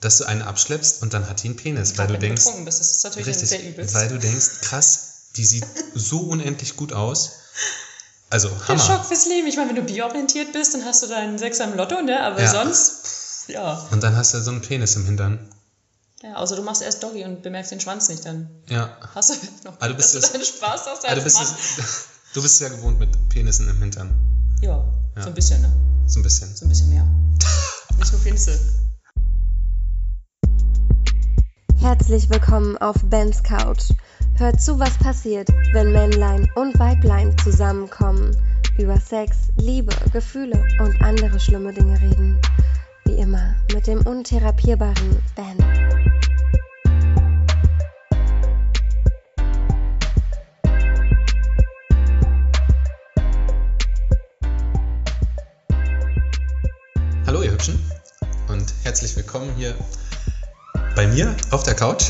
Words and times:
dass 0.00 0.18
du 0.18 0.24
einen 0.24 0.42
abschleppst 0.42 1.02
und 1.02 1.14
dann 1.14 1.28
hat 1.28 1.42
die 1.42 1.48
einen 1.48 1.56
Penis, 1.56 1.90
weil 1.96 2.06
Gerade 2.06 2.14
du 2.14 2.26
denkst, 2.26 2.44
bist, 2.64 2.80
das 2.80 2.80
ist 2.90 3.04
natürlich 3.04 3.28
richtig, 3.28 3.48
sehr 3.48 3.62
übel. 3.68 3.92
weil 3.94 4.08
du 4.08 4.18
denkst, 4.18 4.60
krass, 4.62 5.00
die 5.36 5.44
sieht 5.44 5.66
so 5.94 6.20
unendlich 6.20 6.76
gut 6.76 6.92
aus. 6.92 7.32
Also 8.30 8.48
Der 8.48 8.68
Hammer. 8.68 8.82
Schock 8.82 9.04
fürs 9.06 9.26
Leben. 9.26 9.46
Ich 9.46 9.56
meine, 9.56 9.68
wenn 9.68 9.76
du 9.76 9.82
bierorientiert 9.82 10.52
bist, 10.52 10.74
dann 10.74 10.84
hast 10.84 11.02
du 11.02 11.06
deinen 11.06 11.38
Sechser 11.38 11.64
im 11.64 11.76
Lotto, 11.76 12.02
ne? 12.02 12.20
Aber 12.22 12.42
Ja. 12.42 12.50
sonst, 12.50 13.04
pff, 13.06 13.48
ja. 13.48 13.88
Und 13.92 14.02
dann 14.02 14.16
hast 14.16 14.34
du 14.34 14.42
so 14.42 14.50
einen 14.50 14.60
Penis 14.62 14.96
im 14.96 15.04
Hintern. 15.06 15.48
ja. 16.22 16.34
Außer 16.34 16.56
du 16.56 16.62
machst 16.62 16.82
erst 16.82 17.02
Doggy 17.02 17.24
und 17.24 17.42
bemerkst 17.42 17.70
den 17.72 17.80
Schwanz 17.80 18.08
nicht, 18.08 18.24
dann 18.26 18.50
Ja. 18.68 18.96
hast 19.14 19.30
du 19.30 19.34
noch, 19.64 19.76
du 19.78 19.94
bist 19.94 20.14
dass 20.14 20.26
du 20.26 20.32
deinen 20.32 20.44
Spaß 20.44 20.80
hast 20.86 21.04
als 21.06 21.14
du, 21.18 21.22
bist 21.24 21.36
Mann. 21.36 21.46
es, 21.78 22.04
du 22.34 22.42
bist 22.42 22.60
ja 22.60 22.68
gewohnt 22.68 22.98
mit 22.98 23.28
Penissen 23.28 23.68
im 23.68 23.78
Hintern. 23.78 24.10
Ja, 24.60 24.84
Ja. 25.16 25.22
so 25.22 25.28
ein 25.28 25.34
bisschen, 25.34 25.62
ne? 25.62 25.72
So 26.08 26.18
ein 26.20 26.22
bisschen. 26.22 26.54
So 26.56 26.64
ein 26.64 26.68
bisschen 26.68 26.90
mehr. 26.90 27.06
Nicht 27.98 28.12
nur 28.12 28.20
Finze. 28.20 28.58
Herzlich 31.86 32.28
willkommen 32.30 32.76
auf 32.78 32.96
Bens 33.04 33.44
Couch. 33.44 33.92
Hört 34.34 34.60
zu, 34.60 34.80
was 34.80 34.98
passiert, 34.98 35.48
wenn 35.72 35.92
Männlein 35.92 36.50
und 36.56 36.76
Weiblein 36.80 37.38
zusammenkommen, 37.38 38.36
über 38.76 38.98
Sex, 38.98 39.52
Liebe, 39.56 39.94
Gefühle 40.12 40.64
und 40.80 41.00
andere 41.00 41.38
schlimme 41.38 41.72
Dinge 41.72 41.94
reden. 42.02 42.40
Wie 43.04 43.12
immer 43.12 43.54
mit 43.72 43.86
dem 43.86 44.04
untherapierbaren 44.04 45.22
Ben. 45.36 45.56
Hallo 57.28 57.42
ihr 57.42 57.52
Hübschen 57.52 57.78
und 58.48 58.74
herzlich 58.82 59.14
willkommen 59.14 59.54
hier 59.56 59.76
bei 60.96 61.06
mir 61.06 61.36
auf 61.50 61.62
der 61.62 61.74
Couch. 61.74 62.04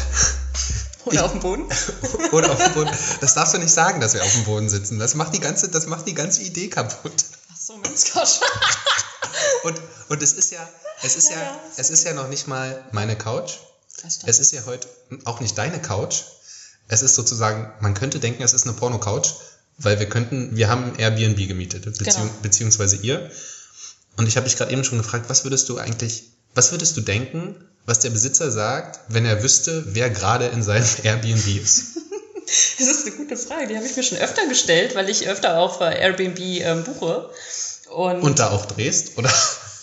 Oder 1.05 1.25
auf 1.25 1.33
dem 1.33 1.41
Boden. 1.41 1.65
Oder 2.33 2.51
auf 2.53 2.63
dem 2.63 2.73
Boden. 2.73 2.91
Das 3.21 3.35
darfst 3.35 3.53
du 3.55 3.59
nicht 3.59 3.73
sagen, 3.73 4.01
dass 4.01 4.15
wir 4.15 4.25
auf 4.25 4.33
dem 4.33 4.45
Boden 4.45 4.69
sitzen. 4.69 4.99
Das 4.99 5.15
macht 5.15 5.35
die 5.35 5.41
ganze, 5.41 5.69
das 5.69 5.87
macht 5.87 6.07
die 6.07 6.15
ganze 6.15 6.43
Idee 6.43 6.69
kaputt. 6.69 7.25
Ach 7.53 7.57
so, 7.57 7.77
Mensch, 7.77 8.05
Gott. 8.15 8.41
Und, 9.65 9.81
und 10.09 10.23
es 10.23 10.33
ist 10.33 10.51
ja, 10.53 10.67
es 11.03 11.17
ist 11.17 11.31
ja, 11.31 11.37
Ja, 11.37 11.61
es 11.77 11.91
ist 11.91 12.05
ja 12.05 12.15
noch 12.15 12.29
nicht 12.29 12.49
mal 12.49 12.83
meine 12.93 13.17
Couch. 13.17 13.55
Es 14.25 14.39
ist 14.39 14.53
ja 14.53 14.65
heute 14.67 14.89
auch 15.25 15.41
nicht 15.41 15.57
deine 15.59 15.81
Couch. 15.81 16.23
Es 16.89 17.03
ist 17.03 17.15
sozusagen, 17.17 17.73
man 17.81 17.95
könnte 17.95 18.21
denken, 18.21 18.43
es 18.43 18.53
ist 18.53 18.65
eine 18.65 18.75
Porno-Couch, 18.75 19.31
weil 19.79 19.99
wir 19.99 20.09
könnten, 20.09 20.57
wir 20.57 20.69
haben 20.69 20.95
Airbnb 20.97 21.49
gemietet, 21.49 21.85
beziehung, 21.85 22.29
Genau. 22.29 22.31
beziehungsweise 22.43 22.97
ihr. 22.97 23.31
Und 24.17 24.29
ich 24.29 24.37
habe 24.37 24.47
dich 24.49 24.57
gerade 24.57 24.73
eben 24.73 24.85
schon 24.85 24.99
gefragt, 24.99 25.29
was 25.29 25.45
würdest 25.45 25.69
du 25.69 25.79
eigentlich, 25.79 26.31
was 26.57 26.73
würdest 26.73 26.97
du 26.97 27.01
denken, 27.03 27.55
was 27.85 28.01
der 28.01 28.11
Besitzer 28.11 28.51
sagt, 28.51 28.99
wenn 29.09 29.25
er 29.25 29.43
wüsste, 29.43 29.85
wer 29.95 30.11
gerade 30.11 30.47
in 30.47 30.63
seinem 30.63 30.87
Airbnb 31.05 31.47
ist? 31.63 31.85
Das 32.79 32.87
ist 32.87 33.07
eine 33.09 33.17
gute 33.17 33.37
Frage, 33.37 33.67
die 33.67 33.77
habe 33.77 33.85
ich 33.87 33.97
mir 33.97 34.05
schon 34.05 34.19
öfter 34.19 34.47
gestellt, 34.47 34.95
weil 34.95 35.09
ich 35.11 35.27
öfter 35.27 35.59
auf 35.59 35.81
äh, 35.81 35.99
Airbnb 36.01 36.39
ähm, 36.39 36.85
buche. 36.85 37.29
Und, 37.91 38.21
Und 38.23 38.39
da 38.39 38.51
auch 38.51 38.67
drehst, 38.67 39.19
oder? 39.19 39.33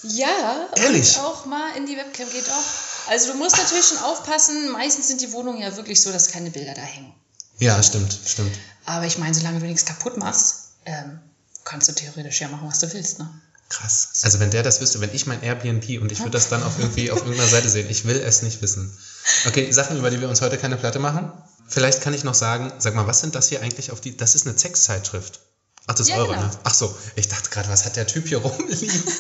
ja, 0.04 0.70
Ehrlich? 0.78 1.18
und 1.18 1.24
auch 1.26 1.46
mal 1.46 1.76
in 1.76 1.86
die 1.88 1.98
Webcam 1.98 2.30
geht 2.30 2.50
auch. 2.50 3.10
Also 3.12 3.34
du 3.34 3.38
musst 3.38 3.58
natürlich 3.58 3.86
schon 3.86 3.98
aufpassen, 3.98 4.72
meistens 4.72 5.10
sind 5.10 5.20
die 5.20 5.34
Wohnungen 5.34 5.62
ja 5.62 5.76
wirklich 5.76 6.02
so, 6.02 6.14
dass 6.14 6.30
keine 6.32 6.52
Bilder 6.52 6.74
da 6.74 6.82
hängen. 6.82 7.14
Ja, 7.60 7.84
stimmt, 7.84 8.18
stimmt. 8.26 8.58
Aber 8.86 9.06
ich 9.06 9.18
meine, 9.18 9.34
solange 9.34 9.60
du 9.60 9.66
nichts 9.66 9.84
kaputt 9.84 10.16
machst, 10.16 10.70
ähm, 10.86 11.20
kannst 11.66 11.90
du 11.90 11.94
theoretisch 11.94 12.40
ja 12.40 12.48
machen, 12.48 12.68
was 12.70 12.80
du 12.80 12.94
willst. 12.94 13.20
Ne? 13.20 13.30
Krass. 13.74 14.10
Also 14.22 14.40
wenn 14.40 14.52
der 14.52 14.62
das 14.64 14.82
wüsste, 14.82 15.02
wenn 15.02 15.14
ich 15.14 15.26
mein 15.26 15.42
Airbnb 15.42 16.02
und 16.02 16.12
ich 16.12 16.20
würde 16.20 16.32
das 16.32 16.50
dann 16.50 16.62
auf 16.64 16.78
irgendwie 16.78 17.10
auf 17.12 17.20
irgendeiner 17.20 17.50
Seite 17.50 17.70
sehen, 17.70 17.90
ich 17.90 18.06
will 18.06 18.18
es 18.18 18.42
nicht 18.44 18.62
wissen. 18.62 18.96
Okay, 19.48 19.72
Sachen, 19.72 19.98
über 19.98 20.10
die 20.12 20.22
wir 20.22 20.30
uns 20.30 20.42
heute 20.42 20.58
keine 20.58 20.78
Platte 20.78 21.00
machen. 21.00 21.32
Vielleicht 21.68 22.02
kann 22.02 22.14
ich 22.14 22.24
noch 22.24 22.36
sagen, 22.36 22.72
sag 22.78 22.94
mal, 22.94 23.08
was 23.08 23.20
sind 23.22 23.34
das 23.36 23.48
hier 23.48 23.62
eigentlich 23.62 23.92
auf 23.92 24.00
die, 24.02 24.16
das 24.16 24.36
ist 24.36 24.46
eine 24.48 24.58
Sexzeitschrift. 24.58 25.40
Ach, 25.88 25.96
das 25.96 26.02
ist 26.08 26.10
Ja, 26.12 26.18
eure, 26.18 26.36
genau. 26.36 26.46
ne? 26.46 26.52
Ach 26.64 26.74
so, 26.74 26.96
ich 27.16 27.28
dachte 27.28 27.50
gerade, 27.50 27.68
was 27.70 27.84
hat 27.84 27.96
der 27.96 28.08
Typ 28.08 28.28
hier 28.28 28.38
rumliegen? 28.38 29.04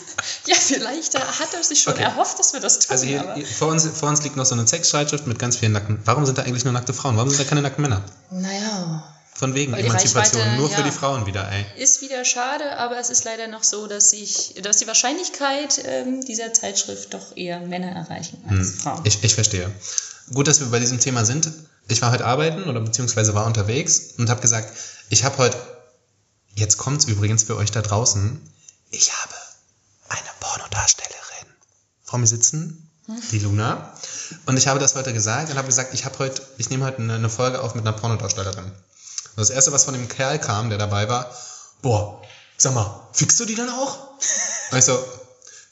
Ja, 0.45 0.55
vielleicht 0.55 1.15
äh, 1.15 1.19
hat 1.19 1.53
er 1.53 1.63
sich 1.63 1.81
schon 1.81 1.93
Okay. 1.93 2.03
erhofft, 2.03 2.37
dass 2.37 2.51
wir 2.53 2.59
das 2.59 2.79
tun. 2.79 2.91
Also 2.91 3.05
hier, 3.05 3.21
aber 3.21 3.35
hier 3.35 3.45
vor, 3.45 3.69
uns, 3.69 3.85
vor 3.87 4.09
uns 4.09 4.23
liegt 4.23 4.35
noch 4.35 4.45
so 4.45 4.55
eine 4.55 4.67
Sexzeitschrift 4.67 5.25
mit 5.25 5.39
ganz 5.39 5.55
vielen 5.57 5.71
nackten. 5.71 5.99
Warum 6.05 6.25
sind 6.25 6.37
da 6.37 6.43
eigentlich 6.43 6.63
nur 6.65 6.73
nackte 6.73 6.93
Frauen? 6.93 7.15
Warum 7.15 7.29
sind 7.29 7.39
da 7.39 7.45
keine 7.45 7.61
nackten 7.61 7.81
Männer? 7.81 8.03
naja, 8.29 9.12
Von 9.35 9.55
wegen 9.55 9.73
Emanzipation, 9.73 10.41
Reichweite, 10.41 10.57
nur 10.57 10.69
für 10.69 10.81
ja. 10.81 10.83
die 10.83 10.91
Frauen 10.91 11.25
wieder, 11.25 11.49
ey. 11.51 11.65
ist 11.77 12.01
wieder 12.01 12.23
schade, 12.23 12.77
aber 12.77 12.99
es 12.99 13.09
ist 13.09 13.23
leider 13.23 13.47
noch 13.47 13.63
so, 13.63 13.87
dass, 13.87 14.13
ich, 14.13 14.55
dass 14.61 14.77
die 14.77 14.87
Wahrscheinlichkeit 14.87 15.81
ähm, 15.85 16.23
dieser 16.23 16.53
Zeitschrift 16.53 17.13
doch 17.13 17.35
eher 17.35 17.59
Männer 17.59 17.91
erreichen 17.91 18.43
als 18.47 18.71
Frauen. 18.71 18.97
Hm. 18.97 19.05
Ich, 19.05 19.23
ich 19.23 19.33
verstehe. 19.33 19.71
Gut, 20.31 20.47
dass 20.47 20.59
wir 20.59 20.67
bei 20.67 20.79
diesem 20.79 20.99
Thema 20.99 21.25
sind. 21.25 21.51
Ich 21.87 22.01
war 22.01 22.11
heute 22.11 22.25
arbeiten 22.25 22.63
oder 22.63 22.79
beziehungsweise 22.79 23.33
war 23.33 23.45
unterwegs 23.45 24.13
und 24.17 24.29
habe 24.29 24.41
gesagt, 24.41 24.71
ich 25.09 25.23
habe 25.23 25.37
heute, 25.37 25.57
jetzt 26.55 26.77
kommt's 26.77 27.05
übrigens 27.05 27.43
für 27.43 27.57
euch 27.57 27.71
da 27.71 27.81
draußen, 27.81 28.39
ich 28.91 29.11
habe 29.11 29.33
eine 30.09 30.29
Pornodarstellerin 30.39 31.47
vor 32.03 32.19
mir 32.19 32.27
sitzen, 32.27 32.89
die 33.31 33.39
Luna. 33.39 33.93
Und 34.45 34.57
ich 34.57 34.67
habe 34.67 34.79
das 34.79 34.95
heute 34.95 35.13
gesagt 35.13 35.49
und 35.49 35.57
habe 35.57 35.67
gesagt, 35.67 35.93
ich 35.93 36.05
habe 36.05 36.17
heute, 36.19 36.41
ich 36.57 36.69
nehme 36.69 36.85
heute 36.85 36.99
eine, 36.99 37.15
eine 37.15 37.29
Folge 37.29 37.61
auf 37.61 37.75
mit 37.75 37.85
einer 37.85 37.97
Pornodarstellerin. 37.97 38.71
Und 39.35 39.39
das 39.41 39.49
erste, 39.49 39.71
was 39.71 39.83
von 39.85 39.93
dem 39.93 40.07
Kerl 40.07 40.39
kam, 40.39 40.69
der 40.69 40.77
dabei 40.77 41.09
war, 41.09 41.33
boah, 41.81 42.21
sag 42.57 42.73
mal, 42.73 43.07
fixst 43.13 43.39
du 43.39 43.45
die 43.45 43.55
dann 43.55 43.69
auch? 43.69 44.11
Und 44.71 44.77
ich 44.77 44.85
so, 44.85 45.03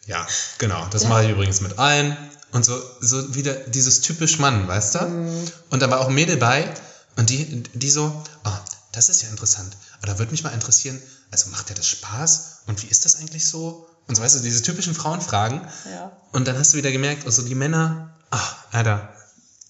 ja, 0.07 0.25
genau, 0.57 0.85
das 0.89 1.05
mache 1.05 1.25
ich 1.25 1.29
übrigens 1.31 1.61
mit 1.61 1.77
allen. 1.79 2.17
Und 2.51 2.66
so, 2.66 2.81
so 2.99 3.33
wieder 3.33 3.53
dieses 3.53 4.01
typisch 4.01 4.38
Mann, 4.39 4.67
weißt 4.67 4.95
du? 4.95 4.99
Und 5.69 5.79
da 5.81 5.89
war 5.89 6.01
auch 6.01 6.07
ein 6.09 6.13
Mädel 6.13 6.35
bei 6.38 6.69
und 7.16 7.29
die, 7.29 7.63
die 7.73 7.89
so, 7.89 8.23
ah, 8.44 8.59
das 8.91 9.07
ist 9.07 9.22
ja 9.22 9.29
interessant. 9.29 9.78
Aber 9.99 10.07
da 10.07 10.19
würde 10.19 10.31
mich 10.31 10.43
mal 10.43 10.49
interessieren, 10.49 11.01
also 11.31 11.49
macht 11.49 11.69
dir 11.69 11.75
das 11.75 11.88
Spaß? 11.88 12.63
Und 12.67 12.81
wie 12.83 12.88
ist 12.88 13.05
das 13.05 13.16
eigentlich 13.17 13.47
so? 13.47 13.88
Und 14.07 14.16
so, 14.16 14.22
weißt 14.23 14.35
du, 14.35 14.39
diese 14.39 14.61
typischen 14.63 14.93
Frauenfragen. 14.93 15.61
Ja. 15.89 16.11
Und 16.33 16.45
dann 16.47 16.57
hast 16.57 16.73
du 16.73 16.78
wieder 16.78 16.91
gemerkt, 16.91 17.25
also 17.25 17.41
die 17.43 17.55
Männer, 17.55 18.13
ah, 18.31 18.39
Alter. 18.72 19.13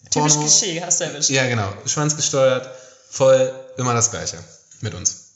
Typisch 0.09 0.33
Porno- 0.33 0.47
Klischee 0.47 0.81
hast 0.81 1.01
du 1.01 1.03
erwischt. 1.03 1.29
Ja, 1.29 1.47
genau. 1.47 1.71
Schwanzgesteuert, 1.85 2.67
voll, 3.11 3.53
immer 3.77 3.93
das 3.93 4.11
Gleiche 4.11 4.37
mit 4.81 4.93
uns. 4.93 5.27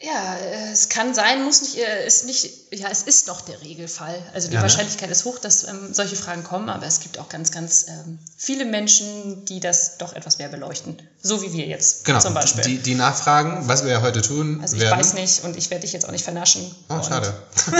Ja, 0.00 0.36
es 0.72 0.88
kann 0.88 1.14
sein, 1.14 1.44
muss 1.44 1.62
nicht, 1.62 1.76
äh, 1.78 2.06
ist 2.06 2.26
nicht, 2.26 2.50
ja, 2.72 2.88
es 2.90 3.02
ist 3.04 3.26
noch 3.28 3.40
der 3.40 3.62
Regelfall. 3.62 4.20
Also 4.34 4.48
die 4.48 4.54
Ja, 4.54 4.60
ne? 4.60 4.64
Wahrscheinlichkeit 4.64 5.08
ist 5.08 5.24
hoch, 5.24 5.38
dass 5.38 5.66
ähm, 5.66 5.94
solche 5.94 6.16
Fragen 6.16 6.42
kommen, 6.44 6.68
aber 6.68 6.84
es 6.84 6.98
gibt 7.00 7.18
auch 7.18 7.28
ganz, 7.28 7.52
ganz 7.52 7.86
ähm, 7.88 8.18
viele 8.36 8.64
Menschen, 8.66 9.44
die 9.46 9.60
das 9.60 9.96
doch 9.98 10.12
etwas 10.12 10.38
mehr 10.38 10.48
beleuchten. 10.48 11.00
So 11.22 11.40
wie 11.42 11.52
wir 11.52 11.66
jetzt 11.66 12.04
Genau. 12.04 12.18
zum 12.18 12.34
Beispiel. 12.34 12.64
Die, 12.64 12.78
die 12.78 12.96
nachfragen, 12.96 13.66
was 13.68 13.84
wir 13.84 13.92
ja 13.92 14.02
heute 14.02 14.20
tun 14.20 14.58
also 14.60 14.74
ich 14.76 14.82
werden. 14.82 14.98
weiß 14.98 15.14
nicht 15.14 15.44
und 15.44 15.56
ich 15.56 15.70
werde 15.70 15.82
dich 15.82 15.92
jetzt 15.92 16.06
auch 16.06 16.12
nicht 16.12 16.24
vernaschen. 16.24 16.74
Oh, 16.90 16.94
Und 16.94 17.04
schade. 17.06 17.32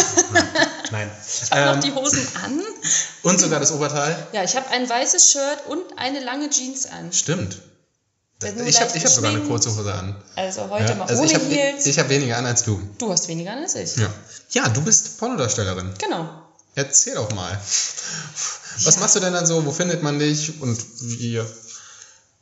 Nein. 0.93 1.11
Ich 1.43 1.51
habe 1.51 1.61
Ähm, 1.63 1.75
noch 1.77 1.85
die 1.85 1.93
Hosen 1.93 2.27
an. 2.45 2.63
und 3.25 3.41
sogar 3.41 3.59
das 3.61 3.73
Oberteil. 3.73 4.17
Ja, 4.33 4.45
ich 4.45 4.55
habe 4.57 4.69
ein 4.71 4.89
weißes 4.89 5.33
Shirt 5.33 5.67
und 5.67 5.83
eine 5.99 6.21
lange 6.21 6.49
Jeans 6.49 6.87
an. 6.87 7.13
Stimmt. 7.13 7.59
Ich 8.66 8.81
habe 8.81 8.91
hab 8.99 9.09
sogar 9.09 9.31
eine 9.31 9.41
kurze 9.41 9.75
Hose 9.77 9.93
an. 9.93 10.16
Also 10.37 10.69
heute 10.71 10.91
Ja, 10.91 10.94
mal 10.97 11.06
also 11.06 11.22
ohne 11.22 11.31
ich 11.31 11.34
habe 11.34 11.44
Heels. 11.47 11.87
ich 11.87 11.99
hab 11.99 12.09
weniger 12.09 12.37
an 12.38 12.47
als 12.47 12.62
du. 12.65 12.81
du 12.99 13.10
hast 13.10 13.28
weniger 13.28 13.53
an 13.53 13.59
als 13.59 13.75
ich. 13.75 13.97
Ja. 13.97 14.09
ja, 14.50 14.69
du 14.69 14.81
bist 14.82 15.19
Pornodarstellerin. 15.19 15.93
Genau. 15.99 16.28
Erzähl 16.75 17.15
doch 17.15 17.31
mal. 17.32 17.50
Was 18.84 18.99
machst 18.99 19.15
du 19.16 19.21
denn 19.21 19.32
dann 19.32 19.47
so? 19.47 19.65
Wo 19.65 19.71
findet 19.71 20.03
man 20.03 20.19
dich? 20.19 20.60
Und 20.60 20.78
wie? 21.00 21.41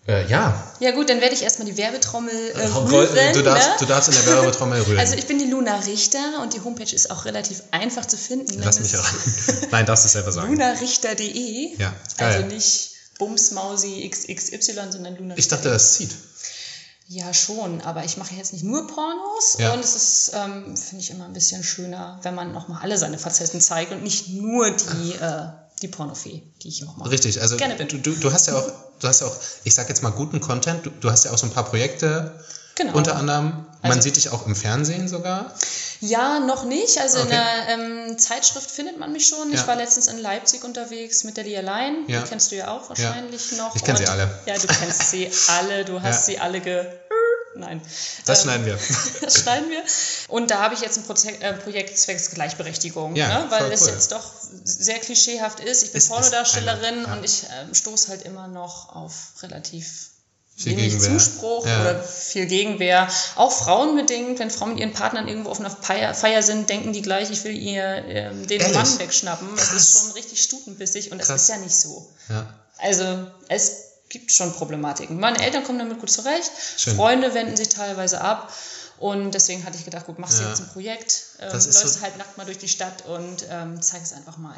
Äh, 0.08 0.26
ja. 0.28 0.72
Ja 0.80 0.90
gut, 0.92 1.10
dann 1.10 1.20
werde 1.20 1.34
ich 1.34 1.42
erstmal 1.42 1.66
die 1.66 1.76
Werbetrommel 1.76 2.32
äh, 2.34 2.66
Roll- 2.66 3.04
rühren. 3.04 3.34
du, 3.34 3.42
darfst, 3.42 3.68
ne? 3.68 3.74
du 3.80 3.86
darfst 3.86 4.08
in 4.08 4.14
der 4.16 4.26
Werbetrommel 4.34 4.80
rühren. 4.86 4.98
Also 4.98 5.14
ich 5.14 5.26
bin 5.26 5.38
die 5.38 5.44
Luna 5.44 5.76
Richter 5.76 6.40
und 6.42 6.54
die 6.54 6.60
Homepage 6.62 6.92
ist 6.92 7.10
auch 7.10 7.24
relativ 7.24 7.62
einfach 7.70 8.04
zu 8.06 8.16
finden. 8.16 8.60
Lass 8.64 8.80
mich 8.80 8.96
auch. 8.98 9.04
Nein, 9.70 9.86
darfst 9.86 10.04
du 10.04 10.06
es 10.06 10.12
selber 10.14 10.32
sagen. 10.32 10.50
lunarichter.de. 10.52 11.76
Ja, 11.78 11.92
geil. 12.16 12.34
Also 12.34 12.46
nicht 12.46 12.91
Bumsmausi 13.26 14.08
XXY, 14.10 14.90
sondern 14.90 15.16
Luna 15.16 15.34
Ich 15.36 15.48
dachte, 15.48 15.68
das 15.70 15.94
zieht. 15.94 16.10
Ja, 17.08 17.34
schon, 17.34 17.80
aber 17.82 18.04
ich 18.04 18.16
mache 18.16 18.34
jetzt 18.34 18.52
nicht 18.52 18.64
nur 18.64 18.86
Pornos 18.86 19.56
Ja. 19.58 19.74
und 19.74 19.80
es 19.84 19.94
ist, 19.96 20.30
ähm, 20.34 20.76
finde 20.76 21.02
ich, 21.04 21.10
immer 21.10 21.26
ein 21.26 21.32
bisschen 21.34 21.62
schöner, 21.62 22.18
wenn 22.22 22.34
man 22.34 22.52
nochmal 22.52 22.80
alle 22.82 22.96
seine 22.96 23.18
Facetten 23.18 23.60
zeigt 23.60 23.92
und 23.92 24.02
nicht 24.02 24.28
nur 24.28 24.70
die, 24.70 25.12
äh, 25.14 25.48
die 25.82 25.88
Pornofee, 25.88 26.42
die 26.62 26.68
ich 26.68 26.86
auch 26.88 26.96
mache. 26.96 27.10
Richtig, 27.10 27.40
also 27.42 27.56
Gerne 27.56 27.76
du, 27.76 27.84
bitte. 27.84 27.98
du, 27.98 28.12
du 28.16 28.32
hast 28.32 28.46
ja 28.46 28.56
auch, 28.56 28.70
du 29.00 29.08
hast 29.08 29.20
ja 29.20 29.26
auch, 29.26 29.36
ich 29.64 29.74
sag 29.74 29.88
jetzt 29.88 30.02
mal 30.02 30.10
guten 30.10 30.40
Content, 30.40 30.86
du, 30.86 30.90
du 30.90 31.10
hast 31.10 31.24
ja 31.24 31.32
auch 31.32 31.38
so 31.38 31.46
ein 31.46 31.52
paar 31.52 31.64
Projekte, 31.64 32.40
Genau. 32.76 32.94
unter 32.96 33.16
anderem, 33.16 33.66
man 33.82 33.92
Also- 33.92 34.00
sieht 34.02 34.16
dich 34.16 34.30
auch 34.30 34.46
im 34.46 34.56
Fernsehen 34.56 35.06
sogar. 35.08 35.52
Ja, 36.04 36.40
noch 36.40 36.64
nicht. 36.64 36.98
Also 36.98 37.18
in 37.20 37.26
Okay. 37.28 37.36
der 37.36 37.68
ähm, 37.74 38.18
Zeitschrift 38.18 38.68
findet 38.70 38.98
man 38.98 39.12
mich 39.12 39.28
schon. 39.28 39.52
Ich 39.52 39.60
Ja. 39.60 39.66
war 39.68 39.76
letztens 39.76 40.08
in 40.08 40.18
Leipzig 40.18 40.64
unterwegs 40.64 41.22
mit 41.22 41.36
der 41.36 41.44
Lia 41.44 41.60
Lein. 41.60 42.04
Ja. 42.08 42.20
Die 42.22 42.28
kennst 42.28 42.50
du 42.50 42.56
ja 42.56 42.68
auch 42.76 42.88
wahrscheinlich 42.88 43.52
noch. 43.52 43.74
Ich 43.76 43.84
kenn 43.84 43.96
sie 43.96 44.06
alle. 44.08 44.28
Ja, 44.46 44.58
du 44.58 44.66
kennst 44.66 45.10
sie 45.10 45.30
alle. 45.48 45.84
Du 45.84 46.02
hast 46.02 46.26
sie 46.26 46.40
alle 46.40 46.60
ge... 46.60 46.84
nein. 47.54 47.80
Das 48.26 48.40
Ähm, 48.40 48.44
schneiden 48.44 48.66
wir. 48.66 48.78
das 49.20 49.42
schneiden 49.42 49.70
wir. 49.70 49.82
Und 50.26 50.50
da 50.50 50.58
habe 50.62 50.74
ich 50.74 50.80
jetzt 50.80 50.98
ein 50.98 51.04
Proze 51.04 51.30
äh, 51.40 51.52
Projekt 51.52 51.96
zwecks 51.96 52.30
Gleichberechtigung, 52.30 53.14
Ja, 53.14 53.44
ne? 53.44 53.50
weil 53.50 53.70
es 53.70 53.82
cool. 53.82 53.90
jetzt 53.90 54.10
doch 54.10 54.28
sehr 54.64 54.98
klischeehaft 54.98 55.60
ist. 55.60 55.84
Ich 55.84 55.92
bin 55.92 55.98
ist 55.98 56.08
Pornodarstellerin 56.08 56.98
eine, 56.98 57.06
ja. 57.06 57.12
und 57.12 57.24
ich 57.24 57.44
ähm, 57.44 57.72
stoße 57.74 58.08
halt 58.08 58.22
immer 58.22 58.48
noch 58.48 58.94
auf 58.96 59.12
relativ 59.42 60.08
Viel 60.56 60.76
wenig 60.76 60.92
Gegenwehr. 60.92 61.18
Zuspruch 61.18 61.66
Ja. 61.66 61.80
oder 61.80 62.02
viel 62.02 62.46
Gegenwehr. 62.46 63.08
Auch 63.36 63.50
frauenbedingt, 63.52 64.38
wenn 64.38 64.50
Frauen 64.50 64.70
mit 64.70 64.80
ihren 64.80 64.92
Partnern 64.92 65.26
irgendwo 65.26 65.50
auf 65.50 65.58
einer 65.60 65.70
Feier, 65.70 66.42
sind, 66.42 66.68
denken 66.68 66.92
die 66.92 67.02
gleich, 67.02 67.30
ich 67.30 67.42
will 67.44 67.56
ihr 67.56 67.82
ähm, 68.06 68.46
den 68.46 68.60
Ehrlich? 68.60 68.76
Mann 68.76 68.98
wegschnappen. 68.98 69.48
Das 69.56 69.70
Krass. 69.70 69.82
ist 69.82 69.92
schon 70.04 70.12
richtig 70.12 70.42
stutenbissig 70.42 71.10
und 71.10 71.18
das 71.18 71.28
Krass. 71.28 71.42
ist 71.42 71.48
ja 71.48 71.56
nicht 71.58 71.74
so. 71.74 72.06
Ja. 72.28 72.46
Also 72.78 73.26
es 73.48 73.72
gibt 74.10 74.30
schon 74.30 74.52
Problematiken. 74.52 75.18
Meine 75.18 75.42
Eltern 75.42 75.64
kommen 75.64 75.78
damit 75.78 75.98
gut 76.00 76.10
zurecht. 76.10 76.50
Schön. 76.76 76.96
Freunde 76.96 77.32
wenden 77.34 77.56
sich 77.56 77.70
teilweise 77.70 78.20
ab. 78.20 78.52
Und 78.98 79.32
deswegen 79.32 79.64
hatte 79.64 79.76
ich 79.78 79.84
gedacht, 79.84 80.06
gut, 80.06 80.18
machst 80.20 80.38
du 80.38 80.42
Ja. 80.44 80.50
jetzt 80.50 80.60
ein 80.60 80.68
Projekt, 80.68 81.22
ähm, 81.40 81.48
Das 81.50 81.66
läufst 81.66 81.94
so- 81.94 82.00
halt 82.02 82.18
nackt 82.18 82.36
mal 82.36 82.44
durch 82.44 82.58
die 82.58 82.68
Stadt 82.68 83.04
und 83.06 83.46
ähm, 83.50 83.82
zeig 83.82 84.02
es 84.02 84.12
einfach 84.12 84.36
mal. 84.36 84.54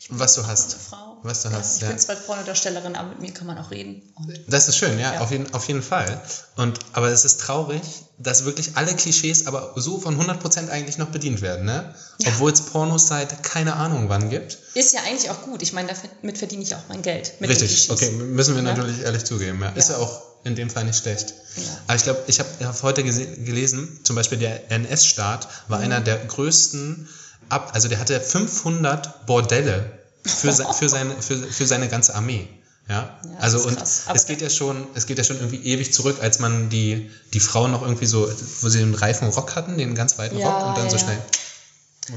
Ich 0.00 0.08
bin 0.08 0.18
Was 0.18 0.34
du 0.34 0.46
hast. 0.46 0.74
Frau. 0.74 1.18
Was 1.22 1.42
du 1.42 1.48
ja, 1.48 1.56
hast, 1.58 1.76
Ich 1.76 1.82
ja. 1.82 1.88
bin 1.88 1.98
zwar 1.98 2.14
Pornodarstellerin, 2.16 2.94
aber 2.94 3.08
mit 3.08 3.20
mir 3.20 3.32
kann 3.32 3.46
man 3.48 3.58
auch 3.58 3.70
reden. 3.72 4.02
Und 4.14 4.32
Das 4.46 4.68
ist 4.68 4.76
schön, 4.76 4.98
ja, 4.98 5.14
Ja. 5.14 5.20
Auf, 5.20 5.30
jeden, 5.32 5.52
auf 5.52 5.66
jeden 5.66 5.82
Fall. 5.82 6.20
Und, 6.56 6.78
aber 6.92 7.08
es 7.08 7.24
ist 7.24 7.40
traurig, 7.40 7.82
dass 8.18 8.44
wirklich 8.44 8.76
alle 8.76 8.94
Klischees 8.94 9.46
aber 9.46 9.72
so 9.76 9.98
von 9.98 10.20
100% 10.20 10.68
eigentlich 10.70 10.98
noch 10.98 11.08
bedient 11.08 11.40
werden, 11.40 11.64
ne? 11.64 11.94
Ja. 12.20 12.28
Obwohl 12.30 12.52
es 12.52 12.60
Pornos 12.62 13.08
seit 13.08 13.42
keine 13.42 13.74
Ahnung 13.74 14.08
wann 14.08 14.30
gibt. 14.30 14.58
ist 14.74 14.92
ja 14.92 15.00
eigentlich 15.02 15.30
auch 15.30 15.42
gut. 15.42 15.62
Ich 15.62 15.72
meine, 15.72 15.88
damit 16.22 16.38
verdiene 16.38 16.62
ich 16.62 16.74
auch 16.74 16.82
mein 16.88 17.02
Geld. 17.02 17.32
Richtig, 17.40 17.90
okay, 17.90 18.10
müssen 18.12 18.54
wir 18.54 18.62
natürlich 18.62 19.00
ehrlich 19.02 19.24
zugeben. 19.24 19.60
Ja. 19.60 19.70
Ist 19.70 19.90
ja 19.90 19.96
auch 19.98 20.22
in 20.44 20.54
dem 20.54 20.70
Fall 20.70 20.84
nicht 20.84 20.98
schlecht. 21.00 21.34
Ja. 21.56 21.62
Aber 21.88 21.96
ich 21.96 22.02
glaube, 22.04 22.22
ich 22.28 22.38
habe 22.38 22.48
hab 22.64 22.82
heute 22.84 23.02
gelesen, 23.02 24.00
zum 24.04 24.14
Beispiel 24.14 24.38
der 24.38 24.70
NS-Staat 24.70 25.46
Mhm. 25.46 25.70
war 25.72 25.80
einer 25.80 26.00
der 26.00 26.16
größten, 26.18 27.08
ab, 27.48 27.70
also 27.74 27.88
der 27.88 27.98
hatte 27.98 28.20
500 28.20 29.26
Bordelle 29.26 29.98
für, 30.24 30.52
se, 30.52 30.66
für, 30.72 30.88
seine, 30.88 31.20
für, 31.20 31.36
für 31.36 31.66
seine 31.66 31.88
ganze 31.88 32.14
Armee. 32.14 32.48
Ja, 32.88 33.18
Ja, 33.22 33.38
also 33.38 33.60
und 33.66 33.78
es 33.82 34.26
geht 34.26 34.40
ja 34.40 34.48
schon, 34.48 34.86
es 34.94 35.06
geht 35.06 35.18
ja 35.18 35.24
schon 35.24 35.36
irgendwie 35.36 35.62
ewig 35.62 35.92
zurück, 35.92 36.18
als 36.22 36.38
man 36.38 36.70
die, 36.70 37.10
die 37.34 37.40
Frauen 37.40 37.70
noch 37.70 37.82
irgendwie 37.82 38.06
so, 38.06 38.30
wo 38.62 38.68
sie 38.68 38.78
den 38.78 38.94
reifen 38.94 39.28
Rock 39.28 39.56
hatten, 39.56 39.76
den 39.76 39.94
ganz 39.94 40.16
weiten 40.18 40.38
Ja, 40.38 40.48
Rock 40.48 40.68
und 40.68 40.78
dann 40.78 40.90
so 40.90 40.96
ja. 40.96 41.02
schnell. 41.04 41.18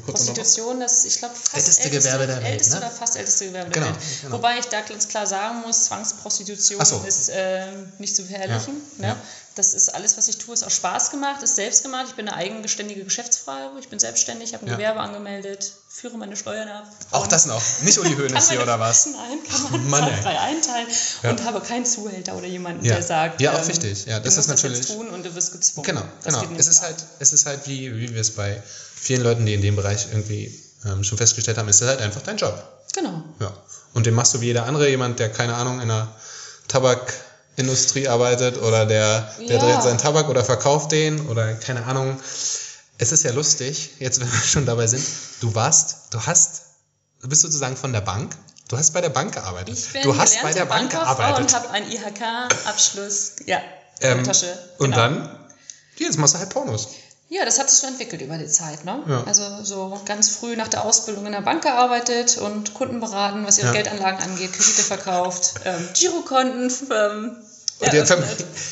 Kurz 0.05 0.21
unterbrochen. 0.21 0.35
Prostitution, 0.35 0.79
das 0.79 0.99
ist, 0.99 1.05
ich 1.05 1.19
glaube, 1.19 1.35
fast 1.35 1.55
Älteste 1.57 1.89
Gewerbe 1.89 2.25
der 2.27 2.37
Welt, 2.37 2.45
älteste 2.45 2.75
ne? 2.75 2.79
oder 2.79 2.89
fast 2.89 3.17
älteste 3.17 3.47
Gewerbe 3.47 3.71
Genau, 3.71 3.87
der 3.87 3.95
Welt. 3.95 4.05
genau. 4.21 4.35
Wobei 4.37 4.57
ich 4.59 4.65
da 4.67 4.79
ganz 4.79 5.09
klar 5.09 5.27
sagen 5.27 5.61
muss, 5.65 5.85
Zwangsprostitution 5.85 6.85
so. 6.85 7.03
ist 7.05 7.27
äh, 7.27 7.65
nicht 7.99 8.15
zu 8.15 8.23
verherrlichen. 8.23 8.75
Ja, 8.99 9.07
Ne? 9.07 9.15
Das 9.55 9.73
ist 9.73 9.93
alles, 9.93 10.17
was 10.17 10.29
ich 10.29 10.37
tue, 10.37 10.53
ist 10.53 10.63
aus 10.63 10.73
Spaß 10.73 11.11
gemacht, 11.11 11.43
ist 11.43 11.57
selbst 11.57 11.83
gemacht. 11.83 12.05
Ich 12.07 12.15
bin 12.15 12.27
eine 12.29 12.37
eigenständige 12.37 13.03
Geschäftsfrau, 13.03 13.71
ich 13.79 13.89
bin 13.89 13.99
selbstständig, 13.99 14.53
habe 14.53 14.65
ein 14.65 14.69
Ja. 14.69 14.75
Gewerbe 14.75 15.01
angemeldet, 15.01 15.73
führe 15.89 16.17
meine 16.17 16.37
Steuern 16.37 16.69
ab. 16.69 16.87
Auch 17.11 17.27
das 17.27 17.47
noch, 17.47 17.61
nicht 17.81 17.97
Uli 17.99 18.15
Hoeneß 18.17 18.49
hier 18.49 18.61
oder 18.61 18.79
was? 18.79 19.07
Nein, 19.07 19.39
kann 19.49 19.71
man 19.71 19.89
Mann, 19.89 20.21
frei 20.21 20.39
einteilen 20.39 20.87
Ja. 21.23 21.31
und 21.31 21.43
habe 21.43 21.59
keinen 21.59 21.85
Zuhälter 21.85 22.35
oder 22.37 22.47
jemanden, 22.47 22.85
Ja. 22.85 22.93
der 22.93 23.03
sagt, 23.03 23.41
Ja, 23.41 23.53
auch 23.53 23.67
wichtig. 23.67 24.05
Ja, 24.05 24.21
das 24.21 24.35
du 24.35 24.39
ist 24.39 24.47
natürlich- 24.47 24.79
das 24.79 24.87
tun 24.95 25.09
und 25.09 25.23
du 25.25 25.35
wirst 25.35 25.51
gezwungen. 25.51 25.85
Genau, 25.85 26.03
Das 26.23 26.39
genau. 26.39 26.55
Es 26.57 26.67
ist 26.67 26.81
halt, 26.81 26.95
es 27.19 27.33
ist 27.33 27.45
halt 27.45 27.67
wie, 27.67 27.93
wie 27.99 28.13
wir 28.13 28.21
es 28.21 28.31
bei 28.31 28.63
vielen 28.95 29.21
Leuten, 29.21 29.45
die 29.45 29.53
in 29.53 29.61
dem 29.61 29.75
Bereich 29.75 30.07
irgendwie 30.13 30.63
ähm, 30.85 31.03
schon 31.03 31.17
festgestellt 31.17 31.57
haben, 31.57 31.67
ist 31.67 31.81
es 31.81 31.87
halt 31.89 31.99
einfach 31.99 32.21
dein 32.21 32.37
Job. 32.37 32.63
Genau. 32.93 33.21
Ja. 33.39 33.53
Und 33.93 34.05
den 34.05 34.13
machst 34.13 34.33
du 34.33 34.39
wie 34.39 34.45
jeder 34.45 34.65
andere, 34.65 34.89
jemand, 34.89 35.19
der 35.19 35.29
keine 35.29 35.55
Ahnung 35.55 35.81
in 35.81 35.89
der 35.89 36.07
Tabakindustrie 37.55 38.07
arbeitet 38.07 38.61
oder 38.61 38.85
der, 38.85 39.33
der 39.39 39.57
Ja. 39.57 39.59
dreht 39.59 39.83
seinen 39.83 39.97
Tabak 39.97 40.29
oder 40.29 40.43
verkauft 40.43 40.91
den 40.91 41.27
oder 41.27 41.53
keine 41.55 41.85
Ahnung. 41.85 42.19
Es 42.97 43.11
ist 43.11 43.23
ja 43.23 43.31
lustig, 43.31 43.91
jetzt 43.99 44.19
wenn 44.21 44.31
wir 44.31 44.39
schon 44.39 44.65
dabei 44.65 44.87
sind, 44.87 45.03
du 45.41 45.53
warst, 45.55 45.97
du 46.11 46.19
hast, 46.25 46.63
du 47.21 47.29
bist 47.29 47.41
sozusagen 47.41 47.75
von 47.77 47.93
der 47.93 48.01
Bank, 48.01 48.35
du 48.69 48.77
hast 48.77 48.91
bei 48.91 49.01
der 49.01 49.09
Bank 49.09 49.33
gearbeitet. 49.33 49.77
Ich 49.77 49.91
bin 49.93 50.03
du 50.03 50.17
hast 50.17 50.41
bei 50.41 50.53
der 50.53 50.65
Bank 50.65 50.91
gearbeitet. 50.91 51.39
und 51.39 51.53
habe 51.53 51.69
einen 51.71 51.91
IHK-Abschluss. 51.91 53.33
Ja, 53.45 53.57
in 53.57 53.63
Ähm, 54.11 54.17
der 54.17 54.23
Tasche. 54.33 54.57
Und 54.77 54.91
genau. 54.91 54.97
dann, 54.97 55.39
jetzt 55.97 56.17
machst 56.17 56.35
du 56.35 56.39
halt 56.39 56.49
Pornos. 56.49 56.89
Ja, 57.33 57.45
das 57.45 57.59
hat 57.59 57.69
sich 57.69 57.79
so 57.79 57.87
entwickelt 57.87 58.21
über 58.21 58.37
die 58.37 58.47
Zeit. 58.47 58.83
Ne? 58.83 59.01
Ja. 59.07 59.23
Also 59.23 59.43
so 59.63 60.01
ganz 60.03 60.35
früh 60.35 60.57
nach 60.57 60.67
der 60.67 60.83
Ausbildung 60.83 61.25
in 61.25 61.31
der 61.31 61.39
Bank 61.39 61.63
gearbeitet 61.63 62.37
und 62.37 62.73
Kunden 62.73 62.99
beraten, 62.99 63.47
was 63.47 63.57
ihre 63.57 63.67
Ja. 63.67 63.73
Geldanlagen 63.73 64.21
angeht, 64.21 64.51
Kredite 64.51 64.81
verkauft, 64.83 65.53
ähm, 65.63 65.87
Girokonten. 65.93 66.69
Ähm, 66.91 67.37
Und 67.81 67.93
jetzt 67.93 68.11
haben, 68.11 68.23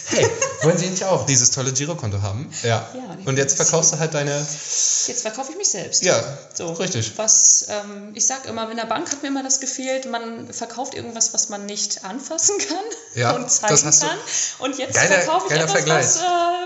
hey, 0.10 0.28
wollen 0.62 0.78
Sie 0.78 0.88
nicht 0.88 1.04
auch 1.04 1.26
dieses 1.26 1.50
tolle 1.52 1.72
Girokonto 1.74 2.22
haben? 2.22 2.50
Ja. 2.64 2.88
Ja, 2.94 3.18
Und 3.26 3.38
jetzt 3.38 3.56
verkaufst 3.58 3.92
du 3.94 4.00
halt 4.00 4.14
deine. 4.14 4.32
Jetzt 4.38 5.22
verkaufe 5.22 5.52
ich 5.52 5.58
mich 5.58 5.70
selbst. 5.70 6.04
Ja, 6.04 6.22
So, 6.54 6.74
richtig. 6.74 7.14
Was, 7.18 7.66
ähm, 7.70 8.12
ich 8.14 8.26
sag 8.28 8.46
immer, 8.46 8.70
in 8.70 8.78
der 8.78 8.86
Bank 8.86 9.12
hat 9.12 9.22
mir 9.24 9.30
immer 9.30 9.42
das 9.44 9.60
gefehlt, 9.60 10.10
man 10.12 10.52
verkauft 10.54 10.94
irgendwas, 10.94 11.34
was 11.34 11.50
man 11.50 11.66
nicht 11.66 12.06
anfassen 12.06 12.56
kann 12.68 12.78
Ja, 13.16 13.32
und 13.36 13.50
zeigen 13.50 13.82
kann. 13.82 14.18
Und 14.60 14.78
jetzt 14.78 14.94
Geiler- 14.96 15.22
verkaufe 15.22 15.46
ich 15.54 15.60
etwas, 15.60 15.72
Vergleich. 15.72 16.06
was, 16.06 16.18
äh, 16.18 16.22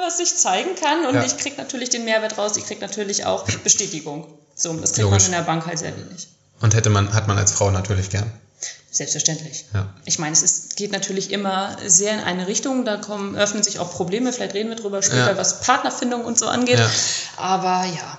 was 0.06 0.20
ich 0.20 0.36
zeigen 0.38 0.76
kann. 0.76 1.06
Und 1.06 1.16
Ja. 1.16 1.24
ich 1.24 1.38
kriege 1.38 1.56
natürlich 1.58 1.90
den 1.90 2.04
Mehrwert 2.04 2.38
raus, 2.38 2.58
ich 2.58 2.66
kriege 2.66 2.82
natürlich 2.82 3.26
auch 3.26 3.46
Bestätigung. 3.64 4.28
So, 4.56 4.74
das 4.74 4.92
kriegt 4.94 5.04
Logisch. 5.06 5.24
man 5.24 5.26
in 5.28 5.38
der 5.40 5.42
Bank 5.46 5.66
halt 5.66 5.80
sehr 5.80 5.96
wenig. 5.96 6.28
Und 6.62 6.76
hätte 6.76 6.90
man, 6.90 7.14
hat 7.14 7.28
man 7.28 7.38
als 7.38 7.52
Frau 7.54 7.72
natürlich 7.72 8.10
gern. 8.10 8.32
Selbstverständlich. 8.94 9.66
Ja. 9.74 9.90
Ich 10.06 10.20
meine, 10.20 10.34
es 10.34 10.44
ist, 10.44 10.76
geht 10.76 10.92
natürlich 10.92 11.32
immer 11.32 11.76
sehr 11.84 12.14
in 12.14 12.20
eine 12.20 12.46
Richtung. 12.48 12.86
Da 12.86 12.98
kommen, 12.98 13.36
öffnen 13.36 13.64
sich 13.64 13.80
auch 13.80 13.92
Probleme. 13.92 14.32
Vielleicht 14.32 14.54
reden 14.54 14.70
wir 14.70 14.76
drüber 14.76 15.02
später, 15.02 15.32
Ja. 15.32 15.38
was 15.38 15.62
Partnerfindung 15.62 16.24
und 16.24 16.38
so 16.38 16.48
angeht. 16.48 16.78
Ja. 16.78 16.90
Aber 17.38 17.86
ja, 17.86 18.18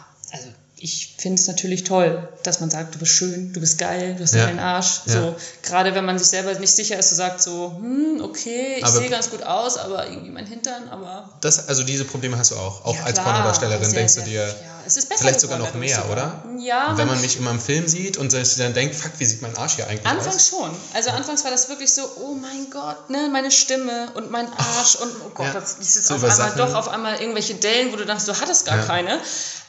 ich 0.76 1.14
finde 1.18 1.40
es 1.40 1.46
natürlich 1.46 1.84
toll, 1.84 2.28
dass 2.42 2.60
man 2.60 2.68
sagt, 2.70 2.94
du 2.94 2.98
bist 2.98 3.12
schön, 3.12 3.52
du 3.52 3.60
bist 3.60 3.78
geil, 3.78 4.16
du 4.16 4.22
hast 4.24 4.34
Ja. 4.34 4.46
einen 4.46 4.58
Arsch. 4.58 5.00
Ja. 5.06 5.12
So, 5.12 5.36
gerade 5.62 5.94
wenn 5.94 6.04
man 6.04 6.18
sich 6.18 6.28
selber 6.28 6.52
nicht 6.58 6.74
sicher 6.74 6.98
ist, 6.98 7.10
so 7.10 7.16
sagt 7.16 7.42
so, 7.42 7.72
hm, 7.78 8.20
okay, 8.22 8.76
ich 8.80 8.86
sehe 8.88 9.08
ganz 9.08 9.30
gut 9.30 9.42
aus, 9.44 9.78
aber 9.78 10.08
irgendwie 10.08 10.30
mein 10.30 10.46
Hintern, 10.46 10.88
aber 10.90 11.30
Das, 11.40 11.68
also 11.68 11.84
diese 11.84 12.04
Probleme 12.04 12.36
hast 12.36 12.50
du 12.50 12.56
auch. 12.56 12.84
Auch 12.84 12.96
Ja, 12.96 13.04
als 13.04 13.18
Pornodarstellerin 13.20 13.92
denkst 13.92 14.16
du 14.16 14.22
dir, 14.22 14.46
ja, 14.48 14.54
es 14.86 14.96
ist 14.98 15.08
besser 15.08 15.20
vielleicht 15.22 15.40
sogar 15.40 15.58
noch 15.58 15.72
mehr, 15.74 15.96
dadurch 15.96 16.12
oder? 16.12 16.42
sogar. 16.44 16.60
Ja, 16.60 16.92
Wenn 16.98 17.06
man- 17.06 17.20
mich 17.20 17.38
immer 17.38 17.52
im 17.52 17.60
Film 17.60 17.88
sieht 17.88 18.18
und 18.18 18.30
sich 18.30 18.56
dann 18.56 18.74
denkt, 18.74 18.94
fuck, 18.94 19.12
wie 19.18 19.24
sieht 19.24 19.40
mein 19.42 19.56
Arsch 19.56 19.76
hier 19.76 19.86
eigentlich 19.86 20.04
Anfangs 20.06 20.36
aus? 20.36 20.48
schon. 20.48 20.70
Also 20.92 21.10
anfangs 21.10 21.44
war 21.44 21.50
das 21.50 21.68
wirklich 21.70 21.92
so, 21.94 22.02
oh 22.20 22.34
mein 22.34 22.68
Gott, 22.70 23.08
ne, 23.08 23.28
meine 23.32 23.50
Stimme 23.50 24.10
und 24.14 24.30
mein 24.30 24.48
Arsch 24.52 24.96
und 24.96 25.10
oh 25.24 25.30
Gott, 25.32 25.46
Ja. 25.46 25.52
das 25.54 25.74
ist 25.78 26.04
So 26.04 26.16
auf 26.16 26.22
einmal 26.22 26.36
Sachen. 26.36 26.58
doch 26.58 26.74
auf 26.74 26.88
einmal 26.88 27.20
irgendwelche 27.20 27.54
Dellen, 27.54 27.92
wo 27.92 27.96
du 27.96 28.04
dachtest, 28.04 28.28
du 28.28 28.38
hattest 28.38 28.66
gar 28.66 28.78
keine. 28.84 29.18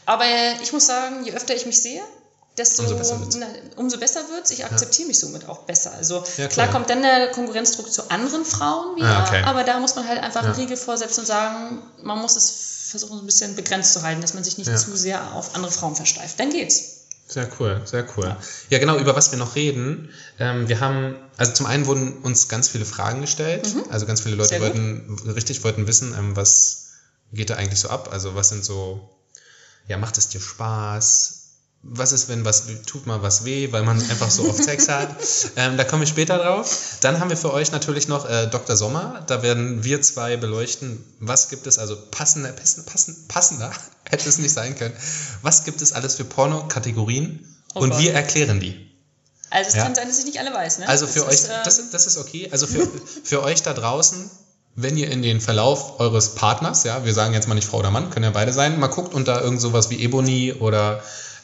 Aber 0.05 0.25
ich 0.61 0.71
muss 0.73 0.85
sagen, 0.85 1.23
je 1.25 1.33
öfter 1.33 1.55
ich 1.55 1.65
mich 1.65 1.81
sehe, 1.81 2.01
desto 2.57 2.83
Umso 2.83 2.95
besser 2.95 3.19
wird's. 3.19 3.35
na, 3.35 3.47
umso 3.75 3.97
besser 3.97 4.21
wird's. 4.29 4.51
Ich 4.51 4.63
akzeptiere 4.63 5.07
mich 5.07 5.19
somit 5.19 5.49
auch 5.49 5.59
besser. 5.63 5.91
Also 5.93 6.23
Ja, 6.37 6.47
klar 6.47 6.67
cool. 6.67 6.73
kommt 6.73 6.89
dann 6.89 7.01
der 7.01 7.31
Konkurrenzdruck 7.31 7.91
zu 7.91 8.09
anderen 8.09 8.45
Frauen 8.45 8.95
wieder, 8.95 9.07
Ah, 9.07 9.27
okay. 9.27 9.43
aber 9.43 9.63
da 9.63 9.79
muss 9.79 9.95
man 9.95 10.07
halt 10.07 10.21
einfach 10.21 10.43
Ja. 10.43 10.49
einen 10.51 10.59
Riegel 10.59 10.77
vorsetzen 10.77 11.21
und 11.21 11.25
sagen, 11.25 11.81
man 12.01 12.19
muss 12.19 12.35
es 12.35 12.87
versuchen, 12.91 13.17
so 13.17 13.23
ein 13.23 13.25
bisschen 13.25 13.55
begrenzt 13.55 13.93
zu 13.93 14.03
halten, 14.03 14.21
dass 14.21 14.33
man 14.35 14.43
sich 14.43 14.57
nicht 14.57 14.67
Ja. 14.69 14.77
zu 14.77 14.95
sehr 14.95 15.33
auf 15.33 15.55
andere 15.55 15.71
Frauen 15.71 15.95
versteift. 15.95 16.39
Dann 16.39 16.49
geht's. 16.51 16.81
Sehr 17.27 17.49
cool, 17.59 17.81
sehr 17.85 18.05
cool. 18.15 18.35
Ja, 18.69 18.77
genau, 18.77 18.97
über 18.99 19.15
was 19.15 19.31
wir 19.31 19.39
noch 19.39 19.55
reden. 19.55 20.11
Ähm, 20.39 20.69
wir 20.69 20.79
haben, 20.79 21.15
also 21.37 21.51
zum 21.53 21.65
einen 21.65 21.87
wurden 21.87 22.19
uns 22.21 22.47
ganz 22.47 22.69
viele 22.69 22.85
Fragen 22.85 23.21
gestellt. 23.21 23.67
Also 23.89 24.05
ganz 24.05 24.21
viele 24.21 24.35
Leute 24.35 24.59
Mhm. 24.59 24.61
Wollten, 24.61 25.29
richtig 25.31 25.63
wollten 25.63 25.87
wissen, 25.87 26.13
ähm, 26.17 26.35
was 26.35 26.83
geht 27.33 27.49
da 27.49 27.55
eigentlich 27.55 27.79
so 27.79 27.89
ab? 27.89 28.09
Also 28.11 28.35
was 28.35 28.49
sind 28.49 28.63
so, 28.63 29.09
ja, 29.87 29.97
macht 29.97 30.17
es 30.17 30.29
dir 30.29 30.41
Spaß? 30.41 31.41
Was 31.87 32.11
ist, 32.11 32.29
wenn 32.29 32.43
was 32.45 32.63
tut 32.87 33.05
mal 33.05 33.21
was 33.21 33.45
weh, 33.45 33.71
weil 33.71 33.83
man 33.83 34.01
einfach 34.09 34.31
so 34.31 34.49
oft 34.49 34.63
Sex 34.63 34.87
hat? 34.89 35.09
Ähm, 35.57 35.77
da 35.77 35.83
kommen 35.83 36.01
wir 36.01 36.07
später 36.07 36.37
drauf. 36.39 36.97
Dann 37.01 37.19
haben 37.19 37.29
wir 37.29 37.37
für 37.37 37.53
euch 37.53 37.71
natürlich 37.71 38.07
noch 38.07 38.27
äh, 38.27 38.47
Dr. 38.47 38.75
Sommer. 38.75 39.23
Da 39.27 39.41
werden 39.43 39.83
wir 39.83 40.01
zwei 40.01 40.35
beleuchten, 40.35 41.03
was 41.19 41.49
gibt 41.49 41.67
es, 41.67 41.77
also 41.77 41.95
passender, 42.11 42.51
passender, 42.51 42.89
passender, 43.27 43.71
hätte 44.09 44.27
es 44.27 44.37
nicht 44.39 44.51
sein 44.53 44.75
können. 44.75 44.95
Was 45.43 45.63
gibt 45.63 45.81
es 45.81 45.93
alles 45.93 46.15
für 46.15 46.25
Porno-Kategorien? 46.25 47.55
Oh 47.75 47.81
und 47.81 47.91
Gott. 47.91 47.99
wir 47.99 48.13
erklären 48.13 48.59
die. 48.59 48.89
Also 49.51 49.69
es 49.69 49.75
Ja. 49.75 49.83
kann 49.83 49.95
sein, 49.95 50.07
dass 50.07 50.17
ich 50.19 50.25
nicht 50.25 50.39
alle 50.39 50.53
weiß. 50.53 50.79
Ne? 50.79 50.87
Also 50.89 51.05
Das 51.05 51.13
für 51.13 51.21
ist, 51.31 51.45
euch, 51.45 51.49
ähm, 51.51 51.61
das, 51.63 51.89
das 51.91 52.07
ist 52.07 52.17
okay. 52.17 52.49
Also 52.51 52.65
für, 52.67 52.87
für 53.23 53.43
euch 53.43 53.61
da 53.61 53.73
draußen, 53.73 54.29
wenn 54.75 54.97
ihr 54.97 55.09
in 55.09 55.21
den 55.21 55.39
Verlauf 55.41 55.99
eures 55.99 56.35
Partners, 56.35 56.83
ja, 56.83 57.05
wir 57.05 57.13
sagen 57.13 57.33
jetzt 57.33 57.47
mal 57.47 57.55
nicht 57.55 57.67
Frau 57.67 57.77
oder 57.79 57.91
Mann, 57.91 58.09
können 58.09 58.25
ja 58.25 58.31
beide 58.31 58.51
sein, 58.53 58.79
mal 58.79 58.87
guckt 58.87 59.13
und 59.13 59.27
da 59.27 59.39
irgend 59.41 59.61
sowas 59.61 59.89
wie 59.89 60.01
Ebony 60.03 60.53
oder 60.53 61.01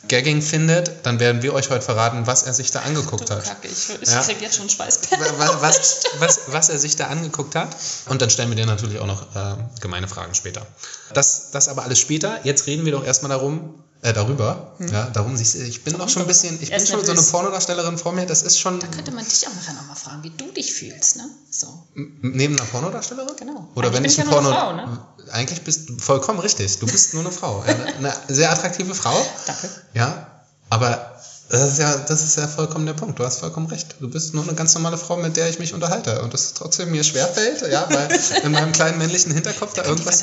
Gagging 0.08 0.42
findet, 0.42 0.92
dann 1.06 1.20
werden 1.20 1.44
wir 1.44 1.54
euch 1.54 1.70
heute 1.70 1.84
verraten, 1.84 2.26
was 2.26 2.44
er 2.44 2.54
sich 2.54 2.72
da 2.72 2.80
angeguckt 2.86 3.30
Du 3.30 3.36
hat. 3.36 3.44
Kacke, 3.44 3.68
ich, 3.68 3.90
ich 4.02 4.10
Ja. 4.10 4.22
krieg 4.24 4.42
jetzt 4.42 4.56
schon 4.58 4.68
Schweißperlen. 4.70 5.34
was, 5.38 5.62
was, 5.62 6.00
was, 6.20 6.40
was 6.48 6.70
er 6.70 6.80
sich 6.80 6.96
da 6.96 7.08
angeguckt 7.08 7.56
hat. 7.56 7.70
Und 8.10 8.22
dann 8.22 8.30
stellen 8.32 8.50
wir 8.50 8.56
dir 8.56 8.66
natürlich 8.66 9.00
auch 9.00 9.06
noch 9.06 9.22
äh, 9.36 9.56
gemeine 9.80 10.08
Fragen 10.08 10.34
später. 10.34 10.66
Das, 11.14 11.52
das 11.52 11.68
aber 11.68 11.84
alles 11.84 12.00
später. 12.00 12.40
Jetzt 12.44 12.66
reden 12.68 12.84
wir 12.86 12.92
doch 12.92 13.06
erstmal 13.06 13.30
darum, 13.30 13.76
Äh, 14.04 14.14
darüber. 14.14 14.76
Ja, 14.92 15.12
darum 15.12 15.38
siehst 15.38 15.54
du, 15.54 15.60
ich 15.60 15.84
bin 15.84 15.96
noch 15.96 16.10
schon 16.10 16.24
ein 16.24 16.28
bisschen, 16.28 16.60
ich 16.60 16.72
bin 16.72 16.86
schon 16.88 17.06
so 17.06 17.12
eine. 17.12 17.22
Pornodarstellerin 17.22 18.00
vor 18.00 18.14
mir, 18.14 18.26
das 18.26 18.42
ist 18.42 18.58
schon 18.58 18.80
Da 18.80 18.88
könnte 18.88 19.12
man 19.12 19.24
dich 19.24 19.48
auch 19.48 19.54
nachher 19.54 19.74
nochmal 19.74 19.96
fragen, 19.96 20.24
wie 20.24 20.32
du 20.32 20.52
dich 20.52 20.74
fühlst, 20.74 21.18
ne? 21.18 21.30
So. 21.52 21.68
neben 21.94 22.58
einer 22.58 22.66
Pornodarstellerin? 22.66 23.36
Genau. 23.38 23.68
Oder 23.76 23.90
Eigentlich 23.90 23.94
wenn 23.94 24.06
ich 24.06 24.20
ein 24.22 24.26
ja 24.26 24.32
nur 24.42 24.42
Porno. 24.42 24.70
eine 24.70 24.88
Frau, 24.88 24.92
ne? 24.92 25.32
Eigentlich 25.34 25.62
bist 25.62 25.90
du 25.90 25.98
vollkommen 26.00 26.40
richtig. 26.40 26.80
Du 26.80 26.88
bist 26.88 27.14
nur 27.14 27.22
eine 27.24 27.32
Frau. 27.32 27.62
Eine, 27.62 27.86
eine 27.96 28.14
sehr 28.28 28.52
attraktive 28.52 28.96
Frau. 28.96 29.14
Danke. 29.46 29.70
Ja, 29.94 30.42
aber 30.72 31.11
das 31.52 31.74
ist 31.74 31.80
ja, 31.80 31.98
das 31.98 32.24
ist 32.24 32.38
ja 32.38 32.48
vollkommen 32.48 32.86
der 32.86 32.94
Punkt. 32.94 33.20
Du 33.20 33.26
hast 33.26 33.40
vollkommen 33.40 33.68
recht. 33.68 33.96
Du 34.00 34.10
bist 34.10 34.34
nur 34.34 34.44
eine 34.44 34.54
ganz 34.54 34.74
normale 34.74 34.98
Frau, 34.98 35.18
mit 35.18 35.36
der 35.36 35.50
ich 35.50 35.60
mich 35.60 35.74
unterhalte. 35.74 36.22
Und 36.22 36.34
das 36.34 36.54
trotzdem 36.54 36.92
mir 36.92 37.04
schwerfällt, 37.04 37.70
ja, 37.70 37.86
weil 37.90 38.08
in 38.44 38.54
meinem 38.54 38.72
kleinen 38.72 38.98
männlichen 38.98 39.34
Hinterkopf 39.34 39.74
da 39.74 39.82
die 39.82 39.90
irgendwas, 39.90 40.22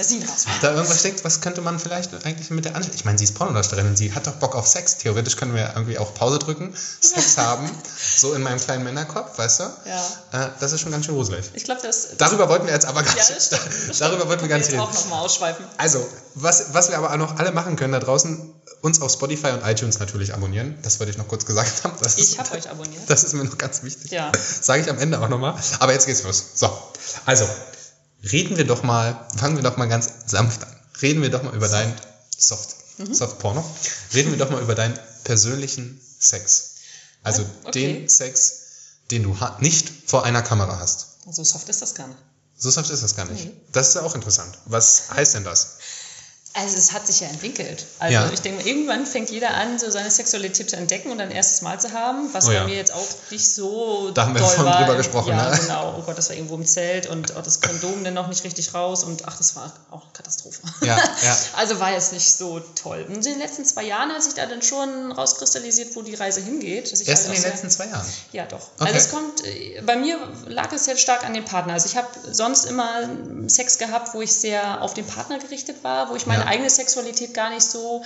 da 0.63 0.71
irgendwas 0.73 1.01
steckt, 1.01 1.25
was 1.25 1.43
könnte 1.43 1.61
man 1.61 1.79
vielleicht 1.79 2.25
eigentlich 2.25 2.49
mit 2.49 2.65
der 2.65 2.77
anstellen. 2.77 2.97
Ich 2.97 3.05
meine, 3.05 3.19
sie 3.19 3.25
ist 3.25 3.35
Pornodarstellerin, 3.35 3.95
sie 3.95 4.15
hat 4.15 4.27
doch 4.27 4.33
Bock 4.37 4.55
auf 4.55 4.67
Sex. 4.67 4.97
Theoretisch 4.97 5.37
können 5.37 5.55
wir 5.55 5.71
irgendwie 5.75 5.99
auch 5.99 6.15
Pause 6.15 6.39
drücken, 6.39 6.75
Sex 7.01 7.37
haben, 7.37 7.71
so 8.17 8.33
in 8.33 8.43
meinem 8.43 8.59
kleinen 8.59 8.85
Männerkopf, 8.85 9.37
weißt 9.37 9.61
du? 9.61 9.65
Ja. 9.85 10.47
Äh, 10.47 10.49
das 10.61 10.73
ist 10.73 10.81
schon 10.81 10.93
ganz 10.93 11.05
schön 11.05 11.15
gruselig. 11.15 11.45
Ich 11.53 11.65
glaube, 11.65 11.83
das, 11.83 12.09
Darüber 12.17 12.49
wollten 12.49 12.65
wir 12.65 12.73
jetzt 12.73 12.87
aber 12.87 13.03
gar 13.03 13.15
ja, 13.15 13.23
nicht. 13.23 13.37
das 13.37 13.47
stimmt. 13.47 13.67
Das 13.67 13.75
stimmt. 13.75 14.01
darüber 14.01 14.29
wollten 14.29 14.43
wir 14.43 14.49
gar 14.49 14.59
nicht 14.59 14.71
reden. 14.71 14.81
auch 14.81 14.95
nochmal 14.95 15.25
ausschweifen. 15.25 15.67
Also, 15.77 16.07
was, 16.35 16.73
was 16.73 16.89
wir 16.89 16.97
aber 16.97 17.13
auch 17.13 17.17
noch 17.19 17.37
alle 17.39 17.53
machen 17.53 17.77
können 17.77 17.93
da 17.93 18.01
draußen, 18.01 18.55
uns 18.83 19.01
auf 19.01 19.13
Spotify 19.13 19.49
und 19.49 19.63
iTunes 19.65 19.99
natürlich 19.99 20.35
abonnieren. 20.35 20.79
Das 20.83 20.99
wollte 21.01 21.11
ich 21.11 21.19
noch 21.19 21.29
kurz 21.29 21.45
gesagt 21.47 21.85
haben. 21.85 21.95
Das 22.03 22.17
Ich 22.19 22.39
habe 22.39 22.53
euch 22.53 22.71
abonniert. 22.71 23.03
das 23.09 23.25
ist 23.25 23.35
mir 23.35 23.45
noch 23.45 23.59
ganz 23.59 23.83
wichtig. 23.83 24.11
Ja. 24.11 24.33
Sage 24.61 24.83
ich 24.83 24.91
am 24.91 24.99
Ende 24.99 25.21
auch 25.21 25.29
nochmal. 25.29 25.55
Aber 25.81 25.93
jetzt 25.93 26.07
geht's 26.07 26.23
los. 26.23 26.45
So, 26.55 26.71
also, 27.27 27.49
reden 28.31 28.57
wir 28.57 28.67
doch 28.67 28.83
mal, 28.83 29.27
fangen 29.37 29.57
wir 29.57 29.63
doch 29.63 29.77
mal 29.77 29.89
ganz 29.89 30.09
sanft 30.27 30.63
an. 30.65 30.77
Reden 31.03 31.23
wir 31.23 31.31
doch 31.31 31.43
mal 31.43 31.55
über 31.55 31.69
deinen 31.69 31.95
Soft, 32.37 32.77
Mhm. 32.99 33.15
Soft 33.15 33.39
Porno. 33.39 33.65
Reden 34.13 34.33
wir 34.33 34.39
doch 34.39 34.51
mal 34.51 34.61
über 34.61 34.75
deinen 34.75 34.99
persönlichen 35.25 36.01
Sex. 36.19 36.71
Also 37.23 37.45
okay. 37.65 37.99
den 37.99 38.09
Sex, 38.09 38.53
den 39.11 39.23
du 39.23 39.37
nicht 39.61 39.91
vor 40.07 40.25
einer 40.25 40.43
Kamera 40.43 40.79
hast. 40.81 41.07
So 41.31 41.45
soft 41.45 41.69
ist 41.69 41.83
das 41.83 41.95
gar 41.95 42.09
nicht. 42.09 42.19
So 42.57 42.71
soft 42.71 42.91
ist 42.91 43.03
das 43.05 43.15
gar 43.15 43.27
nicht. 43.27 43.45
Nee. 43.45 43.53
Das 43.73 43.89
ist 43.89 43.95
ja 43.95 44.03
auch 44.03 44.15
interessant. 44.17 44.59
Was 44.65 45.11
heißt 45.13 45.35
denn 45.35 45.45
das? 45.45 45.78
Also 46.61 46.77
es 46.77 46.93
hat 46.93 47.07
sich 47.07 47.21
ja 47.21 47.29
entwickelt. 47.29 47.87
Also 48.01 48.15
Ja. 48.15 48.31
ich 48.33 48.41
denke, 48.41 48.69
irgendwann 48.69 49.07
fängt 49.07 49.31
jeder 49.31 49.55
an, 49.55 49.79
so 49.79 49.91
seine 49.91 50.11
Sexualität 50.11 50.69
zu 50.71 50.77
entdecken 50.77 51.11
und 51.11 51.21
ein 51.21 51.31
erstes 51.31 51.63
Mal 51.63 51.79
zu 51.81 51.93
haben, 51.93 52.33
was 52.35 52.45
Oh 52.45 52.49
bei 52.49 52.55
ja. 52.55 52.65
mir 52.65 52.75
jetzt 52.75 52.93
auch 52.93 53.07
nicht 53.31 53.55
so 53.55 54.11
Da 54.13 54.25
haben 54.27 54.35
wir 54.35 54.41
doll 54.41 54.49
vorhin 54.51 54.65
war. 54.73 54.81
drüber 54.81 54.97
gesprochen, 54.97 55.29
Ja, 55.31 55.51
ne? 55.51 55.59
genau. 55.59 55.95
Oh 55.99 56.03
Gott, 56.03 56.19
das 56.19 56.29
war 56.31 56.37
irgendwo 56.37 56.57
im 56.57 56.67
Zelt 56.67 57.07
und 57.07 57.35
oh, 57.37 57.41
das 57.43 57.61
Kondom 57.61 58.03
dann 58.03 58.15
noch 58.15 58.27
nicht 58.29 58.43
richtig 58.45 58.75
raus 58.75 59.05
und 59.05 59.23
ach, 59.27 59.37
das 59.37 59.55
war 59.57 59.73
auch 59.91 60.03
eine 60.03 60.13
Katastrophe. 60.13 60.61
Ja, 60.83 60.97
ja. 60.97 61.37
Also 61.57 61.79
war 61.81 61.93
jetzt 61.93 62.13
nicht 62.13 62.31
so 62.31 62.61
toll. 62.81 63.05
Und 63.09 63.15
in 63.17 63.23
den 63.23 63.39
letzten 63.39 63.65
zwei 63.65 63.85
Jahren 63.85 64.11
hat 64.13 64.23
sich 64.23 64.35
da 64.35 64.47
dann 64.47 64.63
schon 64.63 65.13
rauskristallisiert, 65.13 65.95
wo 65.97 66.03
die 66.03 66.15
Reise 66.15 66.41
hingeht. 66.41 66.91
Erst 66.91 67.07
halt 67.07 67.25
in 67.27 67.33
den 67.33 67.41
sehr- 67.43 67.51
letzten 67.51 67.71
zwei 67.71 67.87
Jahren. 67.87 68.07
ja, 68.33 68.47
doch. 68.47 68.59
Okay. 68.79 68.87
Also 68.93 68.97
es 68.97 69.11
kommt, 69.11 69.45
äh, 69.45 69.81
bei 69.83 69.97
mir 69.97 70.19
lag 70.47 70.73
es 70.73 70.87
jetzt 70.87 71.01
stark 71.03 71.25
an 71.25 71.35
den 71.35 71.45
Partner. 71.45 71.75
Also 71.75 71.87
ich 71.87 71.97
habe 71.97 72.09
sonst 72.33 72.65
immer 72.67 73.09
Sex 73.47 73.79
gehabt, 73.79 74.15
wo 74.15 74.23
ich 74.23 74.33
sehr 74.33 74.83
auf 74.83 74.95
den 74.95 75.07
Partner 75.07 75.39
gerichtet 75.39 75.83
war, 75.85 76.11
wo 76.11 76.17
ich 76.17 76.27
meine 76.27 76.43
Ja. 76.45 76.48
Eigene 76.49 76.71
Sexualität 76.71 77.35
gar 77.35 77.51
nicht 77.51 77.63
so 77.63 78.03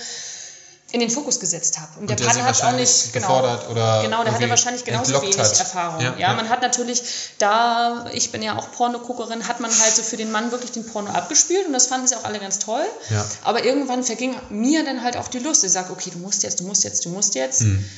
in 0.93 0.99
den 0.99 1.09
Fokus 1.09 1.39
gesetzt 1.39 1.79
habe. 1.79 1.99
Und 1.99 2.07
der 2.07 2.15
der 2.17 2.25
Partner 2.25 2.43
hat 2.43 2.63
auch 2.63 2.71
nicht 2.73 3.13
genau, 3.13 3.27
gefordert 3.27 3.67
oder 3.67 4.03
genau, 4.03 4.23
der 4.23 4.31
hatte 4.31 4.47
wahrscheinlich 4.47 4.85
genauso 4.85 5.19
wenig 5.23 5.39
hat. 5.39 5.59
Erfahrung. 5.59 5.99
Ja, 5.99 6.11
Ja, 6.11 6.19
ja. 6.19 6.33
man 6.35 6.49
hat 6.49 6.61
natürlich 6.61 7.01
da, 7.39 8.05
ich 8.13 8.31
bin 8.31 8.43
ja 8.43 8.59
auch 8.59 8.71
Pornoguckerin, 8.71 9.47
hat 9.47 9.59
man 9.59 9.71
halt 9.71 9.95
so 9.95 10.03
für 10.03 10.17
den 10.17 10.31
Mann 10.31 10.51
wirklich 10.51 10.71
den 10.71 10.85
Porno 10.85 11.09
abgespielt 11.09 11.65
und 11.65 11.73
das 11.73 11.87
fanden 11.87 12.05
sie 12.05 12.15
auch 12.15 12.25
alle 12.25 12.39
ganz 12.39 12.59
toll. 12.59 12.85
Ja. 13.09 13.25
Aber 13.41 13.65
irgendwann 13.65 14.03
verging 14.03 14.35
mir 14.51 14.85
dann 14.85 15.01
halt 15.01 15.17
auch 15.17 15.29
die 15.29 15.39
Lust. 15.39 15.63
Ich 15.63 15.71
sage, 15.71 15.91
okay, 15.91 16.11
du 16.11 16.19
musst 16.19 16.43
jetzt, 16.43 16.59
du 16.59 16.65
musst 16.65 16.83
jetzt, 16.83 17.03
du 17.05 17.09
musst 17.09 17.33
jetzt. 17.33 17.61
Hm. 17.61 17.89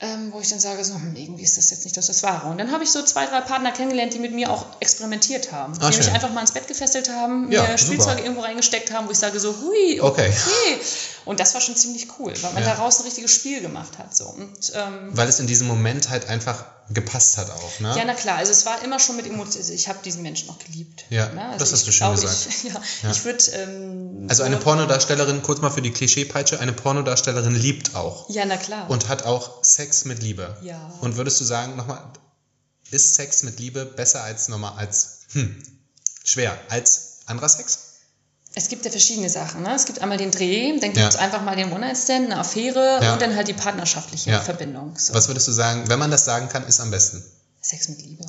Ähm, 0.00 0.32
wo 0.32 0.40
ich 0.40 0.48
dann 0.50 0.58
sage, 0.58 0.84
so, 0.84 0.94
hm, 0.94 1.14
irgendwie 1.14 1.44
ist 1.44 1.56
das 1.56 1.70
jetzt 1.70 1.84
nicht 1.84 1.96
das, 1.96 2.08
das 2.08 2.24
Wahre. 2.24 2.48
Und 2.50 2.58
dann 2.58 2.72
habe 2.72 2.82
ich 2.82 2.90
so 2.90 3.00
zwei, 3.02 3.26
drei 3.26 3.40
Partner 3.40 3.70
kennengelernt, 3.70 4.12
die 4.12 4.18
mit 4.18 4.32
mir 4.32 4.50
auch 4.50 4.66
experimentiert 4.80 5.52
haben. 5.52 5.72
Ah, 5.80 5.88
die 5.90 5.96
mich 5.96 6.06
schön. 6.06 6.14
einfach 6.14 6.32
mal 6.32 6.40
ins 6.40 6.50
Bett 6.52 6.66
gefesselt 6.66 7.08
haben, 7.10 7.50
Ja, 7.52 7.62
mir 7.62 7.68
super. 7.68 7.78
Spielzeuge 7.78 8.22
irgendwo 8.22 8.40
reingesteckt 8.42 8.92
haben, 8.92 9.06
wo 9.06 9.12
ich 9.12 9.18
sage 9.18 9.38
so, 9.38 9.54
hui, 9.56 10.00
Okay. 10.00 10.28
okay. 10.30 10.80
Und 11.24 11.38
das 11.38 11.54
war 11.54 11.60
schon 11.60 11.76
ziemlich 11.76 12.08
cool, 12.18 12.34
weil 12.42 12.52
man 12.54 12.64
Ja. 12.64 12.74
daraus 12.74 12.98
ein 12.98 13.04
richtiges 13.04 13.30
Spiel 13.32 13.60
gemacht 13.60 13.96
hat. 13.98 14.14
So. 14.16 14.26
Und, 14.26 14.72
ähm, 14.74 15.10
Weil 15.12 15.28
es 15.28 15.38
in 15.38 15.46
diesem 15.46 15.68
Moment 15.68 16.10
halt 16.10 16.28
einfach 16.28 16.64
gepasst 16.90 17.38
hat 17.38 17.50
auch, 17.50 17.80
ne? 17.80 17.94
ja, 17.96 18.04
na 18.04 18.14
klar, 18.14 18.36
also 18.36 18.52
es 18.52 18.66
war 18.66 18.82
immer 18.82 18.98
schon 18.98 19.16
mit 19.16 19.26
Emotionen. 19.26 19.58
Also 19.62 19.72
ich 19.72 19.88
habe 19.88 20.00
diesen 20.04 20.22
Menschen 20.22 20.50
auch 20.50 20.58
geliebt. 20.58 21.04
Ja, 21.10 21.28
ne? 21.30 21.46
also 21.46 21.58
das 21.58 21.72
hast 21.72 21.86
du 21.86 21.92
schön 21.92 22.10
gesagt. 22.12 22.46
Ich, 22.48 22.64
ja, 22.72 22.80
Ja. 23.02 23.10
ich 23.10 23.24
würde. 23.24 23.44
Ähm, 23.52 24.26
Also 24.28 24.42
eine 24.42 24.56
Pornodarstellerin, 24.58 25.42
kurz 25.42 25.60
mal 25.60 25.70
für 25.70 25.82
die 25.82 25.90
Klischeepeitsche, 25.92 26.60
eine 26.60 26.72
Pornodarstellerin 26.72 27.54
liebt 27.54 27.94
auch 27.94 28.28
Ja, 28.30 28.44
na 28.44 28.56
klar. 28.56 28.90
und 28.90 29.08
hat 29.08 29.24
auch 29.24 29.64
Sex 29.64 30.04
mit 30.04 30.22
Liebe. 30.22 30.56
Ja. 30.62 30.92
Und 31.00 31.16
würdest 31.16 31.40
du 31.40 31.44
sagen, 31.44 31.76
nochmal, 31.76 32.02
ist 32.90 33.14
Sex 33.14 33.42
mit 33.44 33.58
Liebe 33.60 33.84
besser 33.86 34.22
als 34.22 34.48
normal, 34.48 34.74
als, 34.76 35.20
hm, 35.32 35.62
schwer, 36.22 36.56
als 36.68 37.18
anderer 37.26 37.48
Sex? 37.48 37.78
Es 38.56 38.68
gibt 38.68 38.84
ja 38.84 38.90
verschiedene 38.90 39.28
Sachen. 39.28 39.62
Ne? 39.62 39.74
Es 39.74 39.84
gibt 39.84 40.00
einmal 40.00 40.16
den 40.18 40.30
Dreh, 40.30 40.70
dann 40.78 40.90
gibt 40.92 40.96
Ja. 40.98 41.08
es 41.08 41.16
einfach 41.16 41.42
mal 41.42 41.56
den 41.56 41.72
One-Night-Stand, 41.72 42.26
eine 42.26 42.38
Affäre 42.38 43.00
Ja. 43.02 43.12
und 43.14 43.22
dann 43.22 43.34
halt 43.34 43.48
die 43.48 43.52
partnerschaftliche 43.52 44.30
Ja. 44.30 44.40
Verbindung. 44.40 44.96
So. 44.96 45.12
Was 45.14 45.26
würdest 45.28 45.48
du 45.48 45.52
sagen, 45.52 45.84
wenn 45.88 45.98
man 45.98 46.10
das 46.10 46.24
sagen 46.24 46.48
kann, 46.48 46.64
ist 46.66 46.78
am 46.80 46.90
besten? 46.90 47.22
Sex 47.60 47.88
mit 47.88 48.00
Liebe. 48.02 48.24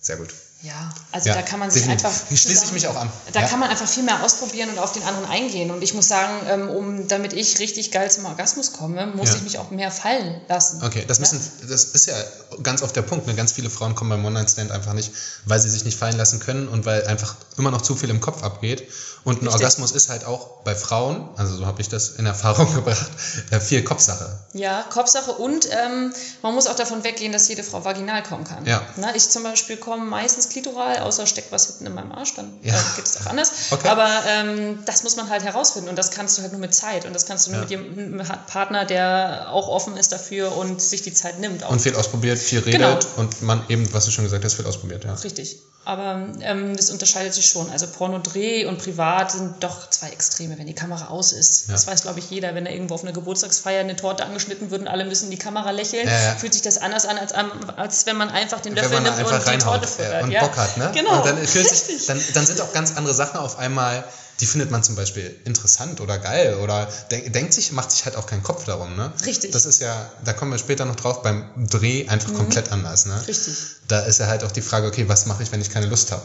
Sehr 0.00 0.16
gut. 0.16 0.32
Ja, 0.62 0.94
also 1.12 1.28
da 1.28 1.42
kann 1.42 1.58
man 1.60 1.70
sich 1.70 1.82
definitiv. 1.82 2.06
einfach. 2.06 2.28
Hier 2.28 2.36
schließe 2.38 2.52
ich 2.54 2.58
zusammen- 2.60 2.74
mich 2.74 2.88
auch 2.88 2.96
an. 2.96 3.10
Da 3.34 3.42
kann 3.46 3.60
man 3.60 3.68
einfach 3.68 3.86
viel 3.86 4.02
mehr 4.02 4.22
ausprobieren 4.24 4.70
und 4.70 4.78
auf 4.78 4.92
den 4.92 5.02
anderen 5.02 5.28
eingehen. 5.28 5.70
Und 5.70 5.82
ich 5.82 5.92
muss 5.92 6.08
sagen, 6.08 6.46
ähm, 6.48 6.70
um, 6.70 7.08
damit 7.08 7.34
ich 7.34 7.58
richtig 7.58 7.90
geil 7.90 8.10
zum 8.10 8.24
Orgasmus 8.24 8.72
komme, 8.72 9.06
muss 9.08 9.34
ich 9.34 9.42
mich 9.42 9.58
auch 9.58 9.70
mehr 9.70 9.90
fallen 9.90 10.40
lassen. 10.48 10.82
Okay, 10.82 11.04
das, 11.06 11.18
müssen, 11.18 11.40
das 11.68 11.84
ist 11.84 12.06
ja 12.06 12.14
ganz 12.62 12.80
oft 12.82 12.96
der 12.96 13.02
Punkt. 13.02 13.26
Ne? 13.26 13.34
Ganz 13.34 13.52
viele 13.52 13.68
Frauen 13.68 13.94
kommen 13.94 14.08
beim 14.10 14.24
One-Night-Stand 14.24 14.70
einfach 14.72 14.94
nicht, 14.94 15.12
weil 15.44 15.60
sie 15.60 15.68
sich 15.68 15.84
nicht 15.84 15.98
fallen 15.98 16.16
lassen 16.16 16.40
können 16.40 16.68
und 16.68 16.86
weil 16.86 17.06
einfach 17.06 17.36
immer 17.58 17.70
noch 17.70 17.82
zu 17.82 17.94
viel 17.94 18.08
im 18.08 18.20
Kopf 18.22 18.42
abgeht. 18.42 18.88
Und 19.26 19.42
ein 19.42 19.46
Richtig. 19.48 19.54
Orgasmus 19.54 19.90
ist 19.90 20.08
halt 20.08 20.24
auch 20.24 20.62
bei 20.62 20.76
Frauen, 20.76 21.28
also 21.36 21.56
so 21.56 21.66
habe 21.66 21.80
ich 21.82 21.88
das 21.88 22.10
in 22.10 22.26
Erfahrung 22.26 22.72
gebracht, 22.76 23.10
äh, 23.50 23.58
viel 23.58 23.82
Kopfsache. 23.82 24.38
Ja, 24.52 24.84
Kopfsache 24.88 25.32
und 25.32 25.68
ähm, 25.72 26.12
man 26.42 26.54
muss 26.54 26.68
auch 26.68 26.76
davon 26.76 27.02
weggehen, 27.02 27.32
dass 27.32 27.48
jede 27.48 27.64
Frau 27.64 27.84
vaginal 27.84 28.22
kommen 28.22 28.44
kann. 28.44 28.64
Ja. 28.66 28.80
Na, 28.96 29.16
ich 29.16 29.28
zum 29.28 29.42
Beispiel 29.42 29.78
komme 29.78 30.04
meistens 30.04 30.48
klitoral, 30.48 31.00
außer 31.00 31.26
steckt 31.26 31.50
was 31.50 31.66
hinten 31.66 31.86
in 31.86 31.94
meinem 31.94 32.12
Arsch, 32.12 32.34
dann 32.36 32.52
Ja. 32.62 32.72
äh, 32.74 32.78
geht 32.94 33.04
es 33.04 33.16
auch 33.20 33.26
anders. 33.26 33.50
Okay. 33.72 33.88
Aber 33.88 34.08
ähm, 34.28 34.78
das 34.86 35.02
muss 35.02 35.16
man 35.16 35.28
halt 35.28 35.42
herausfinden 35.42 35.88
und 35.88 35.96
das 35.96 36.12
kannst 36.12 36.38
du 36.38 36.42
halt 36.42 36.52
nur 36.52 36.60
mit 36.60 36.72
Zeit 36.72 37.04
und 37.04 37.12
das 37.12 37.26
kannst 37.26 37.48
du 37.48 37.50
nur 37.50 37.64
Ja. 37.68 37.78
mit 37.78 37.96
mit 38.12 38.46
Partner, 38.46 38.84
der 38.84 39.48
auch 39.50 39.66
offen 39.66 39.96
ist 39.96 40.12
dafür 40.12 40.56
und 40.56 40.80
sich 40.80 41.02
die 41.02 41.12
Zeit 41.12 41.40
nimmt. 41.40 41.64
Auch. 41.64 41.70
Und 41.70 41.82
viel 41.82 41.96
ausprobiert, 41.96 42.38
viel 42.38 42.60
redet 42.60 42.80
Genau. 42.80 42.98
und 43.16 43.42
man 43.42 43.64
eben, 43.68 43.92
was 43.92 44.04
du 44.04 44.12
schon 44.12 44.22
gesagt 44.22 44.44
hast, 44.44 44.54
viel 44.54 44.66
ausprobiert. 44.66 45.02
Ja. 45.04 45.14
Richtig. 45.14 45.56
Aber 45.84 46.26
ähm, 46.40 46.76
das 46.76 46.90
unterscheidet 46.90 47.32
sich 47.32 47.46
schon. 47.46 47.70
Also 47.70 47.86
Pornodreh 47.86 48.64
und 48.66 48.78
Privat 48.78 49.15
sind 49.24 49.62
doch 49.62 49.90
zwei 49.90 50.10
Extreme, 50.10 50.58
wenn 50.58 50.66
die 50.66 50.74
Kamera 50.74 51.08
aus 51.08 51.32
ist. 51.32 51.68
Ja. 51.68 51.72
Das 51.72 51.86
weiß, 51.86 52.02
glaube 52.02 52.18
ich, 52.18 52.30
jeder. 52.30 52.54
Wenn 52.54 52.66
er 52.66 52.72
irgendwo 52.72 52.94
auf 52.94 53.02
einer 53.02 53.12
Geburtstagsfeier 53.12 53.80
eine 53.80 53.96
Torte 53.96 54.24
angeschnitten 54.24 54.70
wird 54.70 54.82
und 54.82 54.88
alle 54.88 55.04
müssen 55.04 55.24
in 55.26 55.30
die 55.30 55.38
Kamera 55.38 55.70
lächeln, 55.70 56.06
Ja, 56.06 56.12
ja. 56.22 56.34
fühlt 56.34 56.52
sich 56.52 56.62
das 56.62 56.78
anders 56.78 57.06
an, 57.06 57.16
als, 57.18 57.32
als 57.32 58.06
wenn 58.06 58.16
man 58.16 58.28
einfach 58.30 58.60
den 58.60 58.74
Löffel 58.74 58.90
da 58.90 59.00
nimmt 59.00 59.18
und 59.18 59.46
die 59.52 59.58
Torte 59.58 59.86
futtert. 59.88 60.22
und 60.24 60.30
ja. 60.30 60.40
Bock 60.40 60.56
hat, 60.56 60.76
ne? 60.76 60.90
Genau. 60.94 61.18
Und 61.18 61.26
dann, 61.26 61.46
sich, 61.46 62.06
dann, 62.06 62.20
dann 62.34 62.46
sind 62.46 62.60
auch 62.60 62.72
ganz 62.72 62.96
andere 62.96 63.14
Sachen 63.14 63.38
auf 63.38 63.58
einmal, 63.58 64.04
die 64.40 64.46
findet 64.46 64.70
man 64.70 64.82
zum 64.82 64.96
Beispiel 64.96 65.34
interessant 65.44 66.00
oder 66.00 66.18
geil 66.18 66.56
oder 66.62 66.86
denk, 67.10 67.32
denkt 67.32 67.54
sich, 67.54 67.72
macht 67.72 67.90
sich 67.90 68.04
halt 68.04 68.16
auch 68.16 68.26
keinen 68.26 68.42
Kopf 68.42 68.64
darum, 68.66 68.94
ne? 68.96 69.12
Richtig. 69.24 69.50
Mhm. 69.50 69.52
Das 69.54 69.64
ist 69.64 69.80
ja, 69.80 70.10
da 70.24 70.32
kommen 70.34 70.52
wir 70.52 70.58
später 70.58 70.84
noch 70.84 70.96
drauf, 70.96 71.22
beim 71.22 71.48
Dreh 71.68 72.06
einfach 72.08 72.34
komplett 72.34 72.70
anders, 72.70 73.06
ne? 73.06 73.18
Richtig. 73.26 73.54
Da 73.88 74.00
ist 74.00 74.18
ja 74.20 74.26
halt 74.26 74.44
auch 74.44 74.52
die 74.52 74.60
Frage, 74.62 74.86
okay, 74.88 75.08
was 75.08 75.26
mache 75.26 75.42
ich, 75.42 75.52
wenn 75.52 75.60
ich 75.62 75.70
keine 75.70 75.86
Lust 75.86 76.12
habe? 76.12 76.22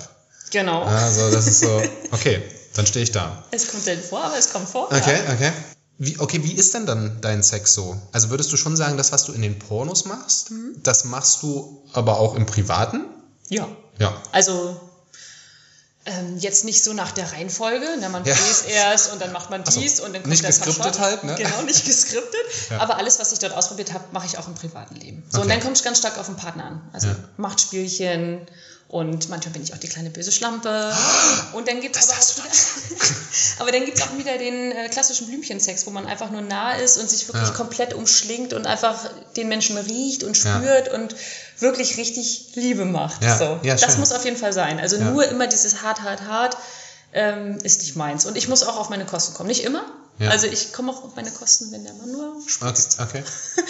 Genau. 0.51 0.83
Also 0.83 1.31
das 1.31 1.47
ist 1.47 1.61
so, 1.61 1.81
okay, 2.11 2.41
dann 2.75 2.85
stehe 2.85 3.03
ich 3.03 3.11
da. 3.11 3.43
Es 3.51 3.67
kommt 3.69 3.83
selten 3.83 4.07
vor, 4.07 4.23
aber 4.23 4.37
es 4.37 4.51
kommt 4.51 4.69
vor. 4.69 4.85
Okay, 4.91 5.19
Ja. 5.27 5.33
okay. 5.33 5.51
Wie, 5.97 6.17
okay, 6.19 6.43
wie 6.43 6.53
ist 6.53 6.73
denn 6.73 6.85
dann 6.87 7.19
dein 7.21 7.43
Sex 7.43 7.73
so? 7.75 7.95
Also 8.11 8.29
würdest 8.31 8.51
du 8.51 8.57
schon 8.57 8.75
sagen, 8.75 8.97
das, 8.97 9.11
was 9.11 9.23
du 9.25 9.33
in 9.33 9.41
den 9.43 9.59
Pornos 9.59 10.05
machst, 10.05 10.49
Mhm. 10.51 10.75
das 10.81 11.03
machst 11.05 11.43
du 11.43 11.83
aber 11.93 12.19
auch 12.19 12.35
im 12.35 12.45
Privaten? 12.45 13.05
ja. 13.49 13.67
Ja. 13.99 14.19
Also 14.31 14.79
ähm, 16.07 16.39
jetzt 16.39 16.65
nicht 16.65 16.83
so 16.83 16.93
nach 16.93 17.11
der 17.11 17.31
Reihenfolge, 17.31 17.85
ne, 17.99 18.09
man 18.09 18.25
Ja. 18.25 18.33
fräst 18.33 18.67
erst 18.67 19.13
und 19.13 19.21
dann 19.21 19.31
macht 19.31 19.51
man 19.51 19.63
so, 19.63 19.79
dies 19.79 19.99
und 19.99 20.13
dann 20.13 20.23
kommt 20.23 20.31
nicht 20.31 20.41
der 20.41 20.49
geskriptet 20.49 20.83
Cut-Shot. 20.83 20.99
halt, 20.99 21.23
ne? 21.23 21.35
Genau, 21.35 21.61
nicht 21.61 21.85
geskriptet. 21.85 22.41
Ja. 22.71 22.79
Aber 22.79 22.97
alles, 22.97 23.19
was 23.19 23.31
ich 23.33 23.37
dort 23.39 23.53
ausprobiert 23.53 23.93
habe, 23.93 24.05
mache 24.11 24.25
ich 24.25 24.39
auch 24.39 24.47
im 24.47 24.55
privaten 24.55 24.95
Leben. 24.95 25.23
So, 25.29 25.37
Okay. 25.37 25.43
und 25.43 25.49
dann 25.49 25.59
kommt 25.61 25.77
es 25.77 25.83
ganz 25.83 25.99
stark 25.99 26.17
auf 26.17 26.25
den 26.25 26.37
Partner 26.37 26.65
an. 26.65 26.81
Also 26.93 27.07
Ja. 27.09 27.15
Machtspielchen 27.37 28.47
und 28.91 29.29
manchmal 29.29 29.53
bin 29.53 29.63
ich 29.63 29.73
auch 29.73 29.77
die 29.77 29.87
kleine 29.87 30.09
böse 30.09 30.31
Schlampe. 30.33 30.93
Und 31.53 31.67
dann 31.67 31.79
gibt 31.81 31.95
es 31.95 32.09
aber 32.09 32.19
auch 32.19 32.37
wieder, 32.37 32.55
aber 33.59 33.71
dann 33.71 33.85
gibt's 33.85 34.01
auch 34.01 34.17
wieder 34.17 34.37
den 34.37 34.71
äh, 34.73 34.89
klassischen 34.89 35.27
Blümchensex, 35.27 35.85
wo 35.85 35.91
man 35.91 36.05
einfach 36.05 36.29
nur 36.29 36.41
nah 36.41 36.73
ist 36.73 36.97
und 36.97 37.09
sich 37.09 37.27
wirklich 37.27 37.47
Ja. 37.49 37.53
komplett 37.53 37.93
umschlingt 37.93 38.51
und 38.53 38.67
einfach 38.67 38.97
den 39.37 39.47
Menschen 39.47 39.77
riecht 39.77 40.23
und 40.23 40.41
Ja. 40.43 40.57
spürt 40.59 40.89
und 40.93 41.15
wirklich 41.59 41.95
richtig 41.97 42.51
Liebe 42.55 42.83
macht. 42.85 43.23
Ja. 43.23 43.37
So. 43.37 43.59
Ja, 43.63 43.75
das 43.75 43.91
schön. 43.91 43.99
muss 44.01 44.11
auf 44.11 44.25
jeden 44.25 44.37
Fall 44.37 44.51
sein. 44.53 44.79
Also 44.79 44.97
Ja. 44.97 45.05
nur 45.11 45.25
immer 45.25 45.47
dieses 45.47 45.81
hart, 45.81 46.01
hart, 46.01 46.21
hart 46.23 46.57
ähm, 47.13 47.57
ist 47.63 47.81
nicht 47.81 47.95
meins. 47.95 48.25
Und 48.25 48.35
ich 48.37 48.47
muss 48.49 48.63
auch 48.63 48.77
auf 48.77 48.89
meine 48.89 49.05
Kosten 49.05 49.33
kommen. 49.33 49.47
Nicht 49.47 49.63
immer. 49.63 49.83
Ja. 50.19 50.29
Also 50.31 50.47
ich 50.47 50.71
komme 50.73 50.91
auch 50.91 51.03
auf 51.03 51.15
meine 51.15 51.31
Kosten, 51.31 51.71
wenn 51.71 51.83
der 51.85 51.93
Mann 51.93 52.11
nur 52.11 52.35
Okay, 52.37 52.49
spritzt. 52.49 52.97
okay. 52.99 53.23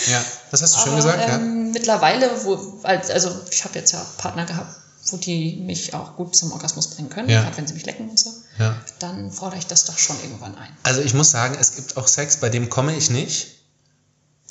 Ja, 0.08 0.24
das 0.50 0.62
hast 0.64 0.76
du 0.76 0.80
schön 0.80 0.90
Aber, 0.94 0.98
gesagt, 0.98 1.28
ja. 1.30 1.36
ähm, 1.36 1.72
Mittlerweile, 1.72 2.30
wo, 2.44 2.80
als- 2.84 3.10
also 3.10 3.40
ich 3.52 3.64
habe 3.64 3.78
jetzt 3.80 3.94
ja 3.94 4.04
Partner 4.18 4.46
gehabt, 4.46 4.76
wo 5.10 5.18
die 5.18 5.56
mich 5.66 5.94
auch 5.94 6.16
gut 6.16 6.36
zum 6.36 6.52
Orgasmus 6.52 6.88
bringen 6.90 7.10
können, 7.10 7.30
Ja. 7.30 7.42
gerade 7.42 7.58
wenn 7.58 7.68
sie 7.68 7.74
mich 7.74 7.86
lecken 7.86 8.10
und 8.10 8.20
so, 8.20 8.30
ja. 8.60 8.76
dann 9.00 9.32
fordere 9.32 9.60
ich 9.60 9.68
das 9.68 9.86
doch 9.86 9.98
schon 9.98 10.16
irgendwann 10.22 10.56
ein. 10.56 10.70
Also 10.84 11.02
ich 11.02 11.14
muss 11.14 11.32
sagen, 11.32 11.58
es 11.60 11.76
gibt 11.76 11.98
auch 11.98 12.08
Sex, 12.08 12.38
bei 12.38 12.50
dem 12.50 12.70
komme 12.70 12.96
ich 12.96 13.10
nicht. 13.10 13.48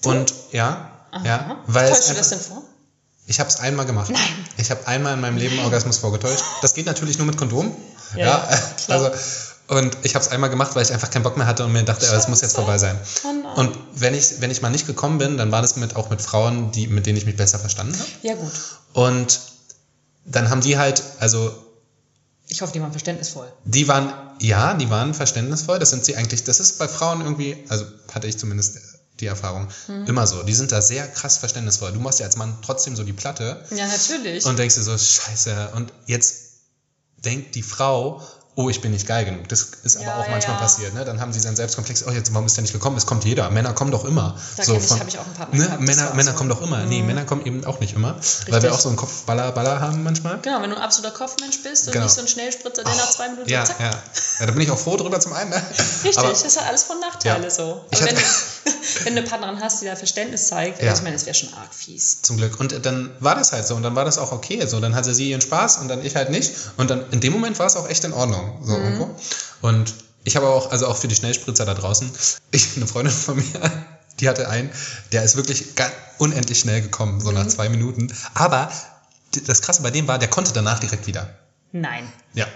Und 0.04 0.32
ja, 0.52 0.90
ja, 1.24 1.58
weil 1.66 1.88
Täuschst 1.90 2.10
du 2.10 2.14
das 2.14 2.30
denn 2.30 2.40
vor? 2.40 2.62
ich 3.26 3.38
habe 3.38 3.48
es 3.48 3.60
einmal 3.60 3.86
gemacht. 3.86 4.10
Nein. 4.10 4.20
Ich 4.56 4.70
habe 4.70 4.86
einmal 4.86 5.14
in 5.14 5.20
meinem 5.20 5.36
Leben 5.36 5.58
Orgasmus 5.60 5.98
vorgetäuscht. 5.98 6.42
Das 6.62 6.74
geht 6.74 6.86
natürlich 6.86 7.18
nur 7.18 7.26
mit 7.26 7.36
Kondom. 7.36 7.74
Ja, 8.16 8.26
Ja, 8.26 8.58
klar. 8.84 9.04
also 9.04 9.10
und 9.68 9.96
ich 10.02 10.16
habe 10.16 10.24
es 10.24 10.32
einmal 10.32 10.50
gemacht, 10.50 10.74
weil 10.74 10.82
ich 10.82 10.92
einfach 10.92 11.10
keinen 11.10 11.22
Bock 11.22 11.36
mehr 11.36 11.46
hatte 11.46 11.64
und 11.64 11.70
mir 11.72 11.84
dachte, 11.84 12.04
es 12.04 12.26
muss 12.26 12.40
jetzt 12.40 12.56
vorbei 12.56 12.76
sein. 12.76 12.98
Oh. 13.22 13.60
Und 13.60 13.78
wenn 13.94 14.14
ich, 14.14 14.40
wenn 14.40 14.50
ich 14.50 14.62
mal 14.62 14.70
nicht 14.70 14.84
gekommen 14.88 15.18
bin, 15.18 15.36
dann 15.36 15.52
war 15.52 15.62
das 15.62 15.76
mit, 15.76 15.94
auch 15.94 16.10
mit 16.10 16.20
Frauen, 16.20 16.72
die, 16.72 16.88
mit 16.88 17.06
denen 17.06 17.16
ich 17.18 17.24
mich 17.24 17.36
besser 17.36 17.60
verstanden 17.60 17.96
habe. 17.96 18.08
Ja 18.22 18.34
gut. 18.34 18.50
Und 18.94 19.38
dann 20.30 20.48
haben 20.50 20.60
die 20.60 20.78
halt, 20.78 21.02
also 21.18 21.52
Ich 22.48 22.62
hoffe, 22.62 22.72
die 22.72 22.80
waren 22.80 22.90
verständnisvoll. 22.92 23.50
die 23.64 23.86
waren, 23.88 24.12
ja, 24.40 24.74
die 24.74 24.88
waren 24.90 25.14
verständnisvoll. 25.14 25.78
Das 25.78 25.90
sind 25.90 26.04
sie 26.04 26.16
eigentlich, 26.16 26.44
das 26.44 26.60
ist 26.60 26.78
bei 26.78 26.88
Frauen 26.88 27.20
irgendwie, 27.20 27.64
also 27.68 27.84
hatte 28.12 28.26
ich 28.26 28.38
zumindest 28.38 28.78
die 29.20 29.26
Erfahrung, 29.26 29.68
Mhm. 29.88 30.06
immer 30.06 30.26
so. 30.26 30.42
Die 30.42 30.54
sind 30.54 30.72
da 30.72 30.80
sehr 30.80 31.06
krass 31.06 31.36
verständnisvoll. 31.38 31.92
Du 31.92 32.00
machst 32.00 32.20
ja 32.20 32.26
als 32.26 32.36
Mann 32.36 32.56
trotzdem 32.62 32.96
so 32.96 33.04
die 33.04 33.12
Platte 33.12 33.62
Ja, 33.70 33.86
natürlich. 33.86 34.46
und 34.46 34.58
denkst 34.58 34.76
dir 34.76 34.82
so, 34.82 34.96
scheiße. 34.96 35.70
Und 35.74 35.92
jetzt 36.06 36.36
denkt 37.18 37.54
die 37.54 37.62
Frau, 37.62 38.22
oh, 38.60 38.68
ich 38.70 38.80
bin 38.80 38.90
nicht 38.92 39.06
geil 39.06 39.24
genug. 39.24 39.48
Das 39.48 39.68
ist 39.82 40.00
Ja, 40.00 40.12
aber 40.12 40.20
auch 40.20 40.24
ja, 40.26 40.30
manchmal 40.32 40.56
ja. 40.56 40.62
passiert. 40.62 40.94
Ne? 40.94 41.04
Dann 41.04 41.20
haben 41.20 41.32
sie 41.32 41.40
seinen 41.40 41.56
Selbstkomplex, 41.56 42.04
oh, 42.06 42.10
jetzt, 42.10 42.32
warum 42.34 42.46
ist 42.46 42.56
der 42.56 42.62
nicht 42.62 42.72
gekommen? 42.72 42.96
Es 42.96 43.06
kommt 43.06 43.24
jeder. 43.24 43.50
Männer 43.50 43.72
kommen 43.72 43.90
doch 43.90 44.04
immer. 44.04 44.36
Da 44.56 44.62
so 44.62 44.76
ich- 44.76 44.82
von- 44.82 45.00
hab 45.00 45.08
ich 45.08 45.18
auch 45.18 45.24
einen 45.24 45.34
Partner 45.34 45.58
ne? 45.58 45.64
gehabt, 45.66 45.88
das 45.88 45.96
Männer, 45.96 46.14
Männer 46.14 46.30
so. 46.32 46.36
kommen 46.38 46.50
doch 46.50 46.62
immer. 46.62 46.84
Nee, 46.84 47.02
Männer 47.02 47.24
kommen 47.24 47.44
eben 47.46 47.64
auch 47.64 47.80
nicht 47.80 47.94
immer. 47.94 48.14
Weil 48.14 48.46
wir 48.48 48.54
Richtig. 48.54 48.70
auch 48.72 48.80
so 48.80 48.88
einen 48.88 48.96
Kopfballer-Baller 48.98 49.80
haben 49.80 50.02
manchmal. 50.02 50.38
genau, 50.42 50.62
wenn 50.62 50.70
du 50.70 50.76
ein 50.76 50.82
absoluter 50.82 51.14
Kopfmensch 51.14 51.62
bist 51.62 51.86
und 51.86 51.92
Genau. 51.92 52.04
nicht 52.04 52.14
so 52.14 52.20
ein 52.20 52.28
Schnellspritzer, 52.28 52.84
der 52.84 52.94
nach 52.94 53.10
zwei 53.10 53.28
Minuten 53.30 53.48
Ja, 53.48 53.64
zack. 53.64 53.80
ja. 53.80 53.90
ja, 53.90 54.46
da 54.46 54.52
bin 54.52 54.60
ich 54.62 54.70
auch 54.70 54.78
froh 54.78 54.96
drüber 54.96 55.18
zum 55.20 55.32
einen. 55.32 55.50
Ne? 55.50 55.56
Richtig, 56.04 56.18
Aber, 56.18 56.28
das 56.30 56.56
hat 56.56 56.66
alles 56.66 56.82
von 56.84 57.00
Nachteile 57.00 57.44
Ja. 57.44 57.50
so. 57.50 57.84
Ich 57.90 58.00
wenn, 58.00 58.08
hatte- 58.16 58.20
du, 58.64 58.70
wenn 59.04 59.14
du 59.14 59.20
eine 59.20 59.28
Partnerin 59.28 59.60
hast, 59.60 59.80
die 59.82 59.86
da 59.86 59.96
Verständnis 59.96 60.48
zeigt, 60.48 60.82
Ja. 60.82 60.92
ich 60.92 61.02
meine, 61.02 61.14
das 61.16 61.26
wäre 61.26 61.34
schon 61.34 61.52
arg 61.54 61.72
fies. 61.74 62.22
Zum 62.22 62.36
Glück. 62.36 62.58
Und 62.60 62.84
dann 62.84 63.10
war 63.20 63.34
das 63.34 63.52
halt 63.52 63.66
so 63.66 63.74
und 63.74 63.82
dann 63.82 63.94
war 63.96 64.04
das 64.04 64.18
auch 64.18 64.32
okay. 64.32 64.66
So, 64.66 64.80
dann 64.80 64.94
hatte 64.94 65.14
sie 65.14 65.30
ihren 65.30 65.40
Spaß 65.40 65.78
und 65.78 65.88
dann 65.88 66.04
ich 66.04 66.16
halt 66.16 66.30
nicht. 66.30 66.52
Und 66.76 66.90
dann 66.90 67.04
in 67.10 67.20
dem 67.20 67.32
Moment 67.32 67.58
war 67.58 67.66
es 67.66 67.76
auch 67.76 67.88
echt 67.88 68.04
in 68.04 68.12
Ordnung. 68.12 68.49
So 68.62 68.76
Mhm. 68.76 68.84
irgendwo. 68.84 69.10
Und 69.62 69.94
ich 70.24 70.36
habe 70.36 70.48
auch, 70.48 70.70
also 70.70 70.86
auch 70.86 70.96
für 70.96 71.08
die 71.08 71.14
Schnellspritzer 71.14 71.64
da 71.64 71.74
draußen, 71.74 72.10
ich, 72.50 72.76
eine 72.76 72.86
Freundin 72.86 73.14
von 73.14 73.36
mir, 73.36 73.70
die 74.20 74.28
hatte 74.28 74.48
einen, 74.48 74.70
der 75.12 75.22
ist 75.24 75.36
wirklich 75.36 75.64
unendlich 76.18 76.60
schnell 76.60 76.82
gekommen, 76.82 77.20
so 77.20 77.30
nach 77.32 77.44
Mhm. 77.44 77.50
zwei 77.50 77.68
Minuten. 77.68 78.12
Aber 78.34 78.70
das 79.46 79.62
Krasse 79.62 79.82
bei 79.82 79.90
dem 79.90 80.06
war, 80.08 80.18
der 80.18 80.28
konnte 80.28 80.52
danach 80.52 80.78
direkt 80.78 81.06
wieder. 81.06 81.30
Nein, 81.72 82.12
Ja. 82.34 82.46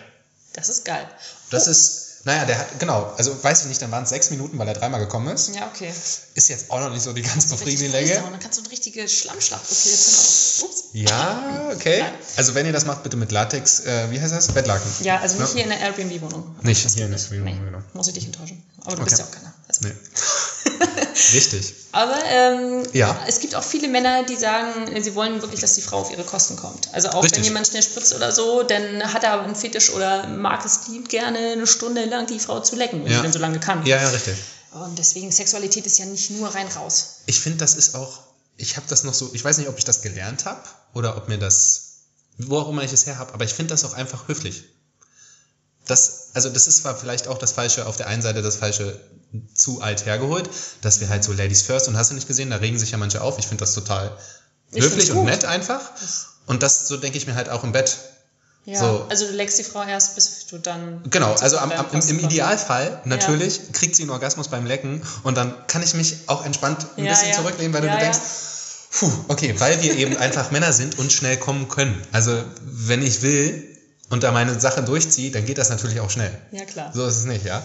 das 0.54 0.68
ist 0.68 0.84
geil. 0.84 1.08
Das 1.50 1.66
ist, 1.68 2.03
naja, 2.24 2.44
der 2.46 2.58
hat, 2.58 2.78
genau, 2.80 3.12
also 3.16 3.42
weiß 3.42 3.62
ich 3.62 3.66
nicht, 3.68 3.82
dann 3.82 3.90
waren 3.90 4.04
es 4.04 4.08
sechs 4.08 4.30
Minuten, 4.30 4.58
weil 4.58 4.66
er 4.68 4.74
dreimal 4.74 5.00
gekommen 5.00 5.28
ist. 5.34 5.54
Ja, 5.54 5.66
okay. 5.66 5.92
Ist 6.34 6.48
jetzt 6.48 6.70
auch 6.70 6.80
noch 6.80 6.90
nicht 6.90 7.02
so 7.02 7.12
die 7.12 7.22
ganz 7.22 7.46
befriedigende 7.46 7.96
Richtig 7.98 8.14
Länge. 8.16 8.30
Dann 8.30 8.40
kannst 8.40 8.58
du 8.58 8.62
eine 8.62 8.70
richtige 8.70 9.06
Schlammschlacht. 9.08 9.62
Okay, 9.64 9.88
jetzt. 9.90 10.62
Ups. 10.62 10.84
Ja, 10.92 11.70
okay. 11.74 12.00
Nein. 12.00 12.14
Also 12.36 12.54
wenn 12.54 12.66
ihr 12.66 12.72
das 12.72 12.86
macht, 12.86 13.02
bitte 13.02 13.16
mit 13.16 13.30
Latex, 13.32 13.80
äh, 13.80 14.10
wie 14.10 14.20
heißt 14.20 14.32
das? 14.32 14.48
Bettlaken. 14.48 14.90
Ja, 15.02 15.18
also 15.20 15.36
nicht 15.38 15.48
Ja. 15.50 15.54
hier 15.54 15.62
in 15.64 15.70
der 15.70 15.80
Airbnb-Wohnung. 15.80 16.56
Nicht 16.62 16.88
hier 16.90 17.04
in 17.04 17.10
der 17.12 17.20
Airbnb-Wohnung, 17.20 17.44
Nee, 17.44 17.70
genau. 17.70 17.78
muss 17.92 18.08
ich 18.08 18.14
dich 18.14 18.24
enttäuschen. 18.26 18.62
Aber 18.82 18.96
du 18.96 19.02
Okay. 19.02 19.10
bist 19.10 19.18
ja 19.18 19.24
auch 19.26 19.30
keiner. 19.30 19.52
Also. 19.68 19.80
Nee. 19.88 19.94
Richtig. 21.34 21.74
Aber 21.94 22.18
ähm, 22.26 22.82
Ja. 22.92 23.16
es 23.28 23.38
gibt 23.38 23.54
auch 23.54 23.62
viele 23.62 23.86
Männer, 23.86 24.24
die 24.24 24.34
sagen, 24.34 25.00
sie 25.00 25.14
wollen 25.14 25.40
wirklich, 25.42 25.60
dass 25.60 25.74
die 25.74 25.80
Frau 25.80 26.00
auf 26.00 26.10
ihre 26.10 26.24
Kosten 26.24 26.56
kommt. 26.56 26.92
Also 26.92 27.10
auch 27.10 27.22
Richtig. 27.22 27.38
wenn 27.38 27.44
jemand 27.44 27.68
schnell 27.68 27.84
spritzt 27.84 28.12
oder 28.14 28.32
so, 28.32 28.64
dann 28.64 29.12
hat 29.14 29.22
er 29.22 29.32
aber 29.32 29.44
einen 29.44 29.54
Fetisch 29.54 29.90
oder 29.90 30.26
mag 30.26 30.64
es 30.64 30.88
lieb 30.88 31.08
gerne 31.08 31.38
eine 31.52 31.66
Stunde 31.68 32.04
lang 32.06 32.26
die 32.26 32.40
Frau 32.40 32.58
zu 32.58 32.74
lecken, 32.74 33.04
wenn 33.04 33.12
Ja. 33.12 33.18
sie 33.18 33.22
denn 33.22 33.32
so 33.32 33.38
lange 33.38 33.60
kann. 33.60 33.86
Ja, 33.86 34.02
ja, 34.02 34.08
richtig. 34.08 34.34
Und 34.72 34.98
deswegen, 34.98 35.30
Sexualität 35.30 35.86
ist 35.86 35.98
ja 35.98 36.04
nicht 36.06 36.30
nur 36.32 36.52
rein 36.52 36.66
raus. 36.66 37.18
Ich 37.26 37.38
finde, 37.38 37.58
das 37.58 37.76
ist 37.76 37.94
auch, 37.94 38.18
ich 38.56 38.76
habe 38.76 38.86
das 38.88 39.04
noch 39.04 39.14
so, 39.14 39.30
ich 39.32 39.44
weiß 39.44 39.58
nicht, 39.58 39.68
ob 39.68 39.78
ich 39.78 39.84
das 39.84 40.02
gelernt 40.02 40.46
habe 40.46 40.62
oder 40.94 41.16
ob 41.16 41.28
mir 41.28 41.38
das, 41.38 42.00
wo 42.38 42.58
auch 42.58 42.68
immer 42.68 42.82
ich 42.82 42.92
es 42.92 43.06
her 43.06 43.18
habe, 43.18 43.32
aber 43.34 43.44
ich 43.44 43.54
finde 43.54 43.72
das 43.72 43.84
auch 43.84 43.94
einfach 43.94 44.26
höflich. 44.26 44.64
Das, 45.86 46.30
also 46.34 46.48
das 46.48 46.66
ist 46.66 46.78
zwar 46.78 46.96
vielleicht 46.96 47.28
auch 47.28 47.38
das 47.38 47.52
Falsche, 47.52 47.86
auf 47.86 47.96
der 47.96 48.08
einen 48.08 48.22
Seite 48.22 48.42
das 48.42 48.56
Falsche 48.56 48.98
zu 49.54 49.80
alt 49.80 50.06
hergeholt, 50.06 50.48
dass 50.82 51.00
wir 51.00 51.08
halt 51.08 51.24
so 51.24 51.32
Ladies 51.32 51.62
first 51.62 51.88
und 51.88 51.96
hast 51.96 52.10
du 52.10 52.14
nicht 52.14 52.28
gesehen, 52.28 52.50
da 52.50 52.56
regen 52.56 52.78
sich 52.78 52.90
ja 52.90 52.98
manche 52.98 53.20
auf. 53.22 53.38
Ich 53.38 53.46
finde 53.46 53.62
das 53.62 53.74
total 53.74 54.16
Ich 54.72 54.82
höflich 54.82 55.10
und 55.12 55.24
nett 55.24 55.44
einfach. 55.44 55.80
Und 56.46 56.62
das, 56.62 56.88
so 56.88 56.96
denke 56.96 57.18
ich 57.18 57.26
mir 57.26 57.34
halt 57.34 57.48
auch 57.48 57.64
im 57.64 57.72
Bett. 57.72 57.96
Ja. 58.66 58.78
So. 58.78 59.06
Also 59.10 59.26
du 59.26 59.32
leckst 59.32 59.58
die 59.58 59.64
Frau 59.64 59.82
erst, 59.82 60.14
bis 60.14 60.46
du 60.46 60.58
dann. 60.58 61.02
Genau, 61.10 61.34
also 61.34 61.58
am, 61.58 61.70
am, 61.70 61.86
im, 61.92 62.00
im. 62.00 62.18
Idealfall 62.18 63.02
natürlich 63.04 63.72
kriegt 63.72 63.94
sie 63.94 64.02
einen 64.02 64.10
Orgasmus 64.10 64.48
beim 64.48 64.64
Lecken 64.64 65.02
und 65.22 65.36
dann 65.36 65.54
kann 65.66 65.82
ich 65.82 65.94
mich 65.94 66.16
auch 66.28 66.44
entspannt 66.46 66.86
ein 66.96 67.04
Ja, 67.04 67.10
bisschen 67.10 67.28
ja. 67.28 67.34
zurücklehnen, 67.36 67.74
weil 67.74 67.82
du 67.82 67.88
Ja, 67.88 67.98
denkst, 67.98 68.18
ja. 68.18 68.98
puh, 69.00 69.12
okay, 69.28 69.54
weil 69.58 69.82
wir 69.82 69.94
eben 69.96 70.16
einfach 70.16 70.50
Männer 70.50 70.72
sind 70.72 70.98
und 70.98 71.12
schnell 71.12 71.36
kommen 71.36 71.68
können. 71.68 72.00
Also 72.12 72.42
wenn 72.62 73.02
ich 73.02 73.20
will 73.20 73.70
und 74.08 74.22
da 74.22 74.32
meine 74.32 74.58
Sache 74.58 74.82
durchziehe, 74.82 75.30
dann 75.30 75.44
geht 75.44 75.58
das 75.58 75.68
natürlich 75.68 76.00
auch 76.00 76.10
schnell. 76.10 76.32
Ja, 76.50 76.64
klar. 76.64 76.90
So 76.94 77.06
ist 77.06 77.18
es 77.18 77.24
nicht, 77.24 77.44
ja? 77.44 77.62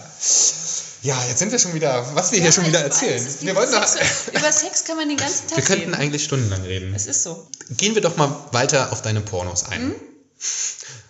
Ja, 1.02 1.16
jetzt 1.28 1.38
sind 1.38 1.50
wir 1.50 1.58
schon 1.58 1.72
wieder, 1.74 2.04
was 2.14 2.30
wir 2.32 2.40
hier 2.40 2.52
schon 2.52 2.64
Ja, 2.64 2.68
wieder 2.70 2.78
weiß, 2.80 2.86
erzählen. 3.02 3.26
es 3.26 3.40
wir 3.42 3.54
wollten 3.56 3.72
doch, 3.72 3.86
Sex, 3.86 4.06
über 4.32 4.52
Sex 4.52 4.84
kann 4.84 4.96
man 4.98 5.08
den 5.08 5.16
ganzen 5.16 5.48
Tag 5.48 5.56
wir 5.56 5.64
könnten 5.64 5.84
reden. 5.90 5.94
eigentlich 5.94 6.24
stundenlang 6.24 6.62
reden. 6.62 6.94
Es 6.94 7.06
ist 7.06 7.22
so. 7.22 7.48
Gehen 7.70 7.94
wir 7.94 8.02
doch 8.02 8.16
mal 8.16 8.34
weiter 8.52 8.92
auf 8.92 9.00
deine 9.00 9.20
Pornos 9.22 9.64
ein. 9.64 9.88
Mhm. 9.88 9.94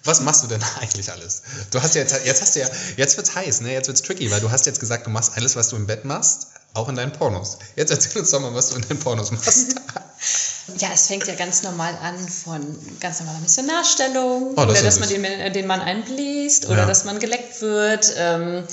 Was 0.04 0.20
machst 0.20 0.44
du 0.44 0.46
denn 0.46 0.62
eigentlich 0.80 1.10
alles? 1.10 1.42
Du 1.72 1.82
hast 1.82 1.94
ja 1.96 2.02
jetzt, 2.02 2.14
jetzt 2.24 2.40
hast 2.40 2.54
du 2.56 2.60
ja, 2.60 2.68
jetzt 2.96 3.16
wird's 3.16 3.34
heiß, 3.34 3.62
ne? 3.62 3.72
Jetzt 3.72 3.88
wird's 3.88 4.02
tricky, 4.02 4.30
weil 4.30 4.40
du 4.40 4.50
hast 4.50 4.64
jetzt 4.66 4.78
gesagt, 4.80 5.06
du 5.06 5.10
machst 5.10 5.32
alles, 5.36 5.56
was 5.56 5.68
du 5.70 5.76
im 5.76 5.86
Bett 5.86 6.04
machst, 6.04 6.46
auch 6.74 6.88
in 6.88 6.94
deinen 6.94 7.12
Pornos. 7.12 7.58
Jetzt 7.74 7.90
erzähl 7.90 8.20
uns 8.22 8.30
doch 8.30 8.40
mal, 8.40 8.54
was 8.54 8.68
du 8.70 8.76
in 8.76 8.82
deinen 8.88 8.98
Pornos 9.00 9.30
machst. 9.32 9.74
Ja, 10.78 10.90
es 10.94 11.08
fängt 11.08 11.26
ja 11.26 11.34
ganz 11.34 11.62
normal 11.62 11.96
an 12.00 12.28
von 12.28 12.78
ganz 13.00 13.18
normaler 13.20 13.40
Missionarstellung 13.40 14.52
Oh, 14.52 14.64
das 14.66 14.66
oder 14.70 14.82
dass 14.82 15.00
man 15.00 15.08
den, 15.08 15.52
den 15.52 15.66
Mann 15.66 15.80
einbläst 15.80 16.66
oder 16.66 16.80
Ja. 16.82 16.86
dass 16.86 17.04
man 17.04 17.18
geleckt 17.18 17.60
wird. 17.60 18.12
Ähm, 18.16 18.64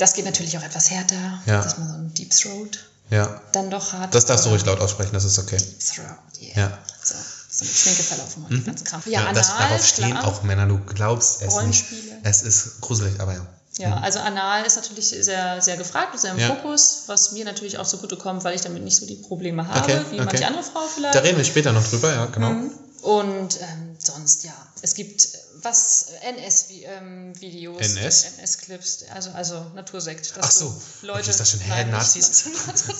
das 0.00 0.14
geht 0.14 0.24
natürlich 0.24 0.56
auch 0.58 0.62
etwas 0.62 0.90
härter, 0.90 1.40
Ja. 1.46 1.62
dass 1.62 1.78
man 1.78 1.88
so 1.88 1.94
einen 1.94 2.14
Deep 2.14 2.30
Throat 2.30 2.78
ja. 3.10 3.40
dann 3.52 3.70
doch 3.70 3.92
hat. 3.92 4.14
Das 4.14 4.24
darfst 4.26 4.46
du 4.46 4.50
ruhig 4.50 4.64
laut 4.64 4.80
aussprechen, 4.80 5.12
das 5.12 5.24
ist 5.24 5.38
okay. 5.38 5.56
Deep 5.58 5.80
Throat, 5.80 6.06
yeah. 6.40 6.58
Ja. 6.70 6.78
So, 7.02 7.14
so 7.50 7.64
Schminke 7.64 8.02
verlaufen 8.02 8.44
und 8.44 8.50
den 8.50 8.64
ganzen 8.64 8.84
Kram. 8.84 9.02
Ja, 9.06 9.20
anal, 9.20 9.34
das, 9.34 9.48
darauf 9.48 9.86
stehen 9.86 10.10
klar. 10.12 10.26
auch 10.26 10.42
Männer, 10.42 10.66
du 10.66 10.78
glaubst 10.78 11.42
es 11.42 11.60
nicht. 11.62 11.84
Es 12.22 12.42
ist 12.42 12.80
gruselig, 12.80 13.20
aber 13.20 13.34
ja. 13.34 13.46
Ja, 13.78 13.96
also 13.98 14.18
anal 14.18 14.66
ist 14.66 14.76
natürlich 14.76 15.08
sehr, 15.08 15.62
sehr 15.62 15.76
gefragt, 15.76 16.18
sehr 16.20 16.32
im 16.32 16.38
Ja. 16.38 16.48
Fokus, 16.48 17.04
was 17.06 17.32
mir 17.32 17.44
natürlich 17.44 17.78
auch 17.78 17.86
zugutekommt, 17.86 18.44
weil 18.44 18.54
ich 18.54 18.60
damit 18.60 18.82
nicht 18.82 18.96
so 18.96 19.06
die 19.06 19.14
Probleme 19.14 19.66
habe, 19.66 19.80
Okay, 19.80 20.00
wie 20.10 20.16
okay. 20.16 20.24
manche 20.26 20.46
andere 20.46 20.62
Frau 20.62 20.80
vielleicht. 20.94 21.14
Da 21.14 21.20
reden 21.20 21.38
wir 21.38 21.44
später 21.44 21.72
noch 21.72 21.88
drüber, 21.88 22.12
ja, 22.12 22.26
genau. 22.26 22.50
Mhm. 22.50 22.70
Und 23.02 23.58
ähm, 23.60 23.96
sonst, 23.98 24.44
ja, 24.44 24.52
es 24.82 24.94
gibt 24.94 25.24
äh, 25.24 25.38
was 25.62 26.06
NS-Videos, 26.22 27.80
NS? 27.80 28.24
NS-Clips, 28.38 29.04
also, 29.14 29.30
also 29.30 29.60
Natursekt. 29.74 30.36
dass 30.36 30.44
Ach 30.46 30.50
so. 30.50 30.82
du 31.00 31.06
Leute, 31.06 31.30
ist 31.30 31.40
das 31.40 31.50
schon 31.50 31.60
Nein, 31.68 31.86
Hä, 31.86 31.92
Nazis? 31.92 32.44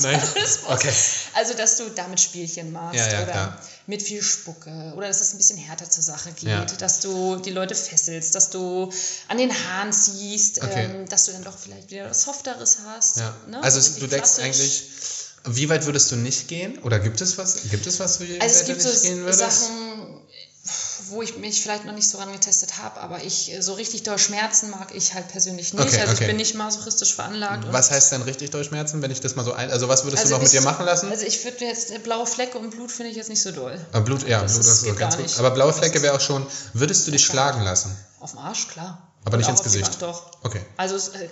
Nein? 0.01 0.23
Okay. 0.69 0.93
Also, 1.35 1.55
dass 1.55 1.77
du 1.77 1.89
damit 1.91 2.21
Spielchen 2.21 2.73
machst 2.73 2.99
Ja, 2.99 3.09
ja, 3.13 3.23
oder 3.23 3.33
klar. 3.33 3.61
mit 3.87 4.03
viel 4.03 4.23
Spucke 4.23 4.93
oder 4.97 5.09
dass 5.09 5.21
es 5.21 5.33
ein 5.35 5.39
bisschen 5.39 5.59
härter 5.59 5.89
zur 5.89 6.03
Sache 6.03 6.33
geht, 6.33 6.49
Ja. 6.49 6.65
dass 6.65 7.01
du 7.01 7.37
die 7.37 7.51
Leute 7.51 7.75
fesselst, 7.75 8.35
dass 8.35 8.51
du 8.51 8.91
an 9.29 9.39
den 9.39 9.51
Haaren 9.53 9.93
ziehst, 9.93 10.63
Okay. 10.63 10.85
ähm, 10.85 11.09
dass 11.09 11.27
du 11.27 11.33
dann 11.33 11.45
doch 11.45 11.59
vielleicht 11.59 11.91
wieder 11.91 12.09
was 12.11 12.23
Softeres 12.23 12.79
hast. 12.87 13.17
Ne? 13.49 13.63
Also 13.63 13.81
So 13.81 14.01
du 14.01 14.09
klassisch. 14.09 14.45
eigentlich, 14.45 14.85
wie 15.45 15.69
weit 15.69 15.87
würdest 15.87 16.11
du 16.13 16.17
nicht 16.17 16.49
gehen? 16.49 16.79
Oder 16.81 16.99
gibt 16.99 17.21
es 17.21 17.39
was? 17.39 17.63
Gibt 17.71 17.87
es 17.87 17.99
was, 18.01 18.21
wie 18.21 18.41
Also 18.41 18.55
es 18.55 18.61
weit 18.61 18.67
gibt 18.67 18.85
du 18.85 18.89
nicht 18.89 18.99
so 19.01 19.09
gehen 19.09 19.21
würdest? 19.21 19.39
Sachen, 19.41 20.21
wo 21.09 21.23
ich 21.23 21.39
mich 21.39 21.63
vielleicht 21.63 21.87
noch 21.87 21.95
nicht 21.95 22.09
so 22.09 22.19
rangetestet 22.19 22.79
habe, 22.79 23.01
aber 23.01 23.25
ich 23.25 23.53
so 23.61 23.73
richtig 23.73 24.03
doll 24.03 24.19
Schmerzen 24.19 24.71
mag 24.71 24.95
ich 24.95 25.15
halt 25.15 25.29
persönlich 25.29 25.73
nicht. 25.73 25.83
Okay, 25.83 25.99
also 26.01 26.13
okay. 26.13 26.25
ich 26.25 26.29
bin 26.29 26.37
nicht 26.37 26.55
masochistisch 26.55 27.15
veranlagt. 27.15 27.65
Was 27.73 27.91
heißt 27.91 28.13
denn 28.13 28.23
richtig 28.23 28.51
doll 28.51 28.63
Schmerzen, 28.65 29.01
wenn 29.03 29.11
ich 29.11 29.21
das 29.21 29.35
mal 29.35 29.45
so 29.45 29.53
ein... 29.53 29.71
Also 29.71 29.89
was 29.89 30.05
würdest 30.05 30.23
also 30.23 30.35
du 30.35 30.39
noch 30.39 30.43
mit 30.45 30.53
dir 30.53 30.61
machen 30.61 30.85
lassen? 30.85 31.11
Also 31.11 31.25
ich 31.25 31.43
würde 31.43 31.65
jetzt 31.65 31.91
äh, 31.91 31.99
blaue 31.99 32.27
Flecke 32.27 32.59
und 32.59 32.71
Blut 32.71 32.93
finde 32.93 33.11
ich 33.11 33.17
jetzt 33.17 33.31
nicht 33.31 33.43
so 33.43 33.51
doll. 33.51 33.81
Aber 33.93 34.05
Blut, 34.05 34.29
ja, 34.29 34.43
das 34.43 34.53
Blut 34.53 34.67
ist- 34.67 34.81
so 34.83 34.87
ganz 34.89 34.99
gar 34.99 35.11
gut. 35.13 35.23
nicht. 35.23 35.39
Aber 35.39 35.51
blaue 35.51 35.73
Flecke 35.73 36.03
wäre 36.03 36.15
auch 36.15 36.21
schon... 36.21 36.47
Würdest 36.75 37.07
du 37.07 37.11
dich 37.11 37.25
schlagen 37.25 37.63
lassen? 37.63 37.97
Auf 38.21 38.33
dem 38.33 38.39
Arsch, 38.41 38.69
klar. 38.69 39.11
Aber 39.25 39.39
nicht 39.39 39.47
Und 39.49 39.53
ins 39.53 39.61
auf 39.61 39.67
die 39.73 39.79
Gesicht? 39.79 40.03
Doch. 40.03 40.31
Okay. 40.43 40.61
Also 40.77 40.95
es, 40.97 41.09
äh, 41.09 41.29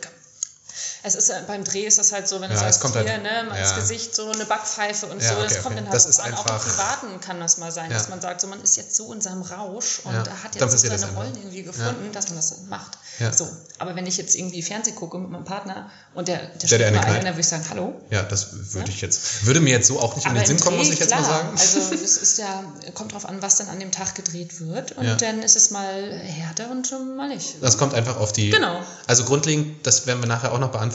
Es 1.03 1.15
ist 1.15 1.29
ja, 1.29 1.37
beim 1.47 1.65
Dreh 1.65 1.87
ist 1.87 1.99
das 1.99 2.13
halt 2.13 2.27
so, 2.29 2.41
wenn 2.41 2.49
du 2.51 2.57
Ja, 2.57 2.67
es 2.69 2.77
sagst, 2.77 2.81
kommt 2.81 2.95
hier, 2.97 3.13
halt- 3.13 3.23
ne, 3.23 3.45
mal 3.49 3.57
ins 3.57 3.75
Gesicht 3.77 4.15
so 4.15 4.31
eine 4.31 4.45
Backpfeife 4.45 5.07
und 5.07 5.23
so, 5.23 5.33
okay, 5.35 5.43
das 5.45 5.55
kommt 5.63 5.67
okay. 5.67 5.75
dann 5.77 5.85
halt 5.87 5.95
Das 5.95 6.07
ist 6.07 6.21
an. 6.21 6.35
Auch 6.35 6.41
einfach- 6.47 6.65
im 6.67 6.71
Privaten 6.73 7.21
kann 7.21 7.41
das 7.41 7.59
mal 7.59 7.71
sein, 7.73 7.91
dass 7.91 8.09
man 8.09 8.21
sagt, 8.21 8.41
so 8.41 8.47
man 8.49 8.61
ist 8.63 8.77
jetzt 8.77 8.95
so 8.97 9.13
in 9.13 9.21
seinem 9.21 9.43
Rausch 9.43 10.01
und 10.05 10.15
hat 10.15 10.55
jetzt 10.55 10.71
so 10.71 10.89
seine. 10.89 11.07
Rollen 11.13 11.37
irgendwie 11.37 11.63
gefunden, 11.63 12.11
dass 12.13 12.29
man 12.29 12.37
das 12.37 12.55
macht. 12.69 12.99
So, 13.37 13.49
aber 13.79 13.97
wenn 13.97 14.07
ich 14.07 14.17
jetzt 14.17 14.35
irgendwie 14.37 14.63
Fernsehen 14.63 14.95
gucke 14.97 15.19
mit 15.19 15.31
meinem 15.31 15.45
Partner 15.45 15.91
und 16.15 16.29
der, 16.29 16.37
der, 16.39 16.47
der 16.59 16.67
steht 16.69 16.83
eine 16.83 16.97
mal 16.97 17.03
ein, 17.03 17.07
knallt. 17.11 17.25
dann 17.25 17.33
würde 17.35 17.41
ich 17.41 17.49
sagen, 17.49 17.65
hallo. 17.71 18.01
Ja, 18.11 18.23
das 18.23 18.75
würde 18.75 18.91
ich 18.91 19.01
jetzt, 19.01 19.45
würde 19.47 19.61
mir 19.61 19.71
jetzt 19.71 19.89
so 19.89 19.99
auch 20.01 20.15
nicht 20.15 20.25
in 20.25 20.31
Aber 20.33 20.41
den 20.41 20.47
Sinn 20.47 20.61
kommen, 20.61 20.77
muss 20.79 20.89
ich 20.91 20.99
jetzt 21.01 21.09
klar. 21.09 21.21
mal 21.23 21.29
sagen. 21.29 21.49
Also 21.51 21.79
es 21.95 22.17
ist 22.17 22.39
ja, 22.39 22.63
kommt 22.95 23.13
drauf 23.15 23.25
an, 23.27 23.43
was 23.43 23.57
dann 23.57 23.69
an 23.69 23.81
dem 23.81 23.91
Tag 23.91 24.15
gedreht 24.15 24.61
wird 24.61 24.93
und 24.93 25.05
Ja. 25.05 25.15
dann 25.17 25.43
ist 25.43 25.57
es 25.57 25.71
mal 25.71 26.13
härter 26.21 26.71
und 26.71 26.91
mal 27.17 27.29
nicht. 27.29 27.57
Das 27.61 27.77
kommt 27.79 27.95
einfach 27.95 28.19
auf 28.19 28.33
die. 28.33 28.51
Genau. 28.51 28.83
Also 29.07 29.25
grundlegend, 29.25 29.85
das 29.87 30.07
werden 30.07 30.21
wir 30.23 30.29
nachher 30.29 30.53
auch 30.53 30.59
noch 30.61 30.71
beantworten. 30.71 30.89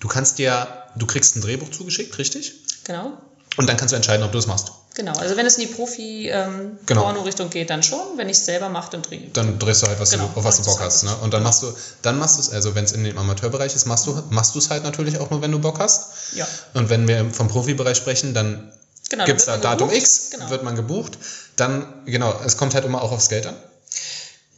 Du 0.00 0.08
kannst 0.08 0.38
dir, 0.38 0.68
du 0.96 1.06
kriegst 1.06 1.36
ein 1.36 1.40
Drehbuch 1.40 1.70
zugeschickt, 1.70 2.16
richtig? 2.18 2.54
Genau. 2.84 3.12
Und 3.56 3.68
dann 3.68 3.76
kannst 3.76 3.92
du 3.92 3.96
entscheiden, 3.96 4.24
ob 4.24 4.30
du 4.32 4.38
es 4.38 4.46
machst. 4.46 4.70
Genau, 4.94 5.12
also 5.18 5.36
wenn 5.36 5.46
es 5.46 5.58
in 5.58 5.62
die 5.68 5.74
Genau. 5.74 7.02
Profi-Porno-Richtung 7.02 7.50
geht, 7.50 7.70
dann 7.70 7.82
schon. 7.82 8.16
Wenn 8.16 8.28
ich 8.28 8.36
es 8.38 8.44
selber 8.44 8.68
mache, 8.68 8.90
dann 8.92 9.02
drehe 9.02 9.18
ich. 9.20 9.32
Dann 9.32 9.58
drehst 9.58 9.82
du 9.82 9.86
halt, 9.86 9.98
was 10.00 10.10
Genau, 10.10 10.28
du, 10.34 10.38
auf 10.40 10.44
was 10.44 10.56
du 10.58 10.64
Bock 10.64 10.78
das 10.78 10.86
hast. 10.86 11.02
halt. 11.08 11.18
Ne? 11.18 11.24
Und 11.24 11.34
dann 11.34 11.42
machst 11.42 11.62
du, 11.62 11.72
dann 12.02 12.18
machst 12.18 12.36
du 12.36 12.42
es, 12.42 12.50
also 12.50 12.74
wenn 12.74 12.84
es 12.84 12.92
in 12.92 13.04
dem 13.04 13.16
Amateurbereich 13.18 13.74
ist, 13.74 13.86
machst 13.86 14.06
du 14.06 14.20
machst 14.30 14.54
du 14.54 14.58
es 14.60 14.70
halt 14.70 14.82
natürlich 14.84 15.18
auch 15.18 15.30
nur, 15.30 15.40
wenn 15.42 15.52
du 15.52 15.58
Bock 15.60 15.78
hast. 15.78 16.34
Ja. 16.34 16.46
Und 16.74 16.88
wenn 16.90 17.06
wir 17.08 17.30
vom 17.32 17.48
Profibereich 17.48 17.96
sprechen, 17.96 18.34
dann 18.34 18.72
Genau, 19.10 19.24
gibt 19.24 19.40
es 19.40 19.46
da 19.46 19.56
Datum 19.56 19.88
gebucht. 19.88 20.02
X, 20.02 20.30
Genau. 20.32 20.50
wird 20.50 20.62
man 20.64 20.76
gebucht. 20.76 21.18
Dann, 21.56 21.86
genau, 22.04 22.34
es 22.44 22.56
kommt 22.56 22.74
halt 22.74 22.84
immer 22.84 23.00
auch 23.02 23.10
aufs 23.12 23.28
Geld 23.28 23.46
an. 23.46 23.56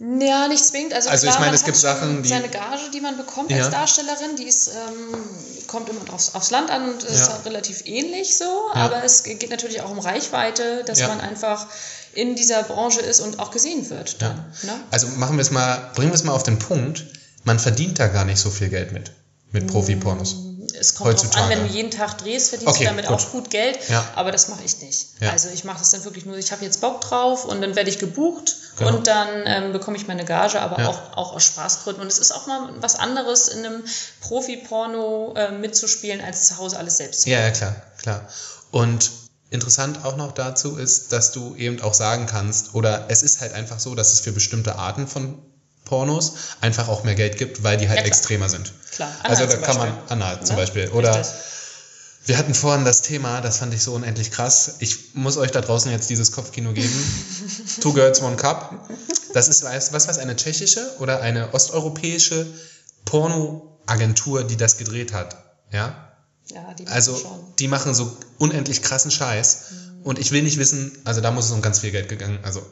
Ja, 0.02 0.48
nicht 0.48 0.64
zwingend. 0.64 0.94
Also, 0.94 1.10
Also 1.10 1.26
klar, 1.26 1.34
ich 1.34 1.40
meine, 1.40 1.54
es 1.54 1.62
gibt 1.64 1.76
Sachen, 1.76 2.22
die- 2.22 2.28
Seine 2.30 2.48
Gage, 2.48 2.90
die 2.94 3.00
man 3.02 3.18
bekommt 3.18 3.50
Ja. 3.50 3.58
als 3.58 3.70
Darstellerin, 3.70 4.34
die 4.36 4.44
ist, 4.44 4.68
ähm, 4.68 5.18
kommt 5.66 5.90
immer 5.90 6.00
aufs, 6.14 6.34
aufs 6.34 6.50
Land 6.50 6.70
an 6.70 6.88
und 6.88 7.02
ist 7.02 7.28
Ja. 7.28 7.36
relativ 7.44 7.82
ähnlich 7.84 8.38
so. 8.38 8.44
Ja. 8.74 8.80
Aber 8.86 9.04
es 9.04 9.24
geht 9.24 9.50
natürlich 9.50 9.82
auch 9.82 9.90
um 9.90 9.98
Reichweite, 9.98 10.84
dass 10.86 11.00
man 11.00 11.20
einfach 11.20 11.66
in 12.14 12.34
dieser 12.34 12.62
Branche 12.62 13.00
ist 13.00 13.20
und 13.20 13.38
auch 13.38 13.50
gesehen 13.50 13.88
wird. 13.90 14.22
Dann, 14.22 14.36
ne? 14.62 14.72
Also 14.90 15.06
machen 15.18 15.36
wir 15.36 15.42
es 15.42 15.50
mal, 15.50 15.90
bringen 15.94 16.10
wir 16.10 16.14
es 16.16 16.24
mal 16.24 16.32
auf 16.32 16.44
den 16.44 16.58
Punkt, 16.58 17.04
man 17.44 17.58
verdient 17.58 17.98
da 17.98 18.06
gar 18.08 18.24
nicht 18.24 18.40
so 18.40 18.48
viel 18.50 18.68
Geld 18.70 18.92
mit, 18.92 19.12
mit 19.52 19.66
Profi-Pornos. 19.66 20.36
Es 20.74 20.94
kommt 20.94 21.08
drauf 21.12 21.22
Heutzutage. 21.22 21.44
an, 21.44 21.50
wenn 21.50 21.66
du 21.68 21.72
jeden 21.74 21.90
Tag 21.90 22.18
drehst, 22.18 22.50
verdienst 22.50 22.74
Okay, 22.74 22.84
du 22.84 22.90
damit 22.90 23.06
gut. 23.06 23.16
auch 23.16 23.30
gut 23.32 23.50
Geld. 23.50 23.78
Ja. 23.88 24.04
Aber 24.16 24.32
das 24.32 24.48
mache 24.48 24.62
ich 24.64 24.80
nicht. 24.80 25.06
Ja. 25.20 25.30
Also 25.30 25.48
ich 25.48 25.64
mache 25.64 25.78
das 25.78 25.90
dann 25.90 26.04
wirklich 26.04 26.24
nur, 26.26 26.36
ich 26.36 26.52
habe 26.52 26.64
jetzt 26.64 26.80
Bock 26.80 27.00
drauf 27.00 27.44
und 27.44 27.60
dann 27.62 27.76
werde 27.76 27.90
ich 27.90 27.98
gebucht 27.98 28.56
Genau. 28.76 28.96
und 28.96 29.06
dann 29.06 29.28
ähm, 29.44 29.72
bekomme 29.72 29.96
ich 29.96 30.06
meine 30.06 30.24
Gage, 30.24 30.60
aber 30.60 30.78
Ja. 30.80 30.88
auch, 30.88 31.16
auch 31.16 31.32
aus 31.34 31.44
Spaßgründen. 31.44 32.02
Und 32.02 32.08
es 32.08 32.18
ist 32.18 32.32
auch 32.32 32.46
mal 32.46 32.70
was 32.80 32.96
anderes, 32.96 33.48
in 33.48 33.64
einem 33.66 33.82
Profi-Porno 34.20 35.34
äh, 35.36 35.52
mitzuspielen, 35.52 36.20
als 36.20 36.46
zu 36.48 36.58
Hause 36.58 36.78
alles 36.78 36.96
selbst 36.96 37.22
zu 37.22 37.30
Ja, 37.30 37.40
ja, 37.40 37.50
klar, 37.50 37.76
klar. 38.00 38.28
Und 38.70 39.10
interessant 39.50 40.04
auch 40.04 40.16
noch 40.16 40.32
dazu 40.32 40.76
ist, 40.76 41.12
dass 41.12 41.32
du 41.32 41.54
eben 41.56 41.80
auch 41.82 41.94
sagen 41.94 42.26
kannst, 42.26 42.74
oder 42.74 43.06
es 43.08 43.22
ist 43.22 43.40
halt 43.40 43.52
einfach 43.52 43.80
so, 43.80 43.94
dass 43.94 44.12
es 44.12 44.20
für 44.20 44.32
bestimmte 44.32 44.76
Arten 44.76 45.06
von 45.08 45.38
Pornos 45.90 46.32
einfach 46.60 46.88
auch 46.88 47.02
mehr 47.04 47.14
Geld 47.16 47.36
gibt, 47.36 47.62
weil 47.64 47.76
die 47.76 47.88
halt 47.88 47.98
Ja, 48.00 48.04
extremer 48.06 48.48
sind. 48.48 48.72
Klar, 48.92 49.12
also 49.24 49.44
da 49.44 49.56
kann 49.58 49.76
man, 49.76 49.92
anal 50.08 50.42
zum 50.44 50.54
Ne? 50.56 50.62
Beispiel. 50.62 50.88
Oder 50.90 51.18
Richtig. 51.18 51.34
wir 52.26 52.38
hatten 52.38 52.54
vorhin 52.54 52.84
das 52.84 53.02
Thema, 53.02 53.40
das 53.40 53.58
fand 53.58 53.74
ich 53.74 53.82
so 53.82 53.92
unendlich 53.94 54.30
krass. 54.30 54.76
Ich 54.78 55.14
muss 55.14 55.36
euch 55.36 55.50
da 55.50 55.60
draußen 55.60 55.90
jetzt 55.90 56.08
dieses 56.08 56.30
Kopfkino 56.32 56.72
geben. 56.72 56.92
Two 57.80 57.92
Girls, 57.92 58.22
One 58.22 58.36
Cup. 58.36 58.88
Das 59.34 59.48
ist, 59.48 59.64
was, 59.64 59.92
was 59.92 60.18
eine 60.18 60.36
tschechische 60.36 60.88
oder 61.00 61.20
eine 61.22 61.52
osteuropäische 61.52 62.46
Pornoagentur, 63.04 64.44
die 64.44 64.56
das 64.56 64.78
gedreht 64.78 65.12
hat. 65.12 65.36
Ja? 65.72 66.06
Ja, 66.46 66.74
die 66.74 66.84
machen 66.84 66.94
Also, 66.94 67.16
schon. 67.16 67.54
die 67.58 67.68
machen 67.68 67.94
so 67.94 68.16
unendlich 68.38 68.82
krassen 68.82 69.10
Scheiß. 69.10 69.62
Und 70.02 70.18
ich 70.18 70.32
will 70.32 70.42
nicht 70.42 70.58
wissen, 70.58 70.96
also 71.04 71.20
da 71.20 71.30
muss 71.30 71.44
es 71.46 71.50
um 71.52 71.60
ganz 71.62 71.80
viel 71.80 71.90
Geld 71.90 72.08
gegangen. 72.08 72.38
Also, 72.42 72.62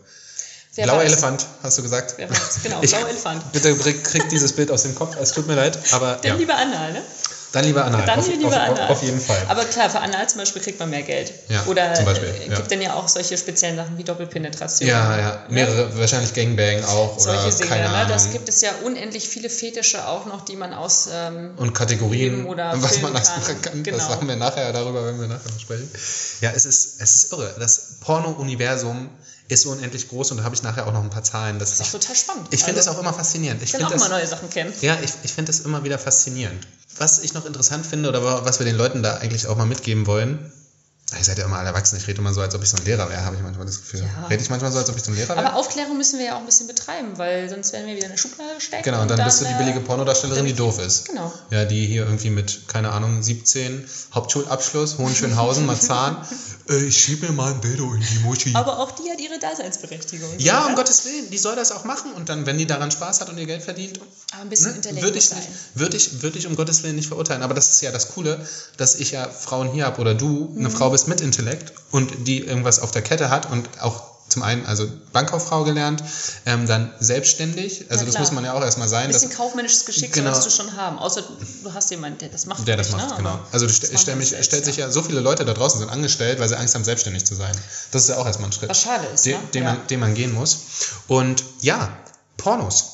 Wer 0.74 0.84
blauer 0.84 0.98
weiß. 0.98 1.06
Elefant, 1.12 1.46
hast 1.62 1.78
du 1.78 1.82
gesagt? 1.82 2.14
Wer 2.16 2.30
weiß, 2.30 2.58
genau, 2.62 2.78
Ich- 2.82 2.90
blauer 2.90 3.08
Elefant. 3.08 3.52
Bitte 3.52 3.74
krieg, 3.76 4.28
dieses 4.28 4.52
Bild 4.52 4.70
aus 4.70 4.82
dem 4.82 4.94
Kopf, 4.94 5.16
es 5.20 5.32
tut 5.32 5.46
mir 5.46 5.54
leid, 5.54 5.78
aber 5.92 6.16
Dann 6.22 6.32
ja. 6.32 6.34
lieber 6.36 6.56
Anal, 6.56 6.92
ne? 6.92 7.02
Dann 7.50 7.64
lieber 7.64 7.82
Anal. 7.82 8.04
Dann 8.04 8.18
auf, 8.18 8.28
lieber 8.28 8.48
auf, 8.48 8.54
Anal. 8.54 8.88
auf 8.90 9.02
jeden 9.02 9.20
Fall. 9.22 9.42
Aber 9.48 9.64
klar, 9.64 9.88
für 9.88 10.00
Anal 10.00 10.28
zum 10.28 10.40
Beispiel 10.40 10.60
kriegt 10.60 10.78
man 10.78 10.90
mehr 10.90 11.02
Geld. 11.02 11.32
Ja, 11.48 11.64
Oder 11.64 11.94
zum 11.94 12.04
Beispiel, 12.04 12.28
äh, 12.28 12.48
ja. 12.50 12.56
gibt 12.56 12.70
dann 12.70 12.82
ja 12.82 12.92
auch 12.92 13.08
solche 13.08 13.38
speziellen 13.38 13.74
Sachen 13.74 13.96
wie 13.96 14.04
Doppelpenetration. 14.04 14.86
ja, 14.86 15.16
ja, 15.18 15.44
mehrere, 15.48 15.96
wahrscheinlich 15.98 16.34
Gangbang 16.34 16.84
auch 16.84 17.18
Solche 17.18 17.46
oder 17.46 17.50
Dinge, 17.56 17.66
keine 17.70 17.82
ne? 17.88 17.94
Ahnung. 17.94 18.08
Das 18.12 18.30
gibt 18.32 18.50
es 18.50 18.60
ja 18.60 18.72
unendlich 18.84 19.30
viele 19.30 19.48
Fetische 19.48 20.06
auch 20.06 20.26
noch, 20.26 20.42
die 20.44 20.56
man 20.56 20.74
aus 20.74 21.08
ähm, 21.10 21.54
und 21.56 21.72
Kategorien, 21.72 22.44
oder 22.44 22.74
was 22.82 23.00
man 23.00 23.14
das 23.14 23.28
kann. 23.30 23.40
machen 23.40 23.62
kann. 23.62 23.82
Das 23.84 23.94
Genau. 23.94 24.08
machen 24.10 24.28
wir 24.28 24.36
nachher 24.36 24.70
darüber, 24.74 25.06
wenn 25.06 25.18
wir 25.18 25.28
nachher 25.28 25.58
sprechen. 25.58 25.90
Ja, 26.42 26.50
es 26.54 26.66
ist, 26.66 26.96
es 27.00 27.14
ist 27.16 27.32
irre. 27.32 27.54
Das 27.58 27.80
Porno-Universum 28.00 29.10
ist 29.48 29.62
so 29.62 29.70
unendlich 29.70 30.08
groß 30.08 30.30
und 30.30 30.38
da 30.38 30.44
habe 30.44 30.54
ich 30.54 30.62
nachher 30.62 30.86
auch 30.86 30.92
noch 30.92 31.02
ein 31.02 31.10
paar 31.10 31.24
Zahlen. 31.24 31.58
Das 31.58 31.78
Das 31.78 31.86
ist 31.86 31.92
total 31.92 32.16
spannend. 32.16 32.48
ich 32.50 32.62
finde 32.62 32.78
also, 32.78 32.90
das 32.90 32.96
auch 32.96 33.00
immer 33.00 33.14
faszinierend. 33.14 33.62
Ich 33.62 33.72
will 33.72 33.80
finde 33.80 33.86
auch 33.86 33.98
das, 33.98 34.08
mal 34.08 34.18
neue 34.18 34.26
Sachen 34.26 34.50
kennen. 34.50 34.72
Ja, 34.82 34.98
ich, 35.02 35.12
ich 35.22 35.32
finde 35.32 35.50
das 35.50 35.60
immer 35.60 35.84
wieder 35.84 35.98
faszinierend. 35.98 36.66
Was 36.98 37.20
ich 37.20 37.32
noch 37.34 37.46
interessant 37.46 37.86
finde 37.86 38.08
oder 38.08 38.44
was 38.44 38.58
wir 38.58 38.66
den 38.66 38.76
Leuten 38.76 39.02
da 39.02 39.16
eigentlich 39.16 39.46
auch 39.46 39.56
mal 39.56 39.66
mitgeben 39.66 40.06
wollen, 40.06 40.52
ihr 41.16 41.24
seid 41.24 41.38
ja 41.38 41.46
immer 41.46 41.58
alle 41.58 41.68
erwachsen, 41.68 41.96
ich 41.96 42.06
rede 42.06 42.18
immer 42.18 42.34
so, 42.34 42.42
als 42.42 42.54
ob 42.54 42.62
ich 42.62 42.68
so 42.68 42.76
ein 42.76 42.84
Lehrer 42.84 43.08
wäre, 43.08 43.24
habe 43.24 43.34
ich 43.36 43.42
manchmal 43.42 43.64
das 43.64 43.78
Gefühl. 43.78 44.00
Ja. 44.00 44.26
Rede 44.26 44.42
ich 44.42 44.50
manchmal 44.50 44.70
so, 44.70 44.78
als 44.78 44.90
ob 44.90 44.96
ich 44.96 45.02
so 45.02 45.10
ein 45.10 45.16
Lehrer 45.16 45.30
wäre? 45.30 45.46
Aber 45.46 45.56
Aufklärung 45.56 45.96
müssen 45.96 46.18
wir 46.18 46.26
ja 46.26 46.34
auch 46.36 46.40
ein 46.40 46.46
bisschen 46.46 46.66
betreiben, 46.66 47.16
weil 47.16 47.48
sonst 47.48 47.72
werden 47.72 47.86
wir 47.86 47.94
wieder 47.96 48.06
in 48.06 48.12
eine 48.12 48.18
Schublade 48.18 48.54
gesteckt. 48.56 48.84
Genau, 48.84 49.00
und 49.00 49.10
dann, 49.10 49.24
bist 49.24 49.40
du 49.40 49.46
die 49.46 49.52
äh, 49.52 49.58
billige 49.58 49.80
Pornodarstellerin, 49.80 50.44
die 50.44 50.52
doof 50.52 50.78
ist. 50.80 51.06
Genau. 51.06 51.32
Ja, 51.50 51.64
die 51.64 51.86
hier 51.86 52.04
irgendwie 52.04 52.30
mit, 52.30 52.68
keine 52.68 52.90
Ahnung, 52.90 53.22
17, 53.22 53.88
Hauptschulabschluss, 54.12 54.98
Hohenschönhausen, 54.98 55.64
Marzahn, 55.64 56.26
äh, 56.68 56.84
ich 56.84 56.98
schieb 56.98 57.22
mir 57.22 57.32
mal 57.32 57.52
ein 57.52 57.60
Bildo 57.60 57.92
in 57.94 58.00
die 58.00 58.18
Muschi. 58.20 58.54
Aber 58.54 58.78
auch 58.78 58.90
die 58.92 59.10
hat 59.10 59.20
ihre 59.20 59.38
Daseinsberechtigung. 59.38 60.38
ja, 60.38 60.64
um 60.64 60.70
ne? 60.72 60.76
Gottes 60.76 61.04
Willen, 61.04 61.30
die 61.30 61.38
soll 61.38 61.56
das 61.56 61.72
auch 61.72 61.84
machen 61.84 62.12
und 62.12 62.28
dann, 62.28 62.46
wenn 62.46 62.58
die 62.58 62.66
daran 62.66 62.90
Spaß 62.90 63.20
hat 63.20 63.28
und 63.28 63.38
ihr 63.38 63.46
Geld 63.46 63.62
verdient, 63.62 64.00
Aber 64.32 64.42
ein 64.42 64.48
bisschen 64.48 64.70
ne, 64.70 64.76
Intellekt 64.76 65.02
würde 65.04 65.18
ich, 65.18 65.30
nicht, 65.30 65.48
würde, 65.74 65.96
ich, 65.96 66.22
würde 66.22 66.38
ich 66.38 66.46
um 66.46 66.56
Gottes 66.56 66.82
Willen 66.82 66.96
nicht 66.96 67.08
verurteilen. 67.08 67.42
Aber 67.42 67.54
das 67.54 67.70
ist 67.70 67.80
ja 67.80 67.90
das 67.92 68.08
Coole, 68.08 68.46
dass 68.76 68.94
ich 68.94 69.10
ja 69.12 69.28
Frauen 69.28 69.70
hier 69.72 69.86
habe 69.86 70.00
oder 70.00 70.14
du 70.14 70.50
Mhm. 70.54 70.58
eine 70.58 70.70
Frau 70.70 70.90
bist 70.90 71.08
mit 71.08 71.20
Intellekt 71.20 71.72
und 71.90 72.26
die 72.26 72.38
irgendwas 72.40 72.78
auf 72.80 72.90
der 72.90 73.02
Kette 73.02 73.30
hat 73.30 73.50
und 73.50 73.68
auch 73.80 74.17
zum 74.28 74.42
einen, 74.42 74.66
also 74.66 74.86
Bankkauffrau 75.12 75.64
gelernt, 75.64 76.02
ähm, 76.46 76.66
dann 76.66 76.92
selbstständig, 77.00 77.86
also 77.90 78.04
Ja, 78.04 78.10
das 78.10 78.20
muss 78.20 78.32
man 78.32 78.44
ja 78.44 78.52
auch 78.52 78.62
erstmal 78.62 78.88
sein. 78.88 79.04
Ein 79.06 79.12
dass- 79.12 79.22
bisschen 79.22 79.36
kaufmännisches 79.36 79.84
Geschick 79.84 80.12
Genau. 80.12 80.32
solltest 80.34 80.58
du 80.58 80.62
schon 80.62 80.76
haben. 80.76 80.98
Außer 80.98 81.22
du 81.64 81.72
hast 81.74 81.90
jemanden, 81.90 82.18
der 82.18 82.28
das 82.28 82.46
macht. 82.46 82.66
Der 82.68 82.76
das 82.76 82.88
dich, 82.88 82.96
macht, 82.96 83.10
ne? 83.10 83.16
genau. 83.16 83.30
Aber 83.30 83.46
Also 83.52 83.66
du 83.66 83.72
st 83.72 83.90
stell 83.98 84.16
mich, 84.16 84.30
selbst, 84.30 84.46
stellt 84.46 84.64
sich 84.64 84.76
ja, 84.76 84.90
so 84.90 85.02
viele 85.02 85.20
Leute 85.20 85.44
da 85.44 85.54
draußen 85.54 85.80
sind 85.80 85.88
angestellt, 85.88 86.38
weil 86.40 86.48
sie 86.48 86.56
Angst 86.58 86.74
haben, 86.74 86.84
selbstständig 86.84 87.24
zu 87.24 87.34
sein. 87.34 87.56
Das 87.92 88.02
ist 88.02 88.08
ja 88.08 88.16
auch 88.18 88.26
erstmal 88.26 88.48
ein 88.50 88.52
Schritt. 88.52 88.68
Was 88.68 88.80
schade 88.82 89.06
ist, 89.14 89.24
den, 89.26 89.32
ne? 89.40 89.48
den, 89.54 89.62
Ja. 89.64 89.72
man, 89.74 89.86
den 89.86 90.00
man 90.00 90.14
gehen 90.14 90.32
muss. 90.34 90.58
Und 91.08 91.42
ja, 91.60 91.88
Pornos. 92.36 92.84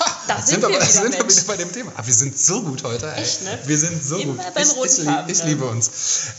Ha, 0.00 0.04
Da 0.28 0.36
jetzt 0.38 0.48
sind 0.48 0.60
wir 0.60 0.68
aber- 0.68 0.76
wieder, 0.76 0.86
sind 0.86 1.12
wir 1.12 1.28
wieder 1.28 1.42
bei 1.46 1.56
dem 1.56 1.72
Thema. 1.72 1.92
Ah, 1.96 2.02
wir 2.06 2.14
sind 2.14 2.38
so 2.38 2.62
gut 2.62 2.84
heute. 2.84 3.06
Ey. 3.12 3.22
Echt, 3.22 3.42
ne? 3.42 3.58
Wir 3.64 3.78
sind 3.78 4.02
so 4.04 4.16
Immer 4.16 4.34
gut. 4.44 4.54
beim 4.54 4.62
ich, 4.62 4.76
ich, 4.84 4.98
ich 5.28 5.38
ne? 5.38 5.44
liebe 5.46 5.64
uns. 5.64 5.90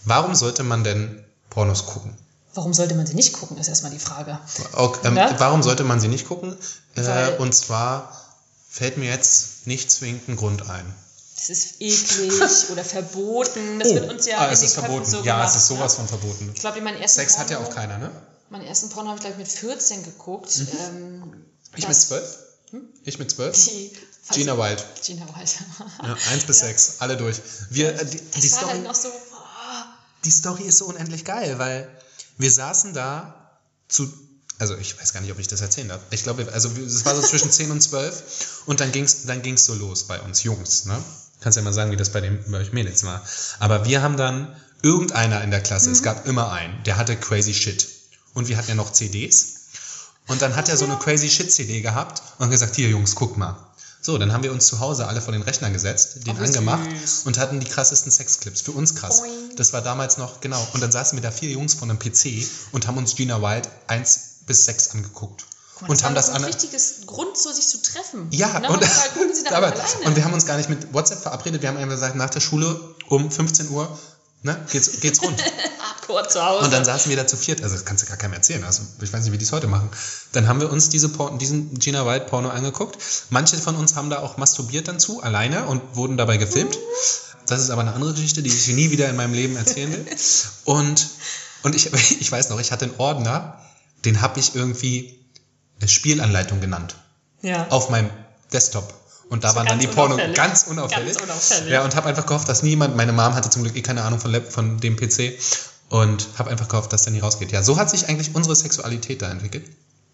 Warum 0.05 0.33
sollte 0.35 0.63
man 0.63 0.83
denn 0.83 1.23
Pornos 1.49 1.85
gucken? 1.85 2.15
Warum 2.55 2.73
sollte 2.73 2.95
man 2.95 3.05
sie 3.05 3.13
nicht 3.13 3.33
gucken, 3.33 3.57
ist 3.57 3.67
erstmal 3.67 3.91
die 3.91 3.99
Frage. 3.99 4.39
Okay, 4.73 5.07
ähm, 5.07 5.13
Ne? 5.13 5.35
Warum 5.37 5.61
sollte 5.63 5.83
man 5.83 5.99
sie 5.99 6.07
nicht 6.07 6.27
gucken? 6.27 6.57
Äh, 6.95 7.35
und 7.37 7.53
zwar 7.53 8.11
fällt 8.69 8.97
mir 8.97 9.09
jetzt 9.09 9.67
nicht 9.67 9.91
zwingend 9.91 10.27
ein 10.29 10.35
Grund 10.35 10.69
ein. 10.69 10.85
Das 11.35 11.49
ist 11.49 11.75
eklig 11.79 12.33
oder 12.71 12.83
verboten. 12.83 13.79
Das 13.79 13.89
wird 13.93 14.09
uns 14.11 14.25
ja 14.25 14.39
ah, 14.39 14.51
es 14.51 14.61
ist 14.63 14.73
verboten. 14.73 15.05
so 15.05 15.17
ja, 15.23 15.35
gemacht, 15.37 15.49
es 15.55 15.61
ist 15.61 15.67
sowas 15.67 15.93
ne? 15.93 15.97
von 15.99 16.07
verboten. 16.19 16.51
Ich 16.53 16.59
glaube, 16.59 16.81
meinen 16.81 16.99
ersten 17.01 17.21
Sex 17.21 17.37
hat 17.37 17.49
ja 17.49 17.57
Porno- 17.57 17.69
auch 17.69 17.75
keiner, 17.75 17.97
ne? 17.97 18.11
Meinen 18.49 18.65
ersten 18.65 18.89
Porno 18.89 19.09
habe 19.09 19.17
ich, 19.19 19.25
glaube 19.25 19.41
ich, 19.41 19.47
mit 19.47 19.57
14 19.57 20.03
geguckt. 20.03 20.51
Ähm, 20.79 21.45
Ich 21.75 21.83
mit 21.87 21.89
das- 21.91 22.07
zwölf? 22.07 22.37
Ich 23.05 23.19
mit 23.19 23.31
zwölf? 23.31 23.55
Die, 23.65 23.91
Gina 24.31 24.57
Wild. 24.57 24.83
Gina 25.05 25.25
Wild. 25.35 25.55
Ja, 26.03 26.15
eins 26.31 26.43
bis 26.45 26.59
sechs, 26.59 26.95
alle 26.99 27.15
durch. 27.15 27.39
Wir, 27.69 27.93
äh, 27.99 28.05
die, 28.05 28.17
Das 28.31 28.41
die, 28.41 28.51
war 28.51 28.57
Story, 28.59 28.71
halt 28.73 28.83
noch 28.83 28.95
so. 28.95 29.07
oh, 29.09 29.83
die 30.25 30.31
Story 30.31 30.63
ist 30.63 30.77
so 30.79 30.85
unendlich 30.87 31.23
geil, 31.25 31.57
weil 31.57 31.87
wir 32.39 32.51
saßen 32.51 32.93
da 32.93 33.59
zu, 33.87 34.11
also 34.57 34.75
ich 34.77 34.99
weiß 34.99 35.13
gar 35.13 35.21
nicht, 35.21 35.31
ob 35.31 35.39
ich 35.39 35.47
das 35.47 35.61
erzählen 35.61 35.89
darf. 35.89 36.01
Ich 36.09 36.23
glaube, 36.23 36.51
also 36.51 36.69
es 36.69 37.05
war 37.05 37.15
so 37.15 37.21
zwischen 37.21 37.51
10 37.51 37.69
und 37.69 37.81
12 37.81 38.63
und 38.65 38.79
dann 38.79 38.91
ging's, 38.91 39.25
dann 39.25 39.43
ging's 39.43 39.65
so 39.65 39.75
los 39.75 40.05
bei 40.05 40.19
uns 40.19 40.43
Jungs, 40.43 40.85
ne? 40.85 40.97
Kannst 41.41 41.57
ja 41.57 41.61
mal 41.61 41.73
sagen, 41.73 41.91
wie 41.91 41.97
das 41.97 42.11
bei, 42.11 42.21
dem, 42.21 42.43
bei 42.51 42.59
euch 42.59 42.73
Mädels 42.73 43.03
war. 43.03 43.23
Aber 43.59 43.85
wir 43.85 44.01
haben 44.01 44.17
dann 44.17 44.55
irgendeiner 44.81 45.41
in 45.43 45.51
der 45.51 45.61
Klasse, 45.61 45.91
es 45.91 46.03
gab 46.03 46.25
immer 46.25 46.51
einen, 46.51 46.83
der 46.83 46.97
hatte 46.97 47.15
Crazy 47.15 47.53
Shit. 47.53 47.87
Und 48.33 48.47
wir 48.47 48.57
hatten 48.57 48.69
ja 48.69 48.75
noch 48.75 48.91
CDs. 48.91 49.55
Und 50.27 50.41
dann 50.41 50.55
hat 50.55 50.69
er 50.69 50.77
so 50.77 50.85
eine 50.85 50.97
Crazy 50.97 51.29
Shit 51.29 51.51
CD 51.51 51.81
gehabt 51.81 52.21
und 52.39 52.49
gesagt, 52.49 52.75
hier 52.75 52.89
Jungs, 52.89 53.15
guckt 53.15 53.37
mal. 53.37 53.68
So, 54.01 54.17
dann 54.17 54.31
haben 54.31 54.43
wir 54.43 54.51
uns 54.53 54.65
zu 54.67 54.79
Hause 54.79 55.07
alle 55.07 55.21
vor 55.21 55.33
den 55.33 55.41
Rechner 55.41 55.69
gesetzt, 55.71 56.25
den 56.25 56.37
Oh, 56.37 56.41
angemacht 56.43 56.89
süß. 57.01 57.23
und 57.25 57.37
hatten 57.37 57.59
die 57.59 57.67
krassesten 57.67 58.11
Sexclips. 58.11 58.61
Für 58.61 58.71
uns 58.71 58.95
krass. 58.95 59.19
Boing. 59.21 59.55
Das 59.57 59.73
war 59.73 59.81
damals 59.81 60.17
noch, 60.17 60.39
genau. 60.39 60.65
Und 60.73 60.81
dann 60.81 60.91
saßen 60.91 61.17
wir 61.17 61.21
da 61.21 61.31
vier 61.31 61.49
Jungs 61.49 61.73
vor 61.73 61.83
einem 61.89 61.99
PC 61.99 62.47
und 62.71 62.87
haben 62.87 62.97
uns 62.97 63.15
Gina 63.15 63.41
Wild 63.41 63.67
1 63.87 64.19
bis 64.47 64.65
6 64.65 64.91
angeguckt. 64.91 65.45
Guck 65.75 65.87
mal, 65.89 65.93
und 65.93 66.03
haben 66.03 66.15
das 66.15 66.27
so 66.27 66.31
ein 66.33 66.37
an. 66.37 66.43
richtiges 66.45 67.05
Grund, 67.07 67.37
so 67.37 67.51
sich 67.51 67.67
zu 67.67 67.81
treffen. 67.81 68.27
Ja, 68.31 68.55
und, 68.57 68.67
und 68.69 68.81
halt 68.81 69.51
aber, 69.53 69.73
und 70.05 70.15
wir 70.15 70.23
haben 70.23 70.33
uns 70.33 70.45
gar 70.45 70.57
nicht 70.57 70.69
mit 70.69 70.93
WhatsApp 70.93 71.19
verabredet. 71.21 71.61
Wir 71.61 71.69
haben 71.69 71.77
einfach 71.77 71.95
gesagt, 71.95 72.15
nach 72.15 72.29
der 72.29 72.39
Schule 72.39 72.79
um 73.09 73.29
15 73.29 73.69
Uhr 73.69 73.97
ne, 74.43 74.65
geht's, 74.71 74.99
geht's 74.99 75.21
rund. 75.21 75.41
Hardcore 75.79 76.27
zu 76.27 76.43
Hause. 76.43 76.65
Und 76.65 76.73
dann 76.73 76.85
saßen 76.85 77.09
wir 77.09 77.17
da 77.17 77.27
zu 77.27 77.37
viert. 77.37 77.61
Also 77.63 77.75
das 77.75 77.85
kannst 77.85 78.03
du 78.03 78.07
gar 78.07 78.17
keinem 78.17 78.33
erzählen. 78.33 78.63
Also 78.63 78.83
ich 79.01 79.11
weiß 79.11 79.23
nicht, 79.23 79.33
wie 79.33 79.37
die 79.37 79.45
es 79.45 79.51
heute 79.51 79.67
machen. 79.67 79.89
Dann 80.31 80.47
haben 80.47 80.59
wir 80.61 80.71
uns 80.71 80.89
diese 80.89 81.09
Por 81.09 81.37
diesen 81.37 81.77
Gina 81.79 82.05
Wild 82.05 82.27
Porno 82.27 82.49
angeguckt. 82.49 82.97
Manche 83.29 83.57
von 83.57 83.75
uns 83.75 83.95
haben 83.95 84.09
da 84.09 84.19
auch 84.19 84.37
masturbiert 84.37 84.87
dann 84.87 84.99
zu, 84.99 85.21
alleine 85.21 85.65
und 85.65 85.95
wurden 85.95 86.17
dabei 86.17 86.37
gefilmt. 86.37 86.77
Das 87.47 87.61
ist 87.61 87.69
aber 87.69 87.81
eine 87.81 87.93
andere 87.93 88.13
Geschichte, 88.13 88.43
die 88.43 88.49
ich 88.49 88.67
nie 88.67 88.91
wieder 88.91 89.09
in 89.09 89.15
meinem 89.15 89.33
Leben 89.33 89.55
erzählen 89.55 89.91
will. 89.91 90.05
Und, 90.65 91.09
und 91.63 91.75
ich, 91.75 91.91
ich 91.93 92.31
weiß 92.31 92.49
noch, 92.49 92.59
ich 92.59 92.71
hatte 92.71 92.85
einen 92.85 92.95
Ordner, 92.97 93.59
den 94.05 94.21
habe 94.21 94.39
ich 94.39 94.55
irgendwie 94.55 95.19
Spielanleitung 95.85 96.61
genannt. 96.61 96.95
ja. 97.41 97.67
Auf 97.69 97.89
meinem 97.89 98.09
Desktop. 98.51 98.93
Und 99.29 99.43
da 99.43 99.51
So 99.51 99.55
waren 99.57 99.67
dann 99.67 99.79
die 99.79 99.87
Porno 99.87 100.17
ganz 100.33 100.63
unauffällig. 100.63 101.17
Ganz 101.17 101.23
unauffällig. 101.23 101.71
Ja, 101.71 101.83
und 101.83 101.95
habe 101.95 102.09
einfach 102.09 102.25
gehofft, 102.25 102.49
dass 102.49 102.63
niemand, 102.63 102.95
meine 102.95 103.13
Mom 103.13 103.35
hatte 103.35 103.49
zum 103.49 103.63
Glück 103.63 103.75
eh 103.75 103.81
keine 103.81 104.03
Ahnung 104.03 104.19
von, 104.19 104.31
Lab, 104.31 104.51
von 104.51 104.79
dem 104.79 104.95
PC 104.95 105.33
und 105.89 106.27
habe 106.37 106.49
einfach 106.49 106.67
gehofft, 106.67 106.91
dass 106.93 107.03
der 107.03 107.13
nie 107.13 107.19
rausgeht. 107.19 107.51
Ja, 107.51 107.61
so 107.61 107.77
hat 107.77 107.89
sich 107.89 108.09
eigentlich 108.09 108.33
unsere 108.33 108.55
Sexualität 108.55 109.21
da 109.21 109.29
entwickelt. 109.29 109.65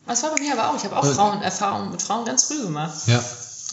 Das 0.05 0.21
war 0.23 0.31
bei 0.35 0.41
mir 0.41 0.53
aber 0.53 0.69
auch. 0.69 0.75
Ich 0.75 0.83
habe 0.83 0.97
auch. 0.97 1.05
Frauenerfahrungen 1.05 1.91
mit 1.91 2.01
Frauen 2.01 2.25
ganz 2.25 2.43
früh 2.43 2.61
gemacht. 2.61 2.95
Ja. 3.07 3.23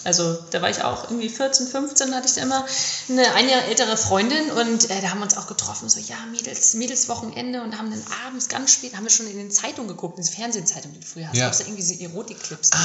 Also 0.05 0.37
da 0.51 0.61
war 0.63 0.71
ich 0.71 0.83
auch 0.83 1.05
irgendwie 1.05 1.29
14, 1.29 1.69
15, 1.69 2.15
hatte 2.15 2.27
ich 2.27 2.35
da 2.35 2.43
immer 2.43 2.65
eine 3.09 3.33
ein 3.35 3.49
Jahr 3.49 3.65
ältere 3.67 3.97
Freundin 3.97 4.51
und 4.51 4.91
äh, 4.91 5.01
da 5.01 5.11
haben 5.11 5.19
wir 5.19 5.25
uns 5.25 5.37
auch 5.37 5.47
getroffen, 5.47 5.89
so 5.89 6.01
ja, 6.01 6.17
Mädels, 6.31 6.75
Mädelswochenende 6.75 7.63
und 7.63 7.79
haben 7.79 7.91
dann 7.91 8.03
abends 8.27 8.49
ganz 8.49 8.73
spät, 8.73 8.97
haben 8.97 9.05
wir 9.05 9.11
schon 9.11 9.27
in 9.29 9.37
den 9.37 9.51
Zeitungen 9.51 9.89
geguckt, 9.89 10.19
in 10.19 10.25
den 10.25 10.33
Fernsehzeitungen, 10.33 10.95
die 10.95 11.01
du 11.01 11.07
früher 11.07 11.29
hast, 11.29 11.37
Ja. 11.37 11.45
gab 11.45 11.53
es 11.53 11.59
da 11.59 11.65
irgendwie 11.65 11.83
so 11.83 11.95
Erotikclips. 11.95 12.71
Ah, 12.73 12.77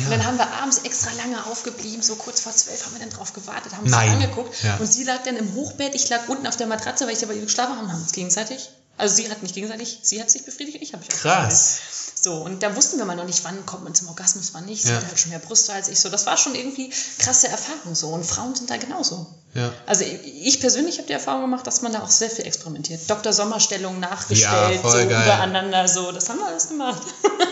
ja. 0.00 0.04
Und 0.06 0.10
dann 0.12 0.26
haben 0.26 0.38
wir 0.38 0.48
abends 0.62 0.78
extra 0.84 1.10
lange 1.16 1.44
aufgeblieben, 1.46 2.02
so 2.02 2.16
kurz 2.16 2.40
vor 2.40 2.54
zwölf 2.54 2.84
haben 2.84 2.92
wir 2.94 3.00
dann 3.00 3.10
drauf 3.10 3.32
gewartet, 3.32 3.72
haben 3.72 3.84
uns 3.84 3.92
angeguckt 3.94 4.54
Ja. 4.62 4.76
und 4.76 4.86
sie 4.86 5.04
lag 5.04 5.22
dann 5.24 5.36
im 5.36 5.54
Hochbett, 5.54 5.94
ich 5.94 6.08
lag 6.08 6.28
unten 6.28 6.46
auf 6.46 6.56
der 6.56 6.66
Matratze, 6.66 7.06
weil 7.06 7.14
ich 7.14 7.22
aber 7.24 7.34
ihr 7.34 7.42
geschlafen 7.42 7.72
habe, 7.76 7.86
und 7.86 7.92
haben 7.92 8.02
uns 8.02 8.12
gegenseitig, 8.12 8.68
also 8.98 9.14
sie 9.14 9.30
hat 9.30 9.42
nicht 9.42 9.54
gegenseitig, 9.54 9.98
sie 10.02 10.20
hat 10.20 10.30
sich 10.30 10.44
befriedigt, 10.44 10.78
ich 10.80 10.92
habe 10.92 11.00
mich. 11.04 11.08
Krass. 11.10 11.78
So, 12.26 12.34
und 12.38 12.60
da 12.60 12.74
wussten 12.74 12.98
wir 12.98 13.04
mal 13.04 13.14
noch 13.14 13.24
nicht, 13.24 13.44
wann 13.44 13.64
kommt 13.66 13.84
man 13.84 13.94
zum 13.94 14.08
Orgasmus, 14.08 14.50
wann 14.52 14.64
nicht. 14.66 14.82
Sie 14.82 14.88
Ja. 14.88 14.96
hatte 14.96 15.06
halt 15.06 15.16
schon 15.20 15.30
mehr 15.30 15.38
Brüste 15.38 15.72
als 15.72 15.86
ich. 15.86 16.00
So, 16.00 16.08
das 16.08 16.26
war 16.26 16.36
schon 16.36 16.56
irgendwie 16.56 16.90
krasse 17.20 17.46
Erfahrung 17.46 17.94
so. 17.94 18.08
Und 18.08 18.26
Frauen 18.26 18.52
sind 18.52 18.68
da 18.68 18.78
genauso. 18.78 19.28
Ja. 19.54 19.72
Also 19.86 20.02
ich 20.24 20.58
persönlich 20.58 20.96
habe 20.98 21.06
die 21.06 21.12
Erfahrung 21.12 21.42
gemacht, 21.42 21.64
dass 21.68 21.82
man 21.82 21.92
da 21.92 22.02
auch 22.02 22.10
sehr 22.10 22.28
viel 22.28 22.44
experimentiert. 22.44 23.08
Dr. 23.08 23.32
Sommerstellung 23.32 24.00
nachgestellt, 24.00 24.80
Ja, 24.82 24.90
so 24.90 24.96
geil. 24.96 25.04
übereinander, 25.06 25.86
so. 25.86 26.10
Das 26.10 26.28
haben 26.28 26.38
wir 26.40 26.48
alles 26.48 26.66
gemacht. 26.66 27.00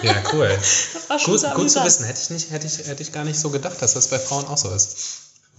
Ja, 0.03 0.17
cool. 0.33 0.49
Das 0.93 1.09
war 1.09 1.19
schon 1.21 1.35
gut, 1.35 1.41
so 1.41 1.49
gut 1.51 1.71
zu 1.71 1.85
wissen. 1.85 2.05
Hätte 2.05 2.21
ich, 2.21 2.31
nicht, 2.31 2.51
hätte, 2.51 2.67
ich, 2.67 2.79
hätte 2.79 3.01
ich 3.05 3.13
gar 3.13 3.23
nicht 3.23 3.39
so 3.39 3.51
gedacht, 3.51 3.81
dass 3.81 3.93
das 3.95 4.09
bei 4.09 4.19
Frauen 4.19 4.45
auch 4.49 4.59
so 4.59 4.71
ist. 4.75 4.97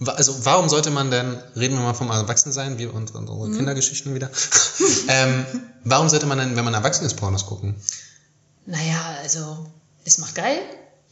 Also 0.04 0.44
warum 0.44 0.68
sollte 0.68 0.90
man 0.90 1.10
denn, 1.10 1.42
reden 1.56 1.76
wir 1.78 1.82
mal 1.84 1.94
vom 1.94 2.10
Erwachsensein, 2.10 2.76
wir 2.76 2.92
und 2.92 3.14
unsere 3.14 3.48
Mhm. 3.48 3.56
Kindergeschichten 3.56 4.14
wieder, 4.14 4.28
ähm, 5.08 5.46
warum 5.84 6.10
sollte 6.10 6.26
man 6.26 6.36
denn, 6.36 6.54
wenn 6.54 6.66
man 6.66 6.74
erwachsen 6.74 7.06
ist, 7.06 7.14
Pornos 7.16 7.46
gucken? 7.46 7.76
Naja, 8.66 9.16
also 9.22 9.66
es 10.04 10.18
macht 10.18 10.34
geil. 10.34 10.58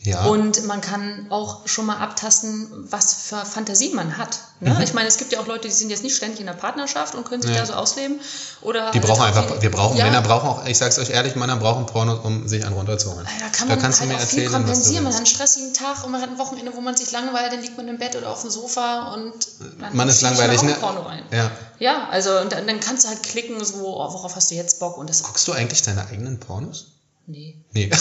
Ja. 0.00 0.26
Und 0.26 0.66
man 0.66 0.82
kann 0.82 1.28
auch 1.30 1.66
schon 1.66 1.86
mal 1.86 1.96
abtasten, 1.96 2.68
was 2.90 3.14
für 3.14 3.42
Fantasie 3.46 3.90
man 3.94 4.18
hat. 4.18 4.38
Ne? 4.60 4.78
Ich 4.84 4.92
meine, 4.92 5.08
es 5.08 5.16
gibt 5.16 5.32
ja 5.32 5.40
auch 5.40 5.46
Leute, 5.46 5.66
die 5.68 5.72
sind 5.72 5.88
jetzt 5.88 6.02
nicht 6.02 6.14
ständig 6.14 6.40
in 6.40 6.46
der 6.46 6.52
Partnerschaft 6.52 7.14
und 7.14 7.24
können 7.26 7.40
sich 7.40 7.52
Mhm. 7.52 7.56
Ja. 7.56 7.62
da 7.62 7.66
so 7.68 7.72
ausleben. 7.74 8.20
Oder 8.60 8.90
Die 8.90 8.98
halt 8.98 9.06
brauchen 9.08 9.22
auch 9.22 9.26
einfach, 9.26 9.46
die- 9.56 9.62
wir 9.62 9.70
brauchen, 9.70 9.96
ja, 9.96 10.04
Männer 10.04 10.20
brauchen 10.20 10.46
auch, 10.48 10.66
ich 10.66 10.76
sag's 10.76 10.98
euch 10.98 11.08
ehrlich, 11.08 11.36
Männer 11.36 11.56
brauchen 11.56 11.86
Pornos, 11.86 12.18
um 12.22 12.46
sich 12.48 12.66
einen 12.66 12.74
runterzuholen. 12.74 13.26
Da 13.40 13.48
kann 13.48 13.68
man 13.68 13.78
kannst 13.80 14.00
du 14.00 14.02
halt 14.02 14.10
mir 14.10 14.16
auch 14.16 14.20
viel 14.20 14.40
erzählen, 14.40 14.52
du 14.52 14.58
kompensieren. 14.58 15.04
Man 15.04 15.12
hat 15.14 15.18
einen 15.18 15.26
stressigen 15.26 15.72
Tag 15.72 16.04
und 16.04 16.10
man 16.12 16.20
hat 16.20 16.28
ein 16.28 16.38
Wochenende, 16.38 16.72
wo 16.76 16.82
man 16.82 16.96
sich 16.96 17.10
langweilt, 17.10 17.52
dann 17.52 17.62
liegt 17.62 17.78
man 17.78 17.88
im 17.88 17.96
Bett 17.98 18.14
oder 18.14 18.28
auf 18.30 18.42
dem 18.42 18.50
Sofa 18.50 19.14
und 19.14 19.32
dann 19.80 19.96
Man 19.96 20.08
ist 20.10 20.20
langweilig, 20.20 20.60
mir 20.62 20.70
ne? 20.72 20.76
Porno 20.80 21.00
rein. 21.02 21.22
Ja. 21.30 21.50
Ja, 21.78 22.08
also 22.10 22.38
und 22.40 22.52
dann, 22.52 22.66
dann 22.66 22.80
kannst 22.80 23.04
du 23.04 23.08
halt 23.08 23.22
klicken, 23.22 23.64
so, 23.64 23.76
oh, 23.86 24.12
worauf 24.12 24.36
hast 24.36 24.50
du 24.50 24.54
jetzt 24.54 24.80
Bock 24.80 24.98
und 24.98 25.08
das. 25.08 25.22
Guckst 25.22 25.48
du 25.48 25.52
eigentlich 25.52 25.80
deine 25.82 26.06
eigenen 26.08 26.40
Pornos? 26.40 26.88
Nee. 27.26 27.56
Nee. 27.72 27.90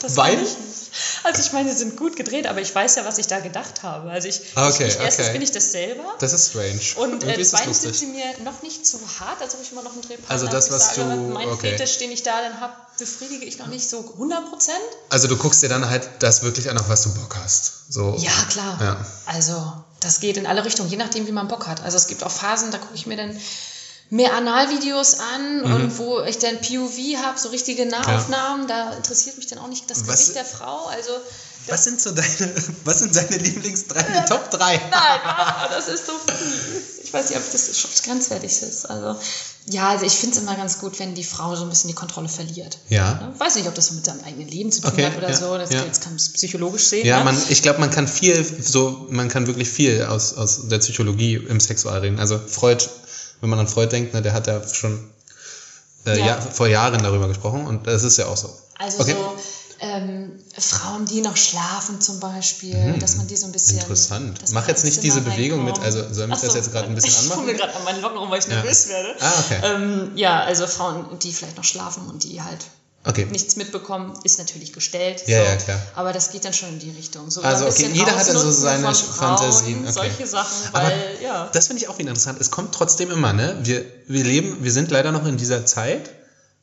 Das 0.00 0.16
Weil? 0.16 0.34
ich 0.34 0.58
nicht. 0.58 0.90
Also 1.22 1.40
ich 1.40 1.52
meine, 1.52 1.70
sie 1.70 1.78
sind 1.78 1.96
gut 1.96 2.14
gedreht, 2.14 2.46
aber 2.46 2.60
ich 2.60 2.74
weiß 2.74 2.96
ja, 2.96 3.06
was 3.06 3.16
ich 3.16 3.26
da 3.26 3.40
gedacht 3.40 3.82
habe. 3.82 4.10
Also 4.10 4.28
ich, 4.28 4.42
Okay, 4.54 4.86
ich, 4.86 4.94
ich 4.96 5.00
erstens 5.00 5.24
okay. 5.26 5.32
bin 5.32 5.40
ich 5.42 5.50
das 5.50 5.72
selber. 5.72 6.04
Das 6.18 6.34
ist 6.34 6.50
strange. 6.50 6.78
Und 6.96 7.24
äh, 7.24 7.42
zweitens 7.42 7.80
sind 7.80 7.96
sie 7.96 8.06
mir 8.06 8.26
noch 8.44 8.60
nicht 8.60 8.86
zu 8.86 8.98
hart, 9.18 9.40
als 9.40 9.54
ob 9.54 9.62
ich 9.62 9.72
immer 9.72 9.80
noch 9.82 9.92
einen 9.92 10.02
Drehpartner 10.02 10.30
Also 10.30 10.46
das, 10.46 10.70
was 10.70 10.94
sage, 10.94 11.08
du- 11.08 11.32
mein 11.32 11.48
okay. 11.48 11.70
Fetisch, 11.70 11.96
den 11.96 12.12
ich 12.12 12.22
da 12.22 12.42
dann 12.42 12.60
habe, 12.60 12.74
befriedige 12.98 13.46
ich 13.46 13.56
noch 13.58 13.68
nicht 13.68 13.88
so 13.88 14.00
100 14.00 14.50
Prozent. 14.50 14.76
Also 15.08 15.26
du 15.26 15.38
guckst 15.38 15.62
dir 15.62 15.70
dann 15.70 15.88
halt 15.88 16.06
das 16.18 16.42
wirklich 16.42 16.68
an, 16.68 16.76
auf 16.76 16.90
was 16.90 17.02
du 17.04 17.14
Bock 17.14 17.34
hast. 17.42 17.72
So. 17.88 18.14
Ja, 18.18 18.30
klar. 18.50 18.78
Ja. 18.82 19.06
Also, 19.24 19.72
das 20.00 20.20
geht 20.20 20.36
in 20.36 20.46
alle 20.46 20.66
Richtungen, 20.66 20.90
je 20.90 20.98
nachdem, 20.98 21.26
wie 21.26 21.32
man 21.32 21.48
Bock 21.48 21.66
hat. 21.66 21.82
Also, 21.82 21.96
es 21.96 22.08
gibt 22.08 22.22
auch 22.24 22.30
Phasen, 22.30 22.72
da 22.72 22.78
gucke 22.78 22.94
ich 22.94 23.06
mir 23.06 23.16
dann 23.16 23.34
mehr 24.14 24.32
Analvideos 24.34 25.18
an 25.18 25.58
Mhm. 25.64 25.74
und 25.74 25.98
wo 25.98 26.20
ich 26.22 26.38
dann 26.38 26.60
POV 26.60 26.96
habe, 27.24 27.38
so 27.38 27.48
richtige 27.48 27.84
Nahaufnahmen, 27.86 28.68
da 28.68 28.92
interessiert 28.92 29.36
mich 29.36 29.46
dann 29.48 29.58
auch 29.58 29.66
nicht 29.68 29.90
das 29.90 30.06
Was- 30.06 30.18
Gesicht 30.18 30.36
der 30.36 30.44
Frau. 30.44 30.86
Also, 30.86 31.10
Was 31.66 31.84
sind 31.84 31.98
so 32.00 32.10
deine, 32.12 32.28
was 32.84 32.98
sind 33.00 33.16
deine 33.16 33.36
Lieblings 33.38 33.86
drei, 33.88 34.02
die 34.02 34.28
Top 34.28 34.50
3? 34.50 34.76
nein, 34.90 35.70
das 35.70 35.88
ist 35.88 36.06
so 36.06 36.12
fies. 36.12 37.04
Ich 37.04 37.12
weiß 37.12 37.30
nicht, 37.30 37.38
ob 37.38 37.50
das 37.52 37.78
schon 37.78 37.90
grenzwertig 38.04 38.52
ist. 38.62 38.84
Also, 38.90 39.18
ja, 39.66 39.88
also 39.88 40.04
ich 40.04 40.12
finde 40.12 40.36
es 40.36 40.42
immer 40.42 40.56
ganz 40.56 40.78
gut, 40.78 40.98
wenn 40.98 41.14
die 41.14 41.24
Frau 41.24 41.56
so 41.56 41.62
ein 41.62 41.70
bisschen 41.70 41.88
die 41.88 41.94
Kontrolle 41.94 42.28
verliert. 42.28 42.76
Ja. 42.90 43.14
Ne? 43.14 43.34
Weiß 43.38 43.54
nicht, 43.56 43.66
ob 43.66 43.74
das 43.74 43.86
so 43.86 43.94
mit 43.94 44.04
seinem 44.04 44.22
eigenen 44.24 44.46
Leben 44.48 44.70
zu 44.72 44.82
tun 44.82 44.90
Okay, 44.92 45.06
hat 45.06 45.16
oder 45.16 45.30
ja, 45.30 45.36
so. 45.36 45.56
Das 45.56 45.70
ja. 45.70 45.82
jetzt 45.84 46.02
kann 46.02 46.12
man 46.12 46.18
es 46.18 46.28
psychologisch 46.34 46.84
sehen. 46.84 47.06
Ja, 47.06 47.18
ne? 47.20 47.24
man, 47.24 47.42
ich 47.48 47.62
glaube, 47.62 47.80
man 47.80 47.90
kann 47.90 48.06
viel, 48.06 48.44
so, 48.62 49.06
man 49.10 49.28
kann 49.30 49.46
wirklich 49.46 49.70
viel 49.70 50.04
aus, 50.04 50.34
aus 50.34 50.68
der 50.68 50.78
Psychologie 50.80 51.36
im 51.36 51.60
Sexual 51.60 51.98
reden. 52.00 52.18
Also 52.20 52.38
Freud, 52.46 52.84
wenn 53.44 53.50
man 53.50 53.58
an 53.60 53.68
Freud 53.68 53.90
denkt, 53.92 54.14
ne, 54.14 54.22
der 54.22 54.32
hat 54.32 54.46
ja 54.46 54.66
schon 54.66 54.98
äh, 56.06 56.18
Ja. 56.18 56.26
ja. 56.26 56.40
vor 56.40 56.66
Jahren 56.66 57.02
darüber 57.02 57.28
gesprochen 57.28 57.66
und 57.66 57.86
das 57.86 58.02
ist 58.02 58.16
ja 58.16 58.24
auch 58.26 58.36
so. 58.38 58.48
Also 58.78 59.00
Okay. 59.02 59.12
so 59.14 59.36
ähm, 59.80 60.32
Frauen, 60.56 61.04
die 61.04 61.20
noch 61.20 61.36
schlafen 61.36 62.00
zum 62.00 62.18
Beispiel, 62.20 62.96
dass 63.00 63.16
man 63.16 63.26
die 63.26 63.36
so 63.36 63.44
ein 63.46 63.52
bisschen... 63.52 63.78
Interessant. 63.80 64.40
Mach 64.52 64.66
jetzt 64.66 64.84
nicht 64.84 65.02
diese 65.02 65.20
Bewegung 65.20 65.62
mit, 65.64 65.74
reinkommt. 65.78 65.84
also 66.00 66.14
soll 66.14 66.28
mich 66.28 66.36
Ach 66.38 66.42
das 66.42 66.52
so, 66.52 66.58
jetzt 66.58 66.72
gerade 66.72 66.86
ein 66.88 66.94
bisschen 66.94 67.10
Ich 67.12 67.18
anmachen? 67.18 67.38
fummel 67.40 67.52
mir 67.52 67.58
gerade 67.58 67.74
an 67.76 67.84
meinen 67.84 68.00
Locken 68.00 68.16
rum, 68.18 68.30
weil 68.30 68.38
ich 68.38 68.46
Ja. 68.46 68.54
nervös 68.54 68.88
werde. 68.88 69.14
Ah, 69.20 69.32
okay. 69.40 69.60
Ähm, 69.62 70.12
ja, 70.14 70.40
also 70.42 70.66
Frauen, 70.66 71.18
die 71.18 71.32
vielleicht 71.34 71.58
noch 71.58 71.64
schlafen 71.64 72.08
und 72.08 72.22
die 72.24 72.40
halt 72.40 72.64
Okay. 73.06 73.26
nichts 73.26 73.56
mitbekommen, 73.56 74.18
ist 74.24 74.38
natürlich 74.38 74.72
gestellt. 74.72 75.24
Ja, 75.26 75.38
so. 75.38 75.44
ja, 75.44 75.56
klar. 75.56 75.82
Aber 75.94 76.12
das 76.14 76.30
geht 76.30 76.44
dann 76.46 76.54
schon 76.54 76.70
in 76.70 76.78
die 76.78 76.90
Richtung. 76.90 77.30
So 77.30 77.42
Also, 77.42 77.66
okay, 77.66 77.90
jeder 77.92 78.16
hat 78.16 78.28
also 78.28 78.50
seine 78.50 78.94
Frauen, 78.94 78.94
Fantasien, 78.94 79.80
okay. 79.82 79.92
Solche 79.92 80.26
Sachen, 80.26 80.68
Aber 80.72 80.86
weil, 80.86 81.18
ja. 81.22 81.50
Das 81.52 81.66
finde 81.66 81.82
ich 81.82 81.88
auch 81.88 81.98
wieder 81.98 82.08
interessant. 82.08 82.40
Es 82.40 82.50
kommt 82.50 82.74
trotzdem 82.74 83.10
immer, 83.10 83.34
ne? 83.34 83.58
Wir, 83.62 83.84
wir 84.06 84.24
leben, 84.24 84.64
wir 84.64 84.72
sind 84.72 84.90
leider 84.90 85.12
noch 85.12 85.26
in 85.26 85.36
dieser 85.36 85.66
Zeit. 85.66 86.10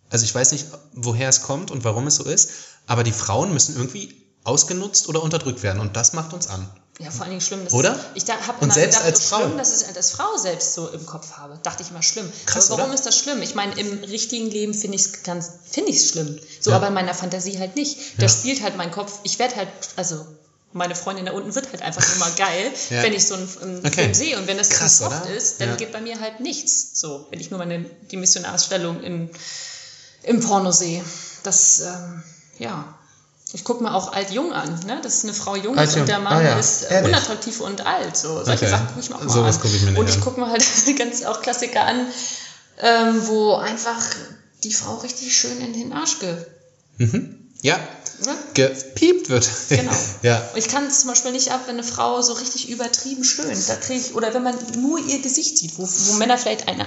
Also 0.10 0.26
ich 0.26 0.34
weiß 0.34 0.52
nicht, 0.52 0.66
woher 0.94 1.30
es 1.30 1.44
kommt 1.44 1.70
und 1.70 1.84
warum 1.84 2.08
es 2.08 2.16
so 2.16 2.24
ist, 2.24 2.50
aber 2.88 3.04
die 3.04 3.14
Frauen 3.14 3.54
müssen 3.54 3.76
irgendwie 3.76 4.16
ausgenutzt 4.44 5.08
oder 5.08 5.22
unterdrückt 5.22 5.62
werden 5.62 5.80
und 5.80 5.96
das 5.96 6.14
macht 6.14 6.34
uns 6.34 6.48
an. 6.48 6.68
Ja, 7.04 7.10
vor 7.12 7.22
allen 7.22 7.32
Dingen 7.32 7.42
schlimm. 7.42 7.64
Das 7.64 7.74
Oder? 7.74 7.98
Ich 8.14 8.26
da, 8.26 8.34
habe 8.48 8.58
Und 8.60 8.66
immer 8.66 8.74
selbst 8.74 8.98
gedacht, 9.00 9.12
als 9.12 9.26
Frau. 9.26 9.38
schlimm, 9.40 9.58
dass 9.58 9.82
ich 9.82 9.88
als 9.96 10.12
Frau 10.12 10.38
selbst 10.38 10.74
so 10.74 10.88
im 10.90 11.06
Kopf 11.06 11.32
habe. 11.34 11.60
Dachte 11.64 11.84
ich 11.84 11.90
immer 11.90 12.04
schlimm. 12.04 12.32
Krass, 12.46 12.68
aber 12.70 12.78
warum 12.80 12.92
oder? 12.92 13.00
ist 13.00 13.06
das 13.06 13.18
schlimm? 13.18 13.42
Ich 13.42 13.56
meine, 13.56 13.78
im 13.80 14.04
richtigen 14.04 14.50
Leben 14.52 14.74
finde 14.74 14.96
ich 14.98 15.06
es 15.06 15.24
ganz, 15.24 15.50
finde 15.70 15.90
ich 15.92 15.98
es 15.98 16.10
schlimm. 16.10 16.38
So, 16.60 16.70
Ja. 16.72 16.76
aber 16.78 16.88
in 16.90 16.94
meiner 16.94 17.14
Fantasie 17.14 17.58
halt 17.60 17.76
nicht. 17.76 17.98
Da 18.20 18.24
Ja. 18.24 18.30
spielt 18.30 18.62
halt 18.62 18.78
mein 18.78 18.92
Kopf. 18.92 19.20
Ich 19.24 19.40
werde 19.40 19.56
halt, 19.56 19.70
also 19.96 20.26
meine 20.74 20.96
Freundin 20.96 21.26
da 21.26 21.34
unten 21.34 21.54
wird 21.54 21.70
halt 21.72 21.82
einfach 21.82 22.04
immer 22.16 22.30
geil, 22.32 22.72
Ja. 22.92 23.04
wenn 23.04 23.14
ich 23.14 23.26
so 23.28 23.34
einen, 23.34 23.50
einen 23.62 23.78
Okay. 23.80 23.92
Film 24.04 24.14
sehe. 24.14 24.38
Und 24.38 24.48
wenn 24.48 24.58
das 24.58 24.70
Krass, 24.70 24.98
zu 24.98 25.04
soft 25.04 25.26
ist, 25.26 25.60
dann 25.60 25.76
geht 25.78 25.92
bei 25.92 26.00
mir 26.02 26.20
halt 26.20 26.40
nichts. 26.40 26.92
So, 27.00 27.26
wenn 27.30 27.40
ich 27.40 27.50
nur 27.52 27.58
meine 27.60 27.84
die 28.12 28.18
Missionarsstellung 28.18 29.02
in, 29.04 29.30
im 30.24 30.40
Porno 30.40 30.72
sehe. 30.72 31.04
Das, 31.44 31.80
ähm, 31.82 32.24
ja. 32.60 32.98
Ich 33.54 33.64
gucke 33.66 33.84
mir 33.84 33.94
auch 33.94 34.14
alt-jung 34.14 34.54
an, 34.54 34.80
ne? 34.86 35.00
Das 35.04 35.16
ist 35.16 35.24
eine 35.26 35.34
Frau 35.34 35.56
jung 35.56 35.74
ist 35.74 35.80
Alt-jung. 35.80 36.02
und 36.02 36.08
der 36.10 36.20
Mann 36.20 36.34
Ah, 36.38 36.42
ja. 36.42 36.60
ist 36.60 36.84
äh, 36.90 37.02
unattraktiv 37.04 37.60
und 37.60 37.86
alt. 37.86 38.16
So, 38.16 38.36
solche 38.44 38.52
Okay. 38.66 38.70
Sachen 38.70 38.88
gucke 38.88 39.00
ich 39.02 39.10
mir 39.10 39.16
auch 39.18 39.24
mal 39.24 39.30
Sowas 39.30 39.62
an. 39.62 39.68
ich 39.76 39.82
mir 39.82 39.92
nicht 39.92 40.00
und 40.00 40.10
ich 40.10 40.22
gucke 40.22 40.40
mir 40.40 40.50
halt 40.50 40.64
ganz 40.98 41.24
auch 41.24 41.42
Klassiker 41.42 41.86
an, 41.86 42.08
ähm, 42.82 43.28
wo 43.28 43.56
einfach 43.56 44.00
die 44.64 44.72
Frau 44.74 44.96
richtig 44.98 45.36
schön 45.36 45.60
in 45.60 45.74
den 45.74 45.92
Arsch 45.94 46.20
ge... 46.20 46.38
Ja, 47.62 47.80
Ne? 48.24 48.36
gepiept 48.54 49.30
wird. 49.30 49.50
Genau. 49.70 49.92
ja. 50.22 50.48
Ich 50.54 50.68
kann 50.68 50.86
es 50.86 51.00
zum 51.00 51.10
Beispiel 51.10 51.32
nicht 51.32 51.50
ab, 51.52 51.62
wenn 51.66 51.74
eine 51.74 51.84
Frau 51.84 52.22
so 52.22 52.34
richtig 52.34 52.70
übertrieben 52.70 53.24
stöhnt. 53.24 53.68
Da 53.68 53.76
krieg 53.78 53.98
ich, 54.00 54.14
oder 54.14 54.32
wenn 54.36 54.44
man 54.44 54.56
nur 54.80 55.00
ihr 55.00 55.20
Gesicht 55.24 55.58
sieht, 55.58 55.80
wo, 55.80 55.88
wo 55.90 56.14
Männer 56.18 56.38
vielleicht 56.38 56.68
eine, 56.68 56.86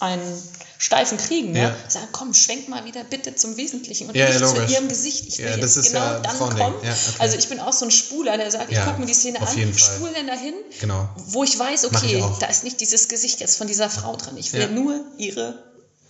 einen 0.00 0.42
steifen 0.78 1.16
kriegen. 1.18 1.52
Ne? 1.52 1.62
Ja. 1.62 1.76
Sagen, 1.88 2.08
komm, 2.12 2.34
schwenk 2.34 2.68
mal 2.68 2.84
wieder 2.84 3.02
bitte 3.04 3.34
zum 3.34 3.56
Wesentlichen 3.56 4.08
und 4.08 4.14
Ja, 4.16 4.26
nicht 4.26 4.38
zu 4.38 4.44
logisch. 4.54 4.72
ihrem 4.72 4.88
Gesicht. 4.88 5.24
Ich 5.28 5.38
will 5.38 5.46
Ja, 5.46 5.56
jetzt 5.56 5.82
genau 5.82 5.98
ja 5.98 6.18
dann 6.20 6.36
Frauending. 6.36 6.58
kommen. 6.64 6.76
Okay. 6.78 6.92
Also 7.18 7.36
ich 7.38 7.48
bin 7.48 7.60
auch 7.60 7.72
so 7.72 7.84
ein 7.86 7.90
Spuler, 7.90 8.36
der 8.36 8.50
sagt, 8.50 8.70
ich 8.70 8.78
gucke 8.84 9.00
mir 9.00 9.06
die 9.06 9.14
Szene 9.14 9.40
auf 9.40 9.48
an, 9.56 9.74
spule 9.74 10.12
dann 10.14 10.26
dahin, 10.26 10.54
Genau. 10.80 11.08
wo 11.16 11.44
ich 11.44 11.58
weiß, 11.58 11.84
ich 11.84 11.90
okay, 11.96 12.22
auch. 12.22 12.38
da 12.38 12.46
ist 12.46 12.64
nicht 12.64 12.80
dieses 12.80 13.08
Gesicht 13.08 13.40
jetzt 13.40 13.56
von 13.56 13.66
dieser 13.66 13.88
Frau 13.90 14.16
drin. 14.16 14.36
Ich 14.36 14.52
will 14.52 14.68
nur 14.68 15.00
ihre... 15.18 15.62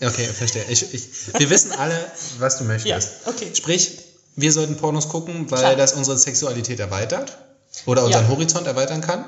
Okay, 0.02 0.26
verstehe. 0.26 0.64
Ich, 0.68 0.92
ich, 0.92 1.08
wir 1.38 1.48
wissen 1.48 1.72
alle, 1.72 1.98
was 2.38 2.58
du 2.58 2.64
möchtest. 2.64 2.86
Ja, 2.86 3.30
okay. 3.32 3.50
Sprich, 3.54 3.98
wir 4.34 4.52
sollten 4.52 4.76
Pornos 4.76 5.08
gucken, 5.08 5.50
weil 5.50 5.60
Klar. 5.60 5.76
das 5.76 5.94
unsere 5.94 6.18
Sexualität 6.18 6.80
erweitert 6.80 7.38
oder 7.86 8.04
unseren. 8.04 8.28
Horizont 8.28 8.66
erweitern 8.66 9.00
kann, 9.00 9.24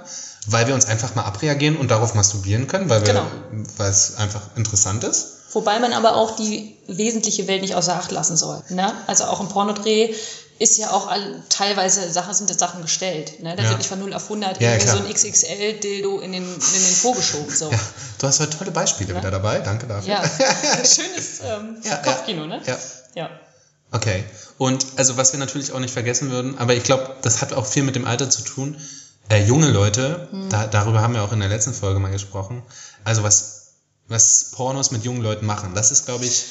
weil 0.46 0.66
wir 0.66 0.74
uns 0.74 0.86
einfach 0.86 1.14
mal 1.14 1.22
abreagieren 1.24 1.76
und 1.76 1.90
darauf 1.90 2.14
masturbieren 2.14 2.66
können, 2.66 2.88
weil, 2.88 3.00
wir, 3.06 3.08
Genau. 3.08 3.26
es 3.78 4.16
einfach 4.16 4.42
interessant 4.56 5.04
ist. 5.04 5.26
Wobei 5.52 5.78
man 5.78 5.92
aber 5.92 6.16
auch 6.16 6.36
die 6.36 6.76
wesentliche 6.86 7.46
Welt 7.46 7.62
nicht 7.62 7.74
außer 7.74 7.94
Acht 7.94 8.10
lassen 8.10 8.36
soll. 8.36 8.62
Ne? 8.68 8.92
Also 9.06 9.24
auch 9.24 9.40
im 9.40 9.48
Pornodreh 9.48 10.14
ist 10.58 10.76
ja 10.76 10.90
auch 10.90 11.06
all, 11.06 11.42
teilweise 11.48 12.10
Sachen, 12.10 12.34
sind 12.34 12.50
da 12.50 12.54
Sachen 12.54 12.82
gestellt. 12.82 13.42
Ne? 13.42 13.54
Da 13.56 13.62
Ja. 13.62 13.68
wird 13.70 13.78
nicht 13.78 13.88
von 13.88 13.98
0 14.00 14.12
auf 14.12 14.24
100 14.24 14.60
Ja, 14.60 14.72
irgendwie 14.72 14.88
so 14.88 14.96
ein 14.98 15.08
XXL-Dildo 15.08 16.18
in 16.20 16.32
den, 16.32 16.42
in 16.42 16.58
den 16.58 16.96
Po 17.00 17.12
geschoben. 17.12 17.54
So. 17.54 17.70
Ja, 17.70 17.78
du 18.18 18.26
hast 18.26 18.40
heute 18.40 18.58
tolle 18.58 18.70
Beispiele 18.72 19.16
wieder 19.16 19.30
dabei, 19.30 19.60
danke 19.60 19.86
dafür. 19.86 20.14
Ja, 20.14 20.22
schönes 20.84 21.40
ähm, 21.46 21.76
Ja, 21.84 21.96
Kopfkino, 21.98 22.46
ne? 22.46 22.60
Ja. 22.66 22.76
ja. 23.14 23.30
Okay. 23.92 24.24
Und 24.58 24.84
also 24.96 25.16
was 25.16 25.32
wir 25.32 25.38
natürlich 25.38 25.72
auch 25.72 25.78
nicht 25.78 25.92
vergessen 25.92 26.30
würden, 26.30 26.58
aber 26.58 26.74
ich 26.74 26.82
glaube, 26.82 27.16
das 27.22 27.40
hat 27.40 27.52
auch 27.54 27.64
viel 27.64 27.84
mit 27.84 27.94
dem 27.96 28.04
Alter 28.06 28.28
zu 28.28 28.42
tun. 28.42 28.76
Äh, 29.30 29.44
junge 29.44 29.70
Leute, 29.70 30.28
Hm. 30.30 30.48
da, 30.48 30.66
darüber 30.66 31.02
haben 31.02 31.14
wir 31.14 31.22
auch 31.22 31.32
in 31.32 31.40
der 31.40 31.48
letzten 31.48 31.74
Folge 31.74 32.00
mal 32.00 32.10
gesprochen. 32.10 32.62
Also 33.04 33.22
was, 33.22 33.72
was 34.06 34.52
Pornos 34.52 34.90
mit 34.90 35.04
jungen 35.04 35.20
Leuten 35.22 35.44
machen, 35.46 35.74
das 35.74 35.90
ist, 35.90 36.06
glaube 36.06 36.24
ich, 36.24 36.44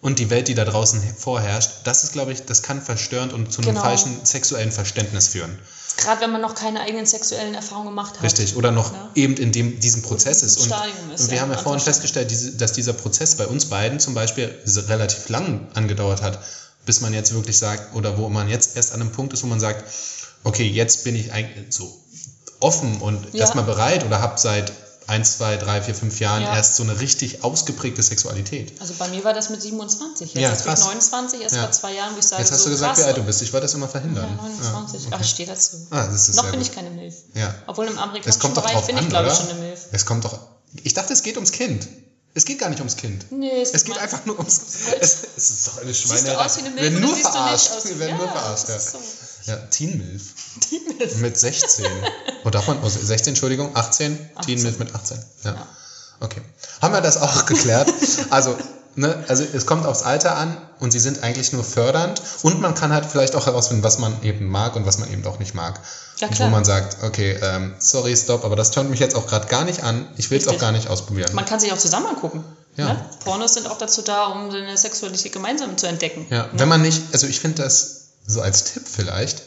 und 0.00 0.18
die 0.18 0.30
Welt, 0.30 0.48
die 0.48 0.54
da 0.54 0.64
draußen 0.64 1.02
vorherrscht, 1.18 1.70
das 1.84 2.04
ist, 2.04 2.12
glaube 2.12 2.32
ich, 2.32 2.46
das 2.46 2.62
kann 2.62 2.80
verstörend 2.80 3.32
und 3.34 3.52
zu 3.52 3.60
einem 3.60 3.72
Genau. 3.72 3.82
falschen 3.82 4.24
sexuellen 4.24 4.72
Verständnis 4.72 5.28
führen. 5.28 5.58
Gerade 5.98 6.22
wenn 6.22 6.30
man 6.30 6.40
noch 6.40 6.54
keine 6.54 6.80
eigenen 6.80 7.04
sexuellen 7.04 7.54
Erfahrungen 7.54 7.88
gemacht 7.88 8.14
hat. 8.14 8.22
Richtig. 8.22 8.56
Oder 8.56 8.70
noch 8.70 8.92
Ja. 8.92 9.10
eben 9.14 9.34
in 9.36 9.52
dem, 9.52 9.78
diesem 9.80 10.00
Prozess 10.02 10.42
ist. 10.42 10.56
Und, 10.58 10.72
ist, 11.12 11.22
und 11.24 11.30
wir 11.30 11.36
ja, 11.36 11.42
haben 11.42 11.50
ja 11.50 11.58
vorhin 11.58 11.82
festgestellt, 11.82 12.30
diese, 12.30 12.52
dass 12.52 12.72
dieser 12.72 12.94
Prozess 12.94 13.34
bei 13.34 13.46
uns 13.46 13.66
beiden 13.66 14.00
zum 14.00 14.14
Beispiel 14.14 14.56
relativ 14.88 15.28
lang 15.28 15.68
angedauert 15.74 16.22
hat, 16.22 16.38
bis 16.86 17.02
man 17.02 17.12
jetzt 17.12 17.34
wirklich 17.34 17.58
sagt, 17.58 17.94
oder 17.94 18.16
wo 18.16 18.30
man 18.30 18.48
jetzt 18.48 18.76
erst 18.76 18.92
an 18.94 19.02
einem 19.02 19.12
Punkt 19.12 19.34
ist, 19.34 19.42
wo 19.42 19.48
man 19.48 19.60
sagt, 19.60 19.84
okay, 20.44 20.66
jetzt 20.66 21.04
bin 21.04 21.14
ich 21.14 21.32
eigentlich 21.32 21.66
so 21.74 21.94
offen 22.60 23.00
und 23.00 23.32
Ja. 23.34 23.40
erstmal 23.40 23.64
bereit 23.64 24.04
oder 24.04 24.20
habe 24.20 24.38
seit 24.38 24.72
ein, 25.06 25.24
zwei, 25.24 25.56
drei, 25.56 25.82
vier, 25.82 25.94
fünf 25.94 26.20
Jahren 26.20 26.42
Ja. 26.42 26.54
erst 26.54 26.76
so 26.76 26.84
eine 26.84 27.00
richtig 27.00 27.42
ausgeprägte 27.42 28.00
Sexualität. 28.00 28.80
Also 28.80 28.94
bei 28.96 29.08
mir 29.08 29.24
war 29.24 29.32
das 29.34 29.50
mit 29.50 29.60
27. 29.60 30.34
Jetzt 30.34 30.40
Ja, 30.40 30.52
ist 30.52 30.62
bin 30.64 30.72
ich 30.72 30.78
krass. 30.78 30.86
29, 30.86 31.40
erst 31.42 31.56
Ja. 31.56 31.62
vor 31.62 31.72
zwei 31.72 31.94
Jahren, 31.94 32.14
wo 32.14 32.18
ich 32.20 32.26
sage, 32.26 32.42
Jetzt 32.42 32.52
hast 32.52 32.60
so 32.60 32.66
du 32.66 32.70
gesagt, 32.72 32.94
krass. 32.94 33.04
wie 33.04 33.08
alt 33.08 33.16
du 33.16 33.22
bist. 33.24 33.42
Ich 33.42 33.52
wollte 33.52 33.64
das 33.64 33.74
immer 33.74 33.88
verhindern. 33.88 34.28
Ja, 34.36 34.42
29. 34.44 35.00
Ja, 35.02 35.08
Ach, 35.10 35.14
okay. 35.16 35.24
ich 35.24 35.30
stehe 35.30 35.48
dazu. 35.48 35.76
Ah, 35.90 36.06
das 36.06 36.28
ist 36.28 36.36
Noch 36.36 36.44
bin 36.44 36.60
gut. 36.60 36.62
ich 36.62 36.72
keine 36.74 36.90
Milf. 36.90 37.14
Ja. 37.34 37.52
Obwohl 37.66 37.86
im 37.86 37.94
Es 37.94 37.98
amerikanischen 37.98 38.54
Bereich 38.54 38.86
bin 38.86 38.96
an, 38.98 39.02
ich, 39.04 39.08
glaube 39.10 39.28
ich, 39.28 39.34
schon 39.34 39.48
eine 39.50 39.58
Milf. 39.58 39.80
Es 39.90 40.06
kommt 40.06 40.24
doch. 40.24 40.38
Ich 40.84 40.94
dachte, 40.94 41.12
es 41.12 41.22
geht 41.24 41.34
ums 41.36 41.50
Kind. 41.50 41.88
Es 42.32 42.44
geht 42.44 42.60
gar 42.60 42.68
nicht 42.70 42.78
ums 42.78 42.94
Kind. 42.94 43.32
Nee, 43.32 43.50
Es 43.62 43.72
geht 43.72 43.88
mein- 43.88 43.98
einfach 43.98 44.24
nur 44.26 44.38
ums. 44.38 44.60
Es, 45.00 45.16
es 45.36 45.50
ist 45.50 45.66
doch 45.66 45.78
eine 45.82 45.92
Siehst 45.92 46.06
Schweine. 46.06 46.28
du 46.34 46.40
aus 46.40 46.56
wie 46.58 46.60
eine 46.60 46.68
Wir 46.76 46.82
Milf 46.82 46.92
werden 46.92 47.00
nur 47.00 47.14
siehst 47.16 47.26
verarscht. 47.28 47.70
wie 47.84 47.88
Wir 47.88 47.98
werden 47.98 48.16
nur 48.18 48.28
verarscht, 48.28 48.68
ja. 48.68 48.78
so. 48.78 48.98
Ja, 49.46 49.56
Teen 49.56 49.98
Milf. 49.98 50.22
Mit 51.16 51.36
16. 51.36 51.86
Oh, 52.44 52.50
darf 52.50 52.66
man? 52.66 52.78
Oh, 52.82 52.88
16, 52.88 53.32
Entschuldigung, 53.32 53.74
18? 53.74 54.16
Teen 54.16 54.30
18. 54.36 54.62
Milf 54.62 54.78
mit 54.78 54.94
18. 54.94 55.18
Ja. 55.44 55.52
Ja. 55.52 55.66
Okay. 56.20 56.40
Haben 56.82 56.94
wir 56.94 57.00
das 57.00 57.16
auch 57.16 57.46
geklärt? 57.46 57.92
Also, 58.30 58.56
ne, 58.94 59.24
also 59.28 59.44
es 59.44 59.66
kommt 59.66 59.86
aufs 59.86 60.02
Alter 60.02 60.36
an 60.36 60.56
und 60.78 60.90
sie 60.90 60.98
sind 61.00 61.22
eigentlich 61.22 61.52
nur 61.52 61.64
fördernd 61.64 62.22
und 62.42 62.60
man 62.60 62.74
kann 62.74 62.92
halt 62.92 63.06
vielleicht 63.06 63.34
auch 63.34 63.46
herausfinden, 63.46 63.82
was 63.82 63.98
man 63.98 64.22
eben 64.22 64.46
mag 64.46 64.76
und 64.76 64.86
was 64.86 64.98
man 64.98 65.10
eben 65.10 65.26
auch 65.26 65.38
nicht 65.38 65.54
mag. 65.54 65.80
Ja, 66.18 66.28
und 66.28 66.34
wo 66.34 66.36
klar. 66.36 66.50
man 66.50 66.64
sagt, 66.64 67.02
okay, 67.02 67.38
ähm, 67.42 67.74
sorry, 67.78 68.16
stop, 68.16 68.44
aber 68.44 68.56
das 68.56 68.70
tönt 68.70 68.90
mich 68.90 69.00
jetzt 69.00 69.16
auch 69.16 69.26
gerade 69.26 69.46
gar 69.48 69.64
nicht 69.64 69.82
an. 69.82 70.06
Ich 70.16 70.30
will 70.30 70.38
es 70.38 70.48
auch 70.48 70.58
gar 70.58 70.72
nicht 70.72 70.88
ausprobieren. 70.88 71.34
Man 71.34 71.46
kann 71.46 71.60
sich 71.60 71.72
auch 71.72 71.78
zusammen 71.78 72.06
angucken. 72.06 72.44
Ja. 72.76 72.92
Ne? 72.92 73.04
Pornos 73.24 73.54
sind 73.54 73.66
auch 73.66 73.78
dazu 73.78 74.02
da, 74.02 74.26
um 74.26 74.50
seine 74.50 74.76
Sexualität 74.76 75.32
gemeinsam 75.32 75.76
zu 75.76 75.86
entdecken. 75.86 76.26
Ja, 76.30 76.48
wenn 76.52 76.68
man 76.68 76.82
nicht, 76.82 77.02
also 77.12 77.26
ich 77.26 77.40
finde 77.40 77.62
das 77.62 78.08
so 78.26 78.40
als 78.40 78.64
Tipp 78.64 78.82
vielleicht. 78.86 79.42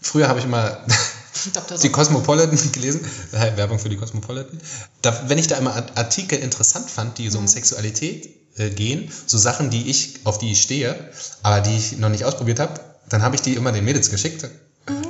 Früher 0.00 0.28
habe 0.28 0.38
ich 0.38 0.44
immer 0.44 0.78
Dr. 1.52 1.78
die. 1.78 1.88
Cosmopolitan 1.90 2.58
gelesen, 2.72 3.00
äh, 3.32 3.56
Werbung 3.56 3.78
für 3.78 3.88
die 3.88 3.96
Cosmopolitan. 3.96 4.60
Da, 5.02 5.24
wenn 5.28 5.38
ich 5.38 5.46
da 5.46 5.56
immer 5.56 5.74
Art- 5.74 5.96
Artikel 5.96 6.38
interessant 6.38 6.90
fand, 6.90 7.18
die 7.18 7.28
so 7.30 7.38
um 7.38 7.46
Sexualität 7.48 8.28
äh, 8.56 8.70
gehen, 8.70 9.10
so 9.26 9.38
Sachen, 9.38 9.70
die 9.70 9.90
ich, 9.90 10.20
auf 10.24 10.38
die 10.38 10.52
ich 10.52 10.62
stehe, 10.62 11.10
aber 11.42 11.60
die 11.60 11.76
ich 11.76 11.98
noch 11.98 12.08
nicht 12.08 12.24
ausprobiert 12.24 12.60
habe, 12.60 12.80
dann 13.08 13.22
habe 13.22 13.36
ich 13.36 13.42
die 13.42 13.54
immer 13.54 13.72
den 13.72 13.84
Mädels 13.84 14.10
geschickt, 14.10 14.48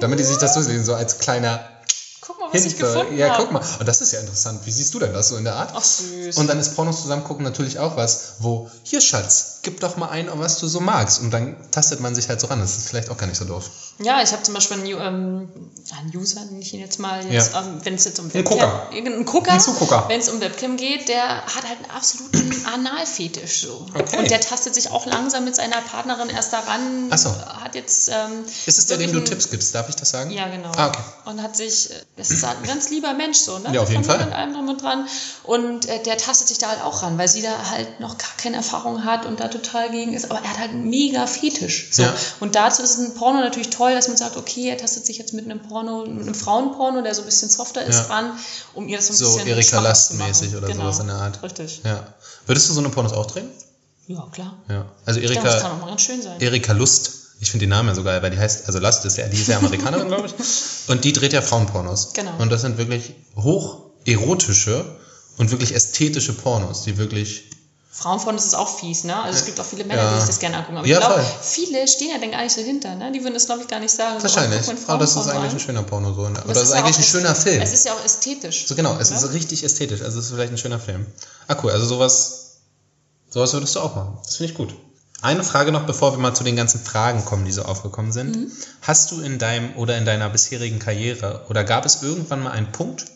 damit 0.01 0.19
die 0.19 0.25
sich 0.25 0.37
das 0.39 0.55
durchlesen, 0.55 0.85
so 0.85 0.95
als 0.95 1.19
kleiner 1.19 1.61
mal, 2.47 2.55
was 2.55 2.65
ich 2.65 2.75
Hilfe. 2.75 2.93
gefunden 2.95 3.17
Ja, 3.19 3.29
habe. 3.31 3.43
guck 3.45 3.53
mal. 3.53 3.63
Und 3.79 3.87
das 3.87 4.01
ist 4.01 4.13
ja 4.13 4.21
interessant. 4.21 4.61
Wie 4.65 4.71
siehst 4.71 4.93
du 4.95 4.99
denn 4.99 5.13
das 5.13 5.29
so 5.29 5.37
in 5.37 5.45
der 5.45 5.55
Art? 5.57 5.73
Ach, 5.75 5.83
süß. 5.83 6.37
Und 6.39 6.47
dann 6.49 6.59
ist 6.59 6.75
Pornos 6.75 7.03
zusammen 7.03 7.25
gucken 7.25 7.45
natürlich 7.45 7.79
auch 7.79 7.97
was, 7.97 8.35
wo, 8.41 8.71
hier 8.83 9.01
Schatz, 9.01 9.59
gib 9.63 9.81
doch 9.81 9.97
mal 9.97 10.09
ein, 10.09 10.29
was 10.35 10.59
du 10.59 10.69
so 10.69 10.81
magst. 10.81 11.21
Und 11.21 11.31
dann 11.31 11.57
tastet 11.71 12.01
man 12.01 12.15
sich 12.15 12.29
halt 12.29 12.41
so 12.41 12.47
ran. 12.47 12.61
Das 12.61 12.77
ist 12.77 12.89
vielleicht 12.89 13.11
auch 13.11 13.17
gar 13.17 13.27
nicht 13.27 13.39
so 13.39 13.45
doof. 13.45 13.71
Ja, 13.99 14.23
ich 14.23 14.33
habe 14.33 14.43
zum 14.43 14.55
Beispiel 14.55 14.77
einen, 14.79 14.87
ähm, 14.87 15.49
einen 15.99 16.17
User, 16.17 16.45
nenne 16.45 16.61
ich 16.61 16.75
ihn 16.75 16.81
jetzt 16.81 16.99
mal, 16.99 17.25
jetzt, 17.31 17.53
Ja. 17.55 17.61
ähm, 17.63 17.81
wenn 17.85 17.95
es 17.95 18.05
jetzt 18.05 18.19
um 18.21 18.31
Ein 18.33 18.45
Gucker. 18.45 18.89
Ein 18.93 19.61
Zugucker. 19.61 20.05
wenn 20.09 20.21
es 20.21 20.29
um 20.29 20.41
Webcam 20.41 20.77
geht, 20.77 21.09
der 21.09 21.45
hat 21.47 21.65
halt 21.67 21.79
einen 21.79 21.91
absoluten 21.91 22.53
Analfetisch 22.75 23.63
so. 23.63 23.87
Okay. 23.95 24.19
Und 24.19 24.31
der 24.31 24.41
tastet 24.41 24.75
sich 24.75 24.91
auch 24.91 25.07
langsam 25.07 25.45
mit 25.45 25.57
seiner 25.57 25.81
Partnerin 25.81 26.29
erst 26.29 26.53
daran. 26.53 27.09
Ach 27.11 27.19
so. 27.19 27.31
Hat 27.31 27.75
jetzt. 27.75 28.09
Ähm, 28.09 28.45
Ist 28.67 28.79
es 28.79 28.87
der, 28.87 28.99
dem 28.99 29.13
du 29.13 29.21
Tipps 29.25 29.51
gibst? 29.51 29.75
Darf 29.75 29.89
ich 29.89 29.97
das 29.97 30.11
sagen? 30.11 30.31
Ja, 30.31 30.49
genau. 30.49 30.73
Ah, 30.77 30.89
okay. 30.89 30.99
Und 31.25 31.43
hat 31.43 31.57
sich, 31.57 31.91
äh, 31.91 31.95
das 32.17 32.31
ist 32.37 32.46
halt 32.46 32.59
ein 32.59 32.66
ganz 32.66 32.90
lieber 32.90 33.12
Mensch 33.14 33.38
so, 33.38 33.59
ne? 33.59 33.72
Ja, 33.72 33.83
auf 33.83 33.90
jeden 33.90 34.05
Familie 34.05 34.27
Fall. 34.27 34.33
Und 34.33 34.38
allem 34.38 34.53
drum 34.55 34.68
und 34.68 34.83
dran. 34.83 35.09
Und 35.42 35.87
äh, 35.87 36.03
der 36.03 36.18
tastet 36.18 36.49
sich 36.49 36.59
da 36.59 36.68
halt 36.68 36.83
auch 36.83 37.03
ran, 37.03 37.18
weil 37.18 37.29
sie 37.29 37.42
da 37.42 37.70
halt 37.70 38.01
noch 38.01 38.18
gar 38.18 38.31
keine 38.37 38.57
Erfahrung 38.57 39.05
hat 39.05 39.27
und 39.27 39.40
da 39.40 39.49
total 39.49 39.90
gegen 39.90 40.12
ist. 40.14 40.31
Aber 40.31 40.40
er 40.42 40.51
hat 40.51 40.59
halt 40.59 40.70
einen 40.70 40.88
mega 40.88 41.27
Fetisch. 41.27 41.88
So. 41.92 42.03
Ja. 42.03 42.14
Und 42.40 42.55
dazu 42.55 42.83
ist 42.83 42.99
ein 42.99 43.14
Porno 43.14 43.40
natürlich 43.40 43.70
toll, 43.70 43.94
dass 43.94 44.09
man 44.09 44.16
sagt, 44.16 44.37
okay, 44.37 44.68
er 44.68 44.79
tastet 44.79 45.07
sich 45.07 45.18
jetzt 45.18 45.33
mit 45.35 45.44
einem 45.44 45.61
Porno, 45.61 46.05
mit 46.07 46.22
einem 46.22 46.35
Frauenporno, 46.35 47.03
der 47.03 47.14
so 47.14 47.22
ein 47.22 47.27
bisschen 47.27 47.51
softer 47.51 47.85
ist, 47.85 47.96
Ja. 48.09 48.14
ran, 48.14 48.33
um 48.75 48.88
ihr 48.88 48.96
das 48.99 49.07
so 49.07 49.12
ein 49.12 49.16
So 49.16 49.35
bisschen 49.37 49.49
Erika 49.49 49.81
Last 49.81 50.09
zu 50.09 50.14
machen. 50.14 50.29
mäßig 50.29 50.55
oder 50.57 50.66
genau. 50.68 50.83
sowas 50.85 50.99
in 51.01 51.07
der 51.09 51.16
Art. 51.16 51.42
Richtig. 51.42 51.81
Ja. 51.85 52.07
Würdest 52.46 52.68
du 52.68 52.72
so 52.75 52.81
eine 52.81 52.90
Pornos 52.90 53.12
auch 53.12 53.27
drehen? 53.27 53.51
Ja, 54.09 54.25
klar. 54.31 54.55
Ja. 54.68 54.87
Also 55.05 55.20
glaube, 55.20 55.35
das 55.35 55.62
kann 55.62 55.62
Erika, 55.62 55.72
auch 55.72 55.81
mal 55.81 55.88
ganz 55.88 56.03
schön 56.03 56.22
sein. 56.22 56.40
Erika 56.40 56.72
Lust. 56.72 57.26
Ich 57.40 57.51
finde 57.51 57.64
den 57.64 57.70
Namen 57.70 57.88
ja 57.90 57.94
so 57.94 58.03
geil, 58.03 58.22
weil 58.22 58.31
die 58.31 58.38
heißt, 58.38 58.66
also 58.66 58.79
Lust 58.79 59.05
ist 59.05 59.18
ja, 59.18 59.27
die 59.29 59.38
ist 59.40 59.49
ja 59.49 59.59
Amerikanerin, 59.59 60.09
glaube 60.09 60.27
ich. 60.27 60.35
Und 60.88 61.05
die 61.05 61.12
dreht 61.12 61.33
ja 61.33 61.42
Frauenpornos. 61.42 62.12
Genau. 62.14 62.33
Und 62.38 62.51
das 62.51 62.62
sind 62.62 62.79
wirklich 62.79 63.14
hoch 63.37 63.81
erotische 64.07 64.96
und 65.37 65.51
wirklich 65.51 65.75
ästhetische 65.75 66.33
Pornos, 66.33 66.83
die 66.85 66.96
wirklich 66.96 67.51
Frauenporno 67.90 68.37
ist 68.38 68.55
auch 68.55 68.79
fies, 68.79 69.05
ne? 69.05 69.16
Also 69.22 69.38
es 69.38 69.46
gibt 69.46 69.59
auch 69.59 69.64
viele 69.64 69.85
Männer, 69.85 70.03
Ja. 70.03 70.12
die 70.12 70.18
sich 70.20 70.27
das 70.27 70.38
gerne 70.38 70.59
angucken. 70.59 70.77
Aber 70.79 70.87
Ja, 70.87 70.99
ich 70.99 71.07
glaube, 71.07 71.25
viele 71.42 71.88
stehen 71.88 72.11
ja 72.11 72.18
dann 72.18 72.31
gar 72.31 72.42
nicht 72.42 72.55
so 72.55 72.61
hinter, 72.61 72.94
ne? 72.94 73.11
Die 73.11 73.22
würden 73.22 73.33
das, 73.33 73.46
glaube 73.46 73.62
ich, 73.62 73.68
gar 73.68 73.81
nicht 73.81 73.90
sagen. 73.92 74.18
So, 74.18 74.25
Wahrscheinlich. 74.25 74.61
oh, 74.68 74.72
Aber 74.92 74.99
das 74.99 75.16
ist 75.16 75.29
eigentlich 75.29 75.53
ein 75.53 75.61
schöner 75.61 75.83
Porno 75.83 76.12
so. 76.12 76.20
Oder 76.20 76.42
Das 76.46 76.62
ist 76.62 76.72
eigentlich 76.72 76.99
ein 76.99 77.05
schöner 77.05 77.35
Film. 77.35 77.61
Es 77.62 77.72
ist 77.72 77.87
ja 77.87 77.94
auch 77.94 78.05
ästhetisch. 78.05 78.66
So 78.66 78.75
genau, 78.75 78.99
es 79.01 79.11
oder? 79.11 79.18
ist 79.20 79.33
richtig 79.33 79.64
ästhetisch. 79.64 80.03
Also 80.03 80.18
es 80.18 80.27
ist 80.27 80.33
vielleicht 80.33 80.53
ein 80.53 80.59
schöner 80.59 80.79
Film. 80.79 81.07
Ah 81.49 81.57
cool, 81.62 81.70
also 81.70 81.87
sowas, 81.87 82.59
sowas 83.31 83.53
würdest 83.55 83.75
du 83.75 83.81
auch 83.81 83.94
machen. 83.96 84.18
Das 84.25 84.37
finde 84.37 84.53
ich 84.53 84.59
gut. 84.59 84.75
Eine 85.22 85.42
Frage 85.42 85.72
noch, 85.72 85.87
bevor 85.87 86.12
wir 86.12 86.18
mal 86.18 86.35
zu 86.35 86.44
den 86.44 86.57
ganzen 86.57 86.81
Fragen 86.81 87.24
kommen, 87.24 87.44
die 87.44 87.52
so 87.52 87.62
aufgekommen 87.62 88.12
sind. 88.12 88.37
Mhm. 88.37 88.52
Hast 88.83 89.11
du 89.11 89.20
in 89.20 89.38
deinem 89.38 89.74
oder 89.76 89.96
in 89.96 90.05
deiner 90.05 90.29
bisherigen 90.29 90.79
Karriere 90.79 91.46
oder 91.48 91.64
gab 91.64 91.87
es 91.87 92.02
irgendwann 92.02 92.42
mal 92.42 92.50
einen 92.50 92.70
Punkt, 92.70 93.07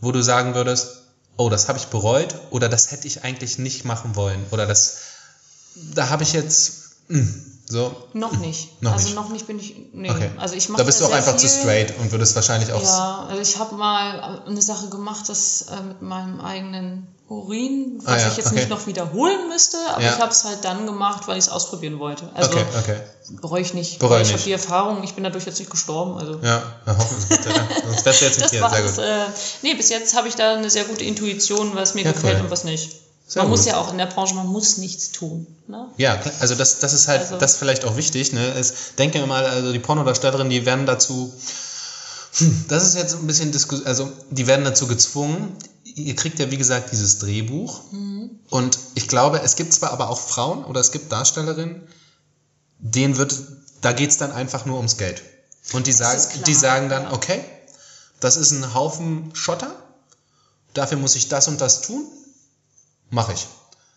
wo 0.00 0.12
du 0.12 0.22
sagen 0.22 0.54
würdest, 0.54 1.02
oh, 1.36 1.48
das 1.48 1.68
habe 1.68 1.78
ich 1.78 1.86
bereut 1.86 2.34
oder 2.50 2.68
das 2.68 2.92
hätte 2.92 3.06
ich 3.08 3.24
eigentlich 3.24 3.58
nicht 3.58 3.84
machen 3.84 4.14
wollen 4.16 4.44
oder 4.52 4.66
das, 4.66 4.98
da 5.74 6.08
habe 6.08 6.22
ich 6.22 6.32
jetzt, 6.32 6.94
mh, 7.08 7.26
so, 7.66 7.96
Noch 8.12 8.36
nicht. 8.38 8.82
Noch 8.82 8.92
also 8.92 9.06
nicht. 9.06 9.14
noch 9.16 9.30
nicht 9.30 9.46
bin 9.46 9.58
ich. 9.58 9.74
Nee. 9.92 10.10
okay. 10.10 10.30
Also 10.36 10.54
ich 10.54 10.68
mache 10.68 10.78
da 10.78 10.84
bist 10.84 11.00
du 11.00 11.06
auch 11.06 11.12
einfach 11.12 11.38
viel, 11.38 11.48
zu 11.48 11.60
straight 11.60 11.98
und 11.98 12.12
würdest 12.12 12.36
wahrscheinlich 12.36 12.72
auch, 12.72 12.82
Ja, 12.82 13.26
also 13.28 13.40
ich 13.40 13.58
habe 13.58 13.74
mal 13.74 14.42
eine 14.46 14.62
Sache 14.62 14.88
gemacht, 14.88 15.28
das 15.28 15.62
äh, 15.62 15.80
mit 15.82 16.02
meinem 16.02 16.40
eigenen 16.40 17.06
Urin, 17.34 18.00
was 18.02 18.06
Ah 18.14 18.18
ja, 18.18 18.28
ich 18.28 18.36
jetzt 18.36 18.46
okay. 18.46 18.56
nicht 18.56 18.68
noch 18.70 18.86
wiederholen 18.86 19.48
müsste, 19.48 19.76
aber 19.92 20.02
Ja. 20.02 20.14
ich 20.14 20.20
habe 20.20 20.30
es 20.32 20.44
halt 20.44 20.64
dann 20.64 20.86
gemacht, 20.86 21.26
weil 21.26 21.36
ich 21.38 21.44
es 21.44 21.50
ausprobieren 21.50 21.98
wollte. 21.98 22.28
Also 22.34 22.50
okay, 22.50 22.64
okay. 22.78 22.96
bereue 23.40 23.60
ich 23.62 23.74
nicht. 23.74 23.98
Bereue 23.98 24.22
ich 24.22 24.32
habe 24.32 24.42
die 24.42 24.52
Erfahrung, 24.52 25.02
ich 25.02 25.14
bin 25.14 25.24
dadurch 25.24 25.44
jetzt 25.46 25.58
nicht 25.58 25.70
gestorben. 25.70 26.16
Also 26.18 26.38
Ja, 26.42 26.62
hoffentlich. 26.86 27.38
Sonst 27.86 28.04
wärst 28.06 28.20
du 28.20 28.24
jetzt 28.26 28.38
nicht 28.40 28.50
hier. 28.50 28.68
Sehr 28.70 28.82
gut. 28.82 28.98
Äh, 28.98 29.26
nee, 29.62 29.74
bis 29.74 29.88
jetzt 29.88 30.16
habe 30.16 30.28
ich 30.28 30.34
da 30.36 30.54
eine 30.54 30.70
sehr 30.70 30.84
gute 30.84 31.04
Intuition, 31.04 31.74
was 31.74 31.94
mir 31.94 32.04
Ja, 32.04 32.12
gefällt 32.12 32.36
cool. 32.38 32.44
und 32.44 32.50
was 32.50 32.64
nicht. 32.64 32.90
Sehr 33.26 33.42
man 33.42 33.50
muss 33.50 33.60
gut. 33.60 33.68
ja 33.68 33.78
auch 33.78 33.90
in 33.90 33.96
der 33.98 34.04
Branche, 34.06 34.34
man 34.34 34.46
muss 34.46 34.76
nichts 34.76 35.10
tun. 35.10 35.46
Ne? 35.66 35.88
Ja, 35.96 36.20
also 36.40 36.54
das, 36.54 36.78
das 36.78 36.92
ist 36.92 37.08
halt, 37.08 37.22
Also- 37.22 37.38
das 37.38 37.52
ist 37.52 37.56
vielleicht 37.58 37.84
auch 37.86 37.96
wichtig. 37.96 38.32
Ne? 38.34 38.52
Es, 38.58 38.94
denke 38.98 39.24
mal, 39.26 39.46
also 39.46 39.72
die 39.72 39.78
Pornodarstellerinnen, 39.78 40.50
die 40.50 40.66
werden 40.66 40.84
dazu, 40.84 41.32
hm, 42.36 42.64
das 42.68 42.84
ist 42.84 42.96
jetzt 42.96 43.14
ein 43.14 43.26
bisschen 43.26 43.50
Diskussion, 43.52 43.86
also 43.86 44.12
die 44.30 44.46
werden 44.46 44.64
dazu 44.64 44.86
gezwungen. 44.86 45.56
Ihr 45.94 46.16
kriegt 46.16 46.38
ja, 46.38 46.50
wie 46.50 46.56
gesagt, 46.56 46.92
dieses 46.92 47.18
Drehbuch. 47.18 47.90
Mhm. 47.92 48.30
Und 48.50 48.78
ich 48.94 49.08
glaube, 49.08 49.40
es 49.40 49.56
gibt 49.56 49.72
zwar 49.72 49.92
aber 49.92 50.10
auch 50.10 50.20
Frauen 50.20 50.64
oder 50.64 50.80
es 50.80 50.92
gibt 50.92 51.12
Darstellerinnen, 51.12 51.86
denen 52.78 53.16
wird, 53.16 53.34
da 53.80 53.92
geht's 53.92 54.16
dann 54.16 54.32
einfach 54.32 54.66
nur 54.66 54.76
ums 54.76 54.96
Geld. 54.96 55.22
Und 55.72 55.86
die 55.86 55.92
sagen, 55.92 56.22
die 56.46 56.54
sagen 56.54 56.88
dann, 56.88 57.12
okay, 57.12 57.42
das 58.20 58.36
ist 58.36 58.50
ein 58.50 58.74
Haufen 58.74 59.34
Schotter, 59.34 59.74
dafür 60.74 60.98
muss 60.98 61.16
ich 61.16 61.28
das 61.28 61.48
und 61.48 61.60
das 61.60 61.82
tun, 61.82 62.04
mache 63.10 63.32
ich. 63.32 63.46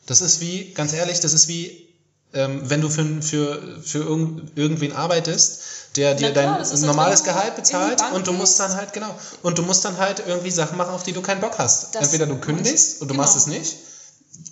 Das 0.06 0.22
ist 0.22 0.40
wie, 0.40 0.74
ganz 0.74 0.94
ehrlich, 0.94 1.20
das 1.20 1.34
ist 1.34 1.48
wie 1.48 1.88
ähm, 2.34 2.70
wenn 2.70 2.82
du 2.82 2.90
für, 2.90 3.22
für, 3.22 3.82
für 3.82 4.00
irgend, 4.00 4.58
irgendwen 4.58 4.92
arbeitest, 4.92 5.62
der 5.98 6.14
dir 6.16 6.32
klar, 6.32 6.46
dein 6.54 6.60
das 6.60 6.80
normales 6.82 7.24
Gehalt 7.24 7.56
bezahlt 7.56 8.02
und 8.14 8.28
du 8.28 8.32
musst 8.34 8.60
dann 8.60 8.76
halt, 8.76 8.94
genau, 8.94 9.14
und 9.44 9.58
du 9.58 9.64
musst 9.64 9.84
dann 9.84 9.98
halt 9.98 10.24
irgendwie 10.26 10.52
Sachen 10.52 10.78
machen, 10.78 10.92
auf 10.94 11.04
die 11.04 11.12
du 11.14 11.22
keinen 11.22 11.42
Bock 11.42 11.58
hast. 11.58 11.94
Das- 11.96 12.04
Entweder 12.06 12.28
du 12.28 12.38
kündigst 12.40 13.02
und 13.02 13.08
du 13.10 13.14
Genau. 13.14 13.24
machst 13.24 13.36
es 13.36 13.48
nicht. 13.48 13.76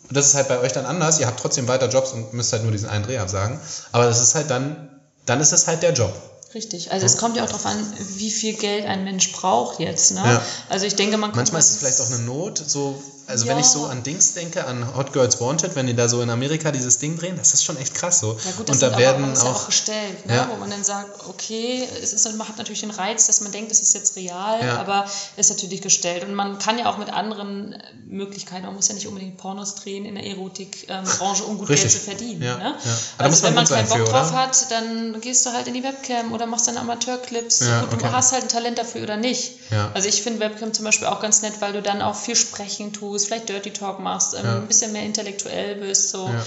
Das 0.10 0.26
ist 0.28 0.34
halt 0.36 0.48
bei 0.48 0.60
euch 0.60 0.72
dann 0.74 0.86
anders. 0.86 1.20
Ihr 1.20 1.28
habt 1.28 1.40
trotzdem 1.40 1.68
weiter 1.68 1.88
Jobs 1.88 2.12
und 2.12 2.34
müsst 2.34 2.52
halt 2.52 2.64
nur 2.64 2.72
diesen 2.72 2.90
einen 2.90 3.04
Dreh 3.06 3.18
absagen. 3.20 3.60
Aber 3.92 4.06
das 4.06 4.20
ist 4.22 4.34
halt 4.36 4.50
dann, 4.50 4.90
dann 5.26 5.40
ist 5.40 5.52
es 5.54 5.68
halt 5.68 5.84
der 5.84 5.94
Job. 5.94 6.14
Richtig. 6.54 6.92
Also 6.92 7.06
es 7.06 7.18
kommt 7.18 7.36
ja 7.38 7.44
auch 7.44 7.48
darauf 7.48 7.66
an, 7.66 7.78
wie 8.16 8.32
viel 8.32 8.54
Geld 8.54 8.86
ein 8.86 9.04
Mensch 9.04 9.32
braucht 9.34 9.80
jetzt. 9.80 10.12
Ne? 10.12 10.22
Ja. 10.26 10.42
Also 10.70 10.86
ich 10.86 10.96
denke, 10.96 11.18
man 11.18 11.32
kommt 11.32 11.38
Manchmal 11.38 11.60
ist 11.60 11.66
es 11.72 11.72
das- 11.74 11.80
vielleicht 11.80 12.02
auch 12.02 12.08
eine 12.16 12.24
Not, 12.26 12.64
so, 12.66 13.02
also 13.28 13.46
wenn 13.48 13.58
Ja. 13.58 13.62
ich 13.62 13.68
so 13.68 13.86
an 13.86 14.04
Dings 14.04 14.34
denke, 14.34 14.66
an 14.66 14.96
Hot 14.96 15.14
Girls 15.14 15.40
Wanted, 15.40 15.76
wenn 15.76 15.88
die 15.88 15.96
da 15.96 16.08
so 16.08 16.22
in 16.22 16.30
Amerika 16.30 16.72
dieses 16.72 16.98
Ding 17.00 17.18
drehen, 17.18 17.38
das 17.38 17.54
ist 17.54 17.64
schon 17.64 17.78
echt 17.78 17.94
krass 17.96 18.20
so. 18.20 18.38
Ja 18.46 18.52
gut, 18.58 18.70
das 18.70 18.76
und 18.76 18.82
da 18.82 18.98
werden 18.98 19.34
ja 19.36 19.42
auch, 19.42 19.56
auch 19.62 19.66
gestellt, 19.68 20.26
ne? 20.26 20.36
Ja. 20.36 20.50
wo 20.52 20.58
man 20.58 20.70
dann 20.70 20.84
sagt, 20.84 21.28
okay, 21.28 21.88
es 22.02 22.14
ist, 22.14 22.26
man 22.38 22.48
hat 22.48 22.58
natürlich 22.58 22.82
den 22.82 22.92
Reiz, 22.92 23.28
dass 23.28 23.42
man 23.42 23.52
denkt, 23.52 23.72
es 23.72 23.82
ist 23.82 23.94
jetzt 23.94 24.16
real, 24.16 24.64
Ja. 24.66 24.78
aber 24.78 25.06
es 25.38 25.48
ist 25.50 25.58
natürlich 25.58 25.82
gestellt. 25.82 26.24
Und 26.24 26.34
man 26.36 26.60
kann 26.60 26.78
ja 26.78 26.90
auch 26.90 26.98
mit 26.98 27.12
anderen 27.12 27.76
Möglichkeiten, 28.08 28.66
man 28.66 28.76
muss 28.76 28.88
ja 28.88 28.94
nicht 28.96 29.08
unbedingt 29.08 29.38
Pornos 29.38 29.76
drehen 29.76 30.06
in 30.06 30.16
der 30.16 30.26
Erotikbranche, 30.26 31.44
um 31.44 31.58
gut 31.58 31.70
Richtig. 31.70 31.92
Geld 31.92 32.04
zu 32.04 32.10
verdienen. 32.10 32.42
Ja, 32.44 32.58
Ne? 32.58 32.76
Also 33.18 33.42
man 33.44 33.50
wenn 33.50 33.56
man 33.56 33.66
keinen 33.68 33.88
Bock 33.90 33.98
für, 34.00 34.04
drauf 34.06 34.32
hat, 34.34 34.72
dann 34.72 35.20
gehst 35.22 35.46
du 35.46 35.52
halt 35.52 35.68
in 35.68 35.74
die 35.74 35.84
Webcam 35.84 36.32
oder 36.34 36.46
machst 36.46 36.68
dann 36.68 36.78
Amateurclips. 36.78 37.60
Gut, 37.60 37.68
okay. 37.94 37.98
Du 38.00 38.12
hast 38.12 38.32
halt 38.32 38.44
ein 38.44 38.50
Talent 38.50 38.78
dafür 38.78 39.04
oder 39.04 39.18
nicht. 39.18 39.54
Also 39.94 40.08
ich 40.08 40.22
finde 40.22 40.40
Webcam 40.42 40.74
zum 40.74 40.86
Beispiel 40.86 41.08
auch 41.08 41.22
ganz 41.22 41.42
nett, 41.42 41.54
weil 41.60 41.74
du 41.74 41.82
dann 41.82 42.02
auch 42.02 42.16
viel 42.16 42.36
sprechen 42.36 42.94
tust, 42.94 43.15
vielleicht 43.24 43.48
Dirty 43.48 43.72
Talk 43.72 44.00
machst, 44.02 44.34
ähm, 44.34 44.44
Ja. 44.44 44.56
ein 44.58 44.68
bisschen 44.68 44.92
mehr 44.92 45.04
intellektuell 45.04 45.76
bist. 45.76 46.10
So. 46.10 46.28
Ja. 46.28 46.44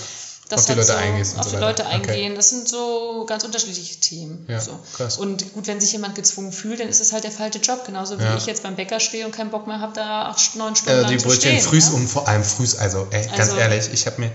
Das 0.50 0.60
Auf 0.60 0.66
die 0.66 0.72
Leute 0.72 0.86
so, 0.86 0.92
eingehst 0.94 1.38
auf 1.38 1.44
so 1.44 1.50
die. 1.50 1.56
Leute 1.58 1.84
Okay. 1.84 1.92
eingehen. 1.94 2.34
Das 2.34 2.48
sind 2.50 2.68
so 2.68 3.24
ganz 3.26 3.44
unterschiedliche 3.44 4.00
Themen. 4.00 4.46
Ja, 4.48 4.58
so. 4.60 4.78
krass. 4.96 5.18
Und 5.18 5.52
gut, 5.52 5.66
wenn 5.66 5.78
sich 5.78 5.92
jemand 5.92 6.14
gezwungen 6.14 6.52
fühlt, 6.52 6.80
dann 6.80 6.88
ist 6.88 7.00
es 7.02 7.12
halt 7.12 7.24
der 7.24 7.30
falsche 7.32 7.58
Job. 7.58 7.84
Genauso 7.84 8.18
wie 8.18 8.22
Ja. 8.24 8.34
ich 8.36 8.46
jetzt 8.46 8.62
beim 8.62 8.74
Bäcker 8.74 8.98
stehe 8.98 9.26
und 9.26 9.32
keinen 9.32 9.50
Bock 9.50 9.66
mehr 9.66 9.80
habe, 9.80 9.92
da 9.94 10.26
acht, 10.30 10.56
neun 10.56 10.74
Stunden 10.74 11.02
lang 11.02 11.10
die 11.10 11.18
zu 11.18 11.26
Brötchen 11.28 11.50
stehen. 11.58 11.60
frühs 11.60 11.90
ne? 11.90 11.96
und 11.96 12.08
vor 12.08 12.26
allem 12.28 12.42
frühs, 12.44 12.76
also 12.76 13.06
ey, 13.10 13.26
ganz 13.26 13.38
Also- 13.40 13.56
ehrlich, 13.56 13.90
ich 13.92 14.06
habe 14.06 14.22
mir, 14.22 14.32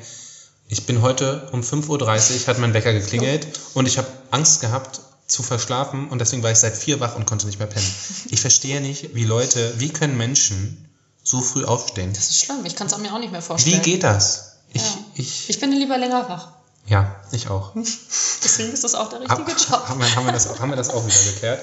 ich 0.67 0.85
bin 0.85 1.01
heute 1.01 1.49
um 1.51 1.61
5.30 1.63 2.41
Uhr, 2.41 2.47
hat 2.47 2.59
mein 2.59 2.75
Wecker 2.75 2.93
geklingelt 2.93 3.47
und 3.73 3.87
ich 3.87 3.97
habe 3.97 4.07
Angst 4.29 4.61
gehabt 4.61 5.01
zu 5.25 5.41
verschlafen 5.41 6.09
und 6.09 6.19
deswegen 6.19 6.43
war 6.43 6.51
ich 6.51 6.59
seit 6.59 6.77
vier 6.77 6.99
wach 6.99 7.15
und 7.15 7.25
konnte 7.25 7.47
nicht 7.47 7.57
mehr 7.57 7.67
pennen. 7.67 7.91
Ich 8.29 8.39
verstehe 8.41 8.81
nicht, 8.81 9.15
wie 9.15 9.23
Leute, 9.25 9.73
wie 9.79 9.89
können 9.89 10.15
Menschen 10.15 10.89
so 11.23 11.41
früh 11.41 11.63
aufstehen? 11.65 12.13
Das 12.13 12.29
ist 12.29 12.39
schlimm. 12.39 12.65
Ich 12.65 12.75
kann 12.75 12.87
es 12.87 12.97
mir 12.97 13.13
auch 13.13 13.19
nicht 13.19 13.31
mehr 13.31 13.41
Wie 13.41 13.45
vorstellen. 13.45 13.81
geht 13.81 14.03
das? 14.03 14.53
Ich, 14.73 14.81
Ja. 14.81 14.87
ich, 15.15 15.49
Ich 15.49 15.59
bin 15.59 15.71
lieber 15.71 15.97
länger 15.97 16.27
wach. 16.29 16.49
ja, 16.87 17.15
ich 17.31 17.47
auch. 17.49 17.73
Deswegen 18.43 18.73
ist 18.73 18.83
das 18.83 18.93
auch 18.95 19.09
der 19.09 19.19
Hab, 19.27 19.39
richtige 19.39 19.57
Job. 19.71 19.87
haben, 19.87 19.99
wir, 19.99 20.15
haben, 20.15 20.25
wir 20.25 20.33
das, 20.33 20.47
auch- 20.47 20.59
haben 20.59 20.69
wir 20.69 20.75
das 20.75 20.89
auch 20.89 21.05
wieder 21.05 21.31
geklärt? 21.31 21.61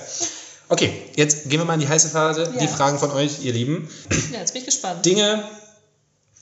Okay, 0.68 1.02
jetzt 1.16 1.48
gehen 1.48 1.58
wir 1.58 1.64
mal 1.64 1.74
in 1.74 1.80
die 1.80 1.88
heiße 1.88 2.08
Phase. 2.10 2.52
Die 2.58 2.64
Ja. 2.64 2.70
Fragen 2.70 2.98
von 2.98 3.10
euch, 3.10 3.42
ihr 3.42 3.52
Lieben. 3.52 3.90
Ja, 4.32 4.38
jetzt 4.38 4.52
bin 4.52 4.60
ich 4.62 4.66
gespannt. 4.66 5.04
Dinge, 5.04 5.44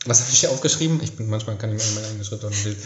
was 0.04 0.20
habe 0.20 0.30
ich 0.30 0.40
hier 0.40 0.50
aufgeschrieben? 0.50 1.00
Ich 1.02 1.16
bin 1.16 1.28
manchmal 1.30 1.56
kann 1.56 1.74
ich 1.74 1.82
mir 1.84 1.92
meine 1.94 2.06
eigenen 2.08 2.24
Schritte 2.24 2.48
lesen. 2.48 2.76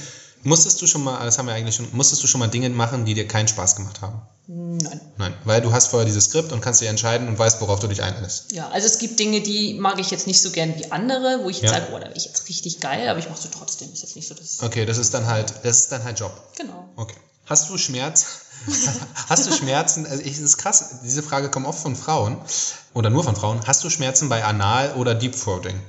Musstest 0.44 0.82
du 0.82 0.86
schon 0.86 1.04
mal, 1.04 1.24
das 1.24 1.38
haben 1.38 1.46
wir 1.46 1.54
eigentlich 1.54 1.76
schon, 1.76 1.88
musstest 1.92 2.22
du 2.22 2.26
schon 2.26 2.40
mal 2.40 2.48
Dinge 2.48 2.68
machen, 2.70 3.04
die 3.04 3.14
dir 3.14 3.28
keinen 3.28 3.46
Spaß 3.46 3.76
gemacht 3.76 4.00
haben? 4.00 4.22
Nein. 4.48 5.00
Nein, 5.16 5.34
weil 5.44 5.60
du 5.60 5.72
hast 5.72 5.86
vorher 5.88 6.04
dieses 6.04 6.24
Skript 6.24 6.50
und 6.52 6.60
kannst 6.60 6.80
dir 6.80 6.88
entscheiden 6.88 7.28
und 7.28 7.38
weißt, 7.38 7.60
worauf 7.60 7.78
du 7.78 7.86
dich 7.86 8.02
einlässt. 8.02 8.50
Ja, 8.52 8.68
also 8.70 8.86
es 8.86 8.98
gibt 8.98 9.20
Dinge, 9.20 9.40
die 9.40 9.74
mag 9.74 10.00
ich 10.00 10.10
jetzt 10.10 10.26
nicht 10.26 10.42
so 10.42 10.50
gern 10.50 10.76
wie 10.76 10.90
andere, 10.90 11.40
wo 11.44 11.48
ich 11.48 11.60
jetzt 11.60 11.70
Ja. 11.72 11.78
sage, 11.80 11.92
oh, 11.94 11.98
da 11.98 12.08
bin 12.08 12.16
ich 12.16 12.24
jetzt 12.24 12.48
richtig 12.48 12.80
geil, 12.80 13.08
aber 13.08 13.20
ich 13.20 13.28
mache 13.28 13.40
sie 13.40 13.48
trotzdem. 13.56 13.92
Ist 13.92 14.02
jetzt 14.02 14.16
nicht 14.16 14.26
so, 14.26 14.34
dass. 14.34 14.60
Okay, 14.62 14.84
das 14.84 14.98
ist 14.98 15.14
dann 15.14 15.26
halt, 15.26 15.54
das 15.62 15.78
ist 15.80 15.92
dann 15.92 16.02
halt 16.02 16.18
Job. 16.18 16.32
Genau. 16.56 16.88
Okay. 16.96 17.16
Hast 17.46 17.70
du 17.70 17.78
Schmerz? 17.78 18.26
Hast 19.28 19.46
du 19.46 19.52
Schmerzen? 19.52 20.06
Also 20.06 20.22
ich, 20.22 20.32
das 20.32 20.40
ist 20.40 20.58
krass. 20.58 20.84
Diese 21.04 21.22
Frage 21.22 21.50
kommt 21.50 21.66
oft 21.66 21.80
von 21.80 21.94
Frauen 21.96 22.36
oder 22.94 23.10
nur 23.10 23.22
von 23.24 23.36
Frauen. 23.36 23.60
Hast 23.66 23.82
du 23.84 23.90
Schmerzen 23.90 24.28
bei 24.28 24.44
Anal 24.44 24.94
oder 24.94 25.14
Deep 25.14 25.40
Throating? 25.40 25.80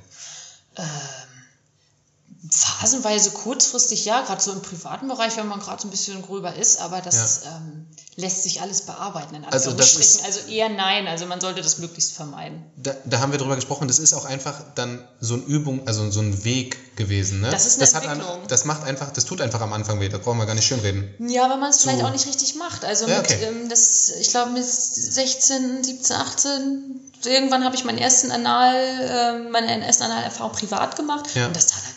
Phasenweise 2.55 3.31
kurzfristig 3.31 4.05
ja, 4.05 4.21
gerade 4.21 4.41
so 4.41 4.51
im 4.51 4.61
privaten 4.61 5.07
Bereich, 5.07 5.35
wenn 5.37 5.47
man 5.47 5.59
gerade 5.59 5.81
so 5.81 5.87
ein 5.87 5.91
bisschen 5.91 6.21
gröber 6.21 6.53
ist, 6.55 6.79
aber 6.79 7.01
das 7.01 7.41
ähm, 7.45 7.87
lässt 8.15 8.43
sich 8.43 8.61
alles 8.61 8.81
bearbeiten 8.81 9.33
in 9.33 9.43
Also 9.45 9.71
das 9.71 9.95
Anführungsstrichen. 9.95 10.25
Also, 10.25 10.51
eher 10.51 10.69
nein, 10.69 11.07
also 11.07 11.25
man 11.25 11.41
sollte 11.41 11.61
das 11.63 11.79
möglichst 11.79 12.13
vermeiden. 12.13 12.63
Da, 12.75 12.93
da 13.05 13.19
haben 13.19 13.31
wir 13.31 13.39
drüber 13.39 13.55
gesprochen. 13.55 13.87
Das 13.87 13.97
ist 13.97 14.13
auch 14.13 14.25
einfach 14.25 14.61
dann 14.75 15.03
so 15.19 15.33
eine 15.33 15.43
Übung, 15.43 15.87
also 15.87 16.11
so 16.11 16.19
ein 16.19 16.43
Weg 16.43 16.95
gewesen. 16.95 17.41
Ne? 17.41 17.49
Das 17.49 17.65
ist 17.65 17.81
eine 17.81 17.91
hat 17.91 18.03
Entwicklung. 18.03 18.41
An, 18.43 18.47
das 18.47 18.65
macht 18.65 18.83
einfach, 18.83 19.09
das 19.09 19.25
tut 19.25 19.41
einfach 19.41 19.61
am 19.61 19.73
Anfang 19.73 19.99
weh. 19.99 20.09
Das 20.09 20.21
brauchen 20.21 20.37
wir 20.37 20.45
gar 20.45 20.53
nicht 20.55 20.67
schönreden. 20.67 21.11
Ja, 21.27 21.49
weil 21.49 21.57
man 21.57 21.71
es 21.71 21.81
vielleicht 21.81 22.03
auch 22.03 22.11
nicht 22.11 22.27
richtig 22.27 22.53
macht. 22.55 22.85
Also 22.85 23.07
Ja, 23.07 23.17
mit, 23.17 23.31
okay. 23.31 23.43
ähm, 23.45 23.67
das, 23.69 24.09
ich 24.19 24.29
glaube 24.29 24.51
mit 24.51 24.63
16, 24.65 25.83
17, 25.83 26.15
18, 26.15 27.01
irgendwann 27.25 27.63
habe 27.63 27.75
ich 27.75 27.83
meinen 27.83 27.97
ersten 27.97 28.31
Anal, 28.31 28.75
ähm, 28.75 29.51
meine 29.51 29.83
ersten 29.83 30.03
Analerfahrung 30.03 30.51
privat 30.51 30.95
gemacht 30.95 31.25
Ja. 31.33 31.47
und 31.47 31.55
das 31.55 31.65
tat 31.65 31.83
halt. 31.83 31.95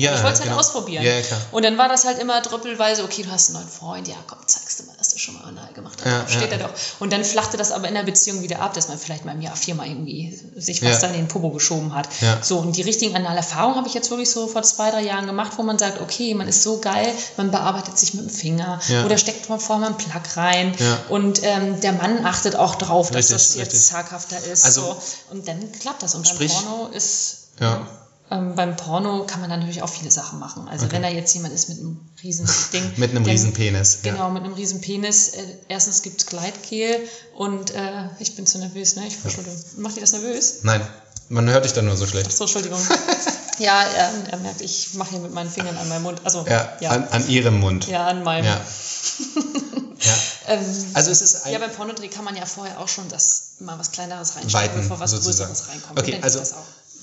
Ja, 0.00 0.14
ich 0.14 0.22
wollte 0.22 0.34
es 0.34 0.40
genau. 0.40 0.50
halt 0.52 0.60
ausprobieren. 0.60 1.04
Ja, 1.04 1.20
klar. 1.20 1.40
Und 1.52 1.64
dann 1.64 1.76
war 1.78 1.88
das 1.88 2.04
halt 2.04 2.18
immer 2.18 2.40
dröppelweise, 2.40 3.04
okay, 3.04 3.22
du 3.22 3.30
hast 3.30 3.48
einen 3.50 3.58
neuen 3.60 3.68
Freund, 3.68 4.08
ja 4.08 4.14
komm, 4.26 4.38
zeigst 4.46 4.80
du 4.80 4.84
mal, 4.84 4.96
dass 4.96 5.08
du 5.10 5.18
schon 5.18 5.34
mal 5.34 5.44
Anal 5.44 5.72
gemacht 5.72 5.98
hast. 6.04 6.06
Ja, 6.06 6.38
Steht 6.38 6.50
ja. 6.52 6.58
da 6.58 6.66
doch. 6.68 6.74
Und 7.00 7.12
dann 7.12 7.24
flachte 7.24 7.56
das 7.56 7.72
aber 7.72 7.88
in 7.88 7.94
der 7.94 8.02
Beziehung 8.04 8.42
wieder 8.42 8.60
ab, 8.60 8.74
dass 8.74 8.88
man 8.88 8.98
vielleicht 8.98 9.24
mal 9.24 9.32
im 9.32 9.40
Jahr 9.42 9.56
viermal 9.56 9.86
irgendwie 9.86 10.40
sich 10.56 10.82
was 10.82 10.92
Ja. 10.92 10.98
dann 11.00 11.14
in 11.14 11.22
den 11.22 11.28
Popo 11.28 11.50
geschoben 11.50 11.94
hat. 11.94 12.08
Ja. 12.20 12.38
So, 12.42 12.58
und 12.58 12.76
die 12.76 12.82
richtigen 12.82 13.14
Analerfahrungen 13.16 13.76
habe 13.76 13.88
ich 13.88 13.94
jetzt 13.94 14.10
wirklich 14.10 14.30
so 14.30 14.46
vor 14.48 14.62
zwei, 14.62 14.90
drei 14.90 15.02
Jahren 15.02 15.26
gemacht, 15.26 15.52
wo 15.56 15.62
man 15.62 15.78
sagt, 15.78 16.00
okay, 16.00 16.34
man 16.34 16.48
ist 16.48 16.62
so 16.62 16.78
geil, 16.78 17.12
man 17.36 17.50
bearbeitet 17.50 17.98
sich 17.98 18.14
mit 18.14 18.24
dem 18.24 18.30
Finger 18.30 18.80
Ja. 18.88 19.04
oder 19.04 19.18
steckt 19.18 19.48
mal 19.48 19.58
vorher 19.58 19.80
mal 19.80 19.86
einen 19.88 19.96
Plug 19.98 20.36
rein 20.36 20.74
und 21.08 21.40
ähm, 21.42 21.80
der 21.80 21.92
Mann 21.92 22.24
achtet 22.24 22.56
auch 22.56 22.74
drauf, 22.76 23.08
dass 23.10 23.30
Richtig, 23.30 23.32
das 23.36 23.54
jetzt 23.56 23.72
richtig. 23.74 23.86
zaghafter 23.86 24.38
ist. 24.44 24.64
Also- 24.64 24.82
so. 24.82 24.96
Und 25.30 25.46
dann 25.48 25.72
klappt 25.72 26.02
das. 26.02 26.14
Und 26.14 26.24
beim 26.24 26.34
Sprich- 26.34 26.52
Porno 26.52 26.88
ist 26.92 27.48
Ja. 27.60 27.86
Ähm, 28.30 28.54
beim 28.54 28.76
Porno 28.76 29.24
kann 29.26 29.40
man 29.40 29.48
dann 29.50 29.60
natürlich 29.60 29.82
auch 29.82 29.88
viele 29.88 30.10
Sachen 30.10 30.38
machen. 30.38 30.68
Also 30.68 30.90
wenn 30.92 31.02
da 31.02 31.08
jetzt 31.08 31.32
jemand 31.34 31.54
ist 31.54 31.68
mit 31.68 31.78
einem 31.78 32.00
riesen 32.22 32.48
Ding. 32.72 32.82
Mit 32.96 33.10
einem 33.10 33.24
dann- 33.24 33.30
riesen 33.32 33.52
Penis. 33.52 33.98
Genau, 34.02 34.18
Ja. 34.24 34.28
mit 34.28 34.44
einem 34.44 34.54
riesen 34.54 34.80
Penis. 34.80 35.28
Äh, 35.30 35.42
erstens 35.68 36.02
gibt 36.02 36.20
es 36.20 36.26
Gleitgel 36.26 37.00
und 37.36 37.70
äh, 37.70 38.08
ich 38.18 38.36
bin 38.36 38.46
zu 38.46 38.58
nervös, 38.58 38.96
ne? 38.96 39.06
Ich 39.06 39.16
Entschuldigung. 39.24 39.58
Macht 39.78 39.96
ihr 39.96 40.00
das 40.02 40.12
nervös? 40.12 40.58
Nein, 40.62 40.80
man 41.28 41.48
hört 41.48 41.64
dich 41.64 41.72
dann 41.72 41.86
nur 41.86 41.96
so 41.96 42.06
schlecht. 42.06 42.26
Achso, 42.26 42.44
Entschuldigung. 42.44 42.80
ja, 43.58 43.82
er, 43.82 44.10
er 44.30 44.38
merkt, 44.38 44.60
ich 44.60 44.94
mache 44.94 45.10
hier 45.10 45.20
mit 45.20 45.32
meinen 45.32 45.50
Fingern 45.50 45.76
an 45.76 45.88
meinem 45.88 46.02
Mund. 46.02 46.20
Also, 46.24 46.44
Ja, 46.48 46.72
ja. 46.80 46.90
An, 46.90 47.08
an 47.08 47.28
ihrem 47.28 47.58
Mund. 47.60 47.86
ja, 47.88 48.06
an 48.06 48.22
meinem. 48.22 48.44
Ja. 48.46 48.60
ja. 50.00 50.14
Ähm, 50.48 50.64
Also 50.94 51.10
es 51.10 51.20
ist 51.22 51.44
ein, 51.44 51.52
ja, 51.52 51.58
beim 51.58 51.72
Pornodreh 51.72 52.08
kann 52.08 52.24
man 52.24 52.36
ja 52.36 52.46
vorher 52.46 52.78
auch 52.80 52.88
schon 52.88 53.08
das 53.08 53.52
mal 53.60 53.78
was 53.78 53.90
Kleineres 53.90 54.36
reinschreiben, 54.36 54.80
bevor 54.82 55.00
was 55.00 55.10
sozusagen. 55.10 55.50
Größeres 55.52 55.68
reinkommt. 55.70 55.98
Okay, 56.00 56.18
also 56.22 56.40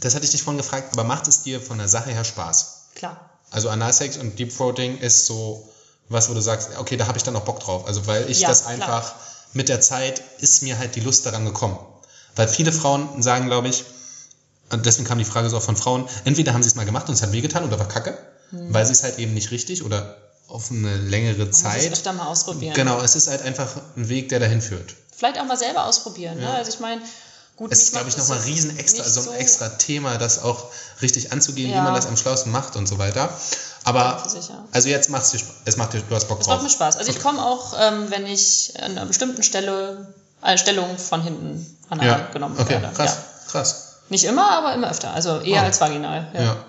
das 0.02 0.16
hatte 0.16 0.26
ich 0.26 0.32
dich 0.32 0.43
vorhin 0.43 0.58
gefragt, 0.62 0.89
aber 0.93 1.04
macht 1.04 1.28
es 1.28 1.41
dir 1.43 1.62
von 1.62 1.78
der 1.78 1.88
Sache 1.88 2.12
her 2.12 2.24
Spaß? 2.24 2.88
Klar. 2.96 3.30
Also 3.52 3.70
Analsex 3.70 4.18
und 4.18 4.38
Deep 4.39 4.56
Throating 4.56 4.98
ist 5.00 5.26
so 5.26 5.70
was, 6.10 6.30
wo 6.30 6.34
du 6.34 6.41
sagst, 6.41 6.70
okay, 6.78 6.98
da 6.98 7.08
habe 7.08 7.18
ich 7.18 7.24
dann 7.24 7.36
auch 7.36 7.41
Bock 7.46 7.60
drauf. 7.60 7.88
Also 7.88 8.06
weil 8.08 8.30
ich 8.30 8.41
Ja, 8.41 8.50
das 8.50 8.62
klar. 8.62 8.74
einfach 8.74 9.16
mit 9.54 9.70
der 9.70 9.82
Zeit 9.82 10.22
ist 10.39 10.62
mir 10.62 10.78
halt 10.78 10.96
die 10.96 11.00
Lust 11.00 11.26
daran 11.26 11.46
gekommen. 11.46 11.78
Weil 12.36 12.48
viele 12.48 12.72
Frauen 12.72 13.22
sagen, 13.24 13.48
glaube 13.48 13.70
ich, 13.70 13.86
und 14.72 14.86
deswegen 14.86 15.08
kam 15.08 15.18
die 15.20 15.26
Frage 15.26 15.50
so 15.50 15.58
auch 15.58 15.62
von 15.62 15.78
Frauen, 15.78 16.08
entweder 16.26 16.54
haben 16.54 16.62
sie 16.64 16.70
es 16.70 16.76
mal 16.76 16.86
gemacht 16.86 17.08
und 17.08 17.14
es 17.16 17.22
hat 17.22 17.32
wehgetan 17.32 17.64
oder 17.64 17.80
war 17.80 17.88
kacke, 17.88 18.18
weil 18.52 18.86
sie 18.86 18.91
es 18.91 19.04
halt 19.04 19.20
eben 19.20 19.34
nicht 19.34 19.52
richtig 19.52 19.84
oder 19.84 20.18
auf 20.48 20.70
eine 20.72 20.96
längere 20.98 21.38
Man 21.38 21.48
muss 21.48 21.60
Zeit. 21.60 21.91
öfter 21.91 22.14
mal 22.14 22.28
ausprobieren. 22.28 22.74
Genau, 22.76 23.00
es 23.02 23.16
ist 23.16 23.28
halt 23.30 23.41
einfach 23.41 23.70
ein 23.96 24.10
Weg, 24.10 24.30
der 24.30 24.39
dahin 24.39 24.62
führt. 24.62 24.96
Vielleicht 25.16 25.39
auch 25.39 25.46
mal 25.46 25.58
selber 25.58 25.86
ausprobieren. 25.86 26.39
Ne? 26.39 26.50
Also 26.50 26.70
ich 26.72 26.80
meine, 26.80 27.02
gut, 27.56 27.72
Es 27.72 27.84
ist, 27.84 27.91
glaube 27.91 28.10
ich, 28.10 28.18
macht 28.18 28.28
nochmal 28.30 28.43
riesen 28.45 28.78
extra, 28.78 29.03
so 29.03 29.22
ein 29.22 29.26
so- 29.28 29.32
extra 29.34 29.70
Thema, 29.70 30.18
das 30.18 30.43
auch 30.43 30.66
richtig 31.01 31.32
anzugehen, 31.32 31.70
wie 31.70 31.76
Ja. 31.76 31.84
man 31.84 31.93
das 31.93 32.06
am 32.08 32.18
schlausten 32.18 32.51
macht 32.51 32.76
und 32.76 32.88
so 32.88 32.97
weiter. 32.97 33.30
Aber, 33.84 34.24
also 34.72 34.89
jetzt 34.89 35.10
macht's 35.10 35.32
dir, 35.32 35.39
es 35.66 35.78
macht 35.78 35.93
dir, 35.93 36.01
du 36.01 36.16
hast 36.16 36.28
Bock 36.28 36.39
Es 36.39 36.47
drauf. 36.47 36.56
macht 36.56 36.64
mir 36.64 36.70
Spaß. 36.72 36.97
Also 36.97 37.12
ich 37.12 37.22
komme 37.22 37.43
auch, 37.45 37.74
ähm, 37.80 38.10
wenn 38.10 38.26
ich 38.26 38.74
an 38.82 38.91
einer 38.91 39.06
bestimmten 39.06 39.43
Stelle 39.43 40.14
eine 40.41 40.58
Stellung 40.58 40.97
von 40.97 41.22
hinten 41.22 41.78
an 41.89 42.01
ja, 42.01 42.18
genommen 42.34 42.58
okay, 42.60 42.82
werde. 42.82 42.91
krass, 42.95 43.12
Ja. 43.16 43.51
krass. 43.51 43.82
Nicht 44.10 44.24
immer, 44.26 44.49
aber 44.51 44.74
immer 44.74 44.89
öfter. 44.89 45.12
Also 45.14 45.39
eher 45.39 45.62
Oh. 45.62 45.66
als 45.66 45.80
vaginal. 45.82 46.30
Ja. 46.34 46.41
Ja, 46.41 46.66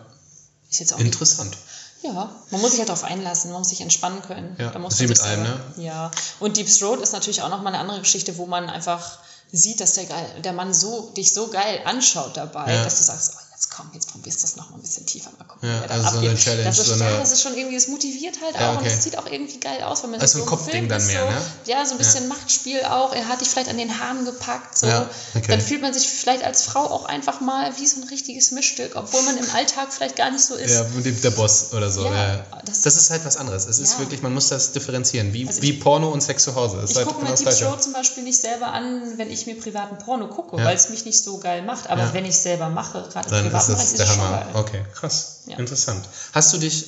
Ist 0.70 0.80
jetzt 0.80 0.92
auch 0.94 0.98
interessant. 0.98 1.56
ja, 2.02 2.12
man 2.50 2.60
muss 2.60 2.70
sich 2.72 2.80
halt 2.80 2.88
darauf 2.90 3.04
einlassen, 3.04 3.50
man 3.50 3.60
muss 3.60 3.70
sich 3.70 3.80
entspannen 3.80 4.20
können. 4.22 4.54
Ja, 4.58 4.70
da 4.70 4.78
muss 4.78 4.94
man 4.94 5.00
wie 5.00 5.06
mit 5.08 5.20
allem, 5.20 5.44
selber- 5.46 5.60
Ja. 5.78 6.10
Und 6.38 6.56
Deep 6.58 6.68
Throat 6.78 7.00
ist 7.00 7.12
natürlich 7.12 7.42
auch 7.42 7.48
nochmal 7.48 7.72
eine 7.72 7.80
andere 7.82 8.00
Geschichte, 8.00 8.36
wo 8.38 8.46
man 8.46 8.68
einfach 8.70 9.18
sieht, 9.52 9.80
dass 9.80 9.94
der, 9.94 10.04
geil, 10.06 10.40
der 10.42 10.52
Mann 10.52 10.74
so, 10.74 11.10
dich 11.16 11.32
so 11.32 11.48
geil 11.48 11.80
anschaut 11.84 12.36
dabei, 12.36 12.72
Ja. 12.72 12.84
dass 12.84 12.98
du 12.98 13.04
sagst, 13.04 13.32
oh 13.36 13.45
jetzt 13.56 13.70
komm, 13.70 13.88
jetzt 13.94 14.12
probierst 14.12 14.40
du 14.40 14.42
das 14.42 14.56
noch 14.56 14.68
mal 14.70 14.76
ein 14.76 14.82
bisschen 14.82 15.06
tiefer, 15.06 15.30
mal 15.38 15.44
gucken, 15.44 15.66
Ja, 15.68 15.80
also 15.88 16.02
so 16.10 16.16
abgeht. 16.16 16.28
eine 16.30 16.38
Challenge, 16.38 16.64
Das 16.64 16.78
ist, 16.78 16.86
so 16.88 16.92
eine- 16.92 17.04
ja, 17.10 17.18
das 17.20 17.32
ist 17.32 17.40
schon 17.42 17.56
irgendwie, 17.56 17.74
das 17.74 17.88
motiviert 17.88 18.36
halt 18.44 18.54
Ja, 18.54 18.68
auch 18.68 18.72
und 18.74 18.80
okay. 18.80 18.92
es 18.94 19.02
sieht 19.02 19.16
auch 19.16 19.24
irgendwie 19.26 19.58
geil 19.58 19.82
aus, 19.82 20.02
wenn 20.02 20.10
man 20.10 20.20
Also 20.20 20.34
sich 20.34 20.42
ein 20.42 20.44
so 20.48 20.56
Kopfding 20.56 20.88
dann 20.90 21.00
ist 21.00 21.06
mehr, 21.06 21.22
so, 21.24 21.30
ne? 21.30 21.42
Ja, 21.64 21.86
so 21.86 21.92
ein 21.92 21.98
bisschen 21.98 22.28
Machtspiel 22.28 22.84
auch. 22.84 23.14
Er 23.14 23.28
hat 23.28 23.40
dich 23.40 23.48
vielleicht 23.48 23.70
an 23.70 23.78
den 23.78 23.98
Haaren 23.98 24.26
gepackt, 24.26 24.76
so. 24.76 24.86
Ja, 24.86 25.08
okay. 25.34 25.46
Dann 25.48 25.60
fühlt 25.62 25.80
man 25.80 25.94
sich 25.94 26.06
vielleicht 26.06 26.44
als 26.44 26.62
Frau 26.62 26.84
auch 26.90 27.06
einfach 27.06 27.40
mal 27.40 27.72
wie 27.78 27.86
so 27.86 28.00
ein 28.02 28.08
richtiges 28.08 28.50
Mischstück, 28.50 28.94
obwohl 28.94 29.22
man 29.22 29.38
im 29.38 29.50
Alltag 29.54 29.90
vielleicht 29.92 30.16
gar 30.16 30.30
nicht 30.30 30.44
so 30.44 30.54
ist. 30.54 30.72
Ja, 30.72 30.84
mit 30.94 31.06
dem- 31.06 31.18
der 31.20 31.30
Boss 31.30 31.72
oder 31.72 31.90
so. 31.90 32.04
Ja, 32.04 32.14
Ja, 32.36 32.46
das- 32.66 32.82
das, 32.82 32.96
ist 32.96 33.08
halt 33.10 33.24
was 33.24 33.38
anderes. 33.38 33.66
Es 33.66 33.78
ist 33.78 33.94
Ja. 33.94 33.98
wirklich, 34.00 34.20
man 34.20 34.34
muss 34.34 34.48
das 34.48 34.72
differenzieren. 34.72 35.32
Wie, 35.32 35.46
Also 35.48 35.62
wie 35.62 35.70
ich- 35.72 35.80
Porno 35.80 36.10
und 36.10 36.20
Sex 36.20 36.42
zu 36.44 36.54
Hause. 36.54 36.78
Es 36.80 36.90
Ich 36.90 36.96
halt 36.96 37.06
gucke 37.06 37.20
genau 37.20 37.30
mir 37.32 37.42
das 37.42 37.56
die. 37.56 37.64
Show 37.64 37.74
zum 37.76 37.94
Beispiel 37.94 38.22
nicht 38.22 38.38
selber 38.40 38.66
an, 38.66 39.16
wenn 39.16 39.30
ich 39.30 39.46
mir 39.46 39.58
privaten 39.58 39.96
Porno 39.98 40.28
gucke, 40.28 40.58
Ja. 40.58 40.64
weil 40.66 40.76
es 40.76 40.90
mich 40.90 41.06
nicht 41.06 41.22
so 41.24 41.38
geil 41.38 41.62
macht. 41.62 41.88
Aber 41.88 42.02
Ja. 42.02 42.12
wenn 42.12 42.24
ich 42.26 42.34
es 42.34 42.42
selber 42.42 42.68
mache, 42.68 43.08
gerade 43.12 43.45
im 43.46 43.52
Dann 43.52 43.86
ist 43.86 43.98
der 43.98 44.08
Hammer. 44.08 44.30
geil. 44.44 44.54
Okay, 44.54 44.84
krass. 44.94 45.40
Ja. 45.46 45.58
Interessant. 45.58 46.08
Hast 46.32 46.52
du 46.52 46.58
dich, 46.58 46.86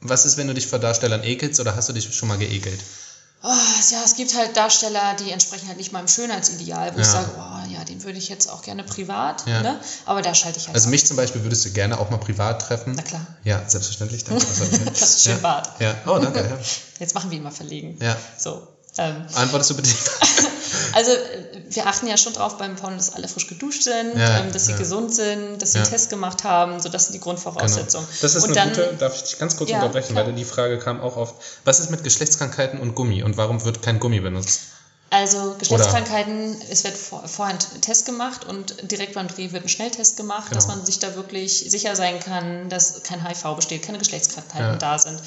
was 0.00 0.24
ist, 0.24 0.36
wenn 0.36 0.46
du 0.48 0.54
dich 0.54 0.66
vor 0.66 0.78
Darstellern 0.78 1.22
ekelst 1.24 1.60
oder 1.60 1.74
hast 1.76 1.88
du 1.88 1.92
dich 1.92 2.14
schon 2.14 2.28
mal 2.28 2.38
geekelt? 2.38 2.80
Oh, 3.46 3.48
ja, 3.90 4.02
es 4.02 4.14
gibt 4.14 4.34
halt 4.34 4.56
Darsteller, 4.56 5.14
die 5.16 5.30
entsprechen 5.30 5.68
halt 5.68 5.76
nicht 5.76 5.92
meinem 5.92 6.08
Schönheitsideal, 6.08 6.94
wo 6.94 7.00
ich 7.00 7.06
Ja. 7.06 7.12
sage, 7.12 7.30
oh 7.36 7.70
ja, 7.70 7.84
den 7.84 8.02
würde 8.02 8.16
ich 8.18 8.30
jetzt 8.30 8.48
auch 8.48 8.62
gerne 8.62 8.84
privat, 8.84 9.46
Ja. 9.46 9.60
ne? 9.60 9.78
Aber 10.06 10.22
da 10.22 10.34
schalte 10.34 10.58
ich 10.58 10.66
halt 10.66 10.74
Also 10.74 10.86
ab. 10.86 10.92
mich 10.92 11.04
zum 11.04 11.18
Beispiel 11.18 11.42
würdest 11.42 11.62
du 11.66 11.70
gerne 11.70 11.98
auch 11.98 12.08
mal 12.08 12.16
privat 12.16 12.62
treffen? 12.62 12.94
Na 12.96 13.02
klar. 13.02 13.26
Ja, 13.44 13.62
selbstverständlich. 13.68 14.24
Danke. 14.24 14.46
Das, 14.58 14.98
Das 15.00 15.10
ist 15.16 15.22
schön 15.24 15.32
ja. 15.34 15.38
Bart. 15.40 15.68
Ja. 15.78 15.94
Oh, 16.06 16.18
danke. 16.18 16.40
Ja. 16.40 16.58
Jetzt 17.00 17.14
machen 17.14 17.30
wir 17.30 17.36
ihn 17.36 17.42
mal 17.42 17.50
verlegen. 17.50 17.98
ja. 18.00 18.16
So. 18.38 18.66
Ähm, 18.96 19.26
Antwortest 19.34 19.70
du 19.70 19.74
bitte? 19.74 19.90
also 20.92 21.10
äh, 21.10 21.63
wir 21.76 21.86
achten 21.86 22.06
ja 22.06 22.16
schon 22.16 22.32
drauf 22.32 22.56
beim 22.58 22.76
Porno, 22.76 22.96
dass 22.96 23.12
alle 23.14 23.28
frisch 23.28 23.46
geduscht 23.46 23.82
sind, 23.82 24.16
Ja, 24.16 24.38
ähm, 24.40 24.52
dass 24.52 24.66
sie 24.66 24.72
ja. 24.72 24.78
gesund 24.78 25.14
sind, 25.14 25.60
dass 25.60 25.72
sie 25.72 25.78
Ja. 25.78 25.84
einen 25.84 25.90
Test 25.92 26.10
gemacht 26.10 26.44
haben, 26.44 26.80
so 26.80 26.88
das 26.88 27.04
sind 27.06 27.12
die 27.14 27.20
Grundvoraussetzungen. 27.20 28.06
Genau. 28.06 28.18
Das 28.22 28.34
ist 28.34 28.44
Und 28.44 28.56
eine 28.56 28.72
dann, 28.72 28.86
gute, 28.86 28.96
darf 28.98 29.14
ich 29.16 29.22
dich 29.22 29.38
ganz 29.38 29.56
kurz 29.56 29.70
unterbrechen, 29.70 30.12
klar. 30.14 30.26
weil 30.26 30.32
die 30.34 30.44
Frage 30.44 30.78
kam 30.78 31.00
auch 31.00 31.16
oft. 31.16 31.34
Was 31.64 31.80
ist 31.80 31.90
mit 31.90 32.04
Geschlechtskrankheiten 32.04 32.80
und 32.80 32.94
Gummi 32.94 33.22
und 33.22 33.36
warum 33.36 33.64
wird 33.64 33.82
kein 33.82 33.98
Gummi 34.00 34.20
benutzt? 34.20 34.60
Also 35.10 35.54
Geschlechtskrankheiten, 35.58 36.60
es 36.70 36.82
wird 36.84 36.96
vor, 36.96 37.26
vorher 37.28 37.54
ein 37.54 37.80
Test 37.80 38.04
gemacht 38.06 38.44
und 38.46 38.90
direkt 38.90 39.14
beim 39.14 39.28
Dreh 39.28 39.52
wird 39.52 39.64
ein 39.64 39.68
Schnelltest 39.68 40.16
gemacht, 40.16 40.54
dass 40.54 40.64
Genau. 40.64 40.78
man 40.78 40.86
sich 40.86 40.98
da 40.98 41.14
wirklich 41.14 41.64
sicher 41.68 41.94
sein 41.94 42.18
kann, 42.20 42.68
dass 42.68 43.02
kein 43.04 43.24
HIV 43.26 43.54
besteht, 43.54 43.82
keine 43.82 43.98
Geschlechtskrankheiten 43.98 44.78
da 44.78 44.98
sind. 44.98 45.20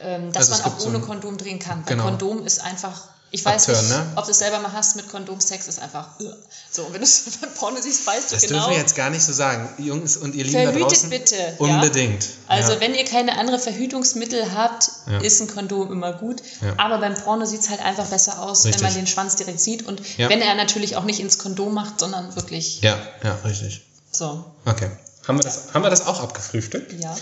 Ähm, 0.00 0.32
dass 0.32 0.50
Also 0.50 0.62
man 0.62 0.72
auch 0.72 0.80
so 0.80 0.88
ohne 0.88 0.98
ein- 0.98 1.02
Kondom 1.04 1.36
drehen 1.36 1.58
kann. 1.58 1.84
Genau. 1.86 2.04
Weil 2.04 2.10
Kondom 2.12 2.44
ist 2.46 2.60
einfach, 2.62 3.08
ich 3.34 3.44
weiß 3.44 3.68
Abtören, 3.68 3.88
nicht, 3.88 3.96
ne? 3.96 4.12
ob 4.16 4.24
du 4.24 4.30
es 4.30 4.38
selber 4.38 4.60
mal 4.60 4.72
hast 4.72 4.94
mit 4.96 5.08
Kondom, 5.10 5.40
Sex 5.40 5.66
ist 5.66 5.80
einfach 5.80 6.20
uh. 6.20 6.32
so. 6.70 6.84
Und 6.84 6.92
wenn 6.92 7.00
du 7.00 7.04
es 7.06 7.24
beim 7.40 7.52
Porno 7.52 7.80
siehst, 7.80 8.06
weißt 8.06 8.30
du 8.30 8.34
Das 8.36 8.42
genau. 8.42 8.58
dürfen 8.60 8.70
wir 8.70 8.78
jetzt 8.78 8.94
gar 8.94 9.10
nicht 9.10 9.22
so 9.24 9.32
sagen. 9.32 9.68
Jungs 9.78 10.16
und 10.16 10.34
ihr 10.34 10.44
Lieben 10.44 10.64
da 10.64 10.70
Verhütet 10.72 10.90
draußen. 10.92 11.10
bitte, 11.10 11.36
ja? 11.36 11.52
Unbedingt. 11.58 12.26
Also 12.46 12.72
ja. 12.74 12.80
wenn 12.80 12.94
ihr 12.94 13.04
keine 13.04 13.36
andere 13.38 13.58
Verhütungsmittel 13.58 14.54
habt, 14.54 14.90
Ja. 15.06 15.18
ist 15.18 15.40
ein 15.40 15.48
Kondom 15.48 15.90
immer 15.90 16.12
gut. 16.12 16.42
Ja. 16.62 16.74
Aber 16.78 16.98
beim 16.98 17.14
Porno 17.14 17.44
sieht 17.44 17.60
es 17.62 17.70
halt 17.70 17.80
einfach 17.84 18.06
besser 18.06 18.40
aus, 18.40 18.64
Richtig. 18.64 18.82
wenn 18.82 18.88
man 18.90 18.94
den 18.96 19.06
Schwanz 19.06 19.36
direkt 19.36 19.60
sieht. 19.60 19.86
Und 19.86 20.00
Ja. 20.16 20.28
wenn 20.28 20.40
er 20.40 20.54
natürlich 20.54 20.96
auch 20.96 21.04
nicht 21.04 21.18
ins 21.20 21.38
Kondom 21.38 21.74
macht, 21.74 21.98
sondern 22.00 22.34
wirklich 22.36 22.80
Ja, 22.82 22.96
ja, 23.22 23.34
richtig. 23.44 23.82
so. 24.12 24.44
Okay. 24.64 24.90
Haben 25.26 25.38
wir 25.38 25.42
das, 25.44 25.74
haben 25.74 25.82
wir 25.82 25.90
das 25.90 26.06
auch 26.06 26.22
abgefrühstückt? 26.22 27.02
Ja. 27.02 27.16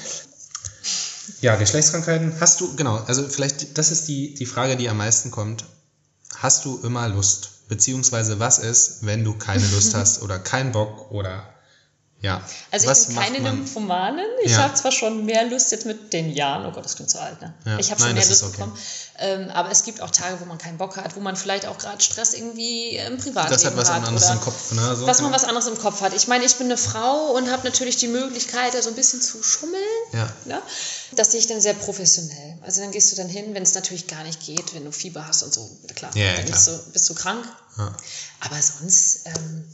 Ja, 1.41 1.57
Geschlechtskrankheiten. 1.57 2.35
Hast 2.41 2.61
du, 2.61 2.75
genau, 2.77 2.97
also 3.07 3.29
vielleicht, 3.29 3.79
das 3.79 3.91
ist 3.91 4.09
die, 4.09 4.35
die 4.35 4.47
Frage, 4.47 4.77
die 4.77 4.89
am 4.89 4.97
meisten 4.97 5.31
kommt. 5.31 5.65
Hast 6.37 6.65
du 6.65 6.79
immer 6.83 7.09
Lust? 7.09 7.69
Beziehungsweise 7.69 8.39
was 8.41 8.59
ist, 8.59 9.05
wenn 9.07 9.25
du 9.25 9.35
keine 9.35 9.67
Lust 9.69 9.95
hast 9.95 10.23
oder 10.23 10.39
keinen 10.39 10.73
Bock 10.73 11.11
oder 11.11 11.52
ja. 12.23 12.41
Also 12.71 12.87
was 12.87 13.03
ich 13.03 13.07
bin 13.09 13.17
keine 13.17 13.41
man? 13.41 13.57
Nymphomanin. 13.59 14.25
Ich 14.45 14.53
Ja. 14.53 14.59
habe 14.63 14.75
zwar 14.75 14.93
schon 14.93 15.25
mehr 15.27 15.45
Lust 15.45 15.71
jetzt 15.73 15.85
mit 15.87 16.13
den 16.13 16.33
Jahren. 16.33 16.65
Oh 16.67 16.73
Gott, 16.73 16.85
das 16.85 16.97
klingt 16.97 17.11
so 17.11 17.19
alt, 17.19 17.41
ne? 17.43 17.53
Ja. 17.67 17.79
Ich 17.79 17.91
habe 17.91 18.01
schon 18.01 18.15
mehr 18.15 18.25
Lust 18.27 18.43
okay. 18.45 18.53
bekommen. 18.53 18.79
Ähm, 19.19 19.51
aber 19.51 19.71
es 19.71 19.83
gibt 19.85 20.01
auch 20.01 20.11
Tage, 20.11 20.41
wo 20.41 20.45
man 20.47 20.57
keinen 20.59 20.79
Bock 20.79 20.97
hat, 20.97 21.15
wo 21.17 21.21
man 21.21 21.37
vielleicht 21.37 21.67
auch 21.67 21.77
gerade 21.79 22.03
Stress 22.03 22.35
irgendwie 22.35 22.97
im 22.97 23.19
Privatleben 23.19 23.51
Das 23.51 23.65
hat 23.65 23.77
was 23.77 23.91
hat. 23.91 23.97
anderes 24.07 24.25
oder 24.25 24.33
im 24.35 24.41
Kopf, 24.41 24.73
ne? 24.73 24.97
So, 24.97 25.07
was 25.07 25.21
man 25.21 25.33
was 25.33 25.45
anderes 25.45 25.67
im 25.67 25.79
Kopf 25.79 26.01
hat. 26.01 26.15
Ich 26.15 26.29
meine, 26.29 26.45
ich 26.45 26.55
bin 26.57 26.67
eine 26.69 26.77
Frau 26.79 27.33
und 27.33 27.51
habe 27.51 27.65
natürlich 27.65 27.97
die 27.99 28.09
Möglichkeit, 28.09 28.75
da 28.75 28.81
so 28.83 28.89
ein 28.89 28.97
bisschen 28.97 29.21
zu 29.21 29.43
schummeln. 29.43 29.83
Ja. 30.13 30.33
Ne? 30.47 30.63
Das 31.17 31.33
sehe 31.33 31.41
ich 31.41 31.47
dann 31.47 31.61
sehr 31.61 31.75
professionell. 31.75 32.59
Also 32.63 32.81
dann 32.81 32.91
gehst 32.93 33.13
du 33.13 33.17
dann 33.17 33.29
hin, 33.29 33.53
wenn 33.55 33.63
es 33.65 33.75
natürlich 33.75 34.07
gar 34.07 34.23
nicht 34.25 34.41
geht, 34.47 34.75
wenn 34.75 34.85
du 34.85 34.93
Fieber 34.93 35.27
hast 35.27 35.43
und 35.43 35.53
so. 35.53 35.69
Klar, 35.95 36.11
Ja, 36.17 36.25
ja, 36.25 36.33
dann 36.37 36.45
klar. 36.47 36.57
Bist, 36.57 36.69
du, 36.69 36.93
bist 36.93 37.11
du 37.11 37.15
krank. 37.15 37.45
Aber 38.41 38.57
sonst 38.63 39.21
ähm, 39.27 39.65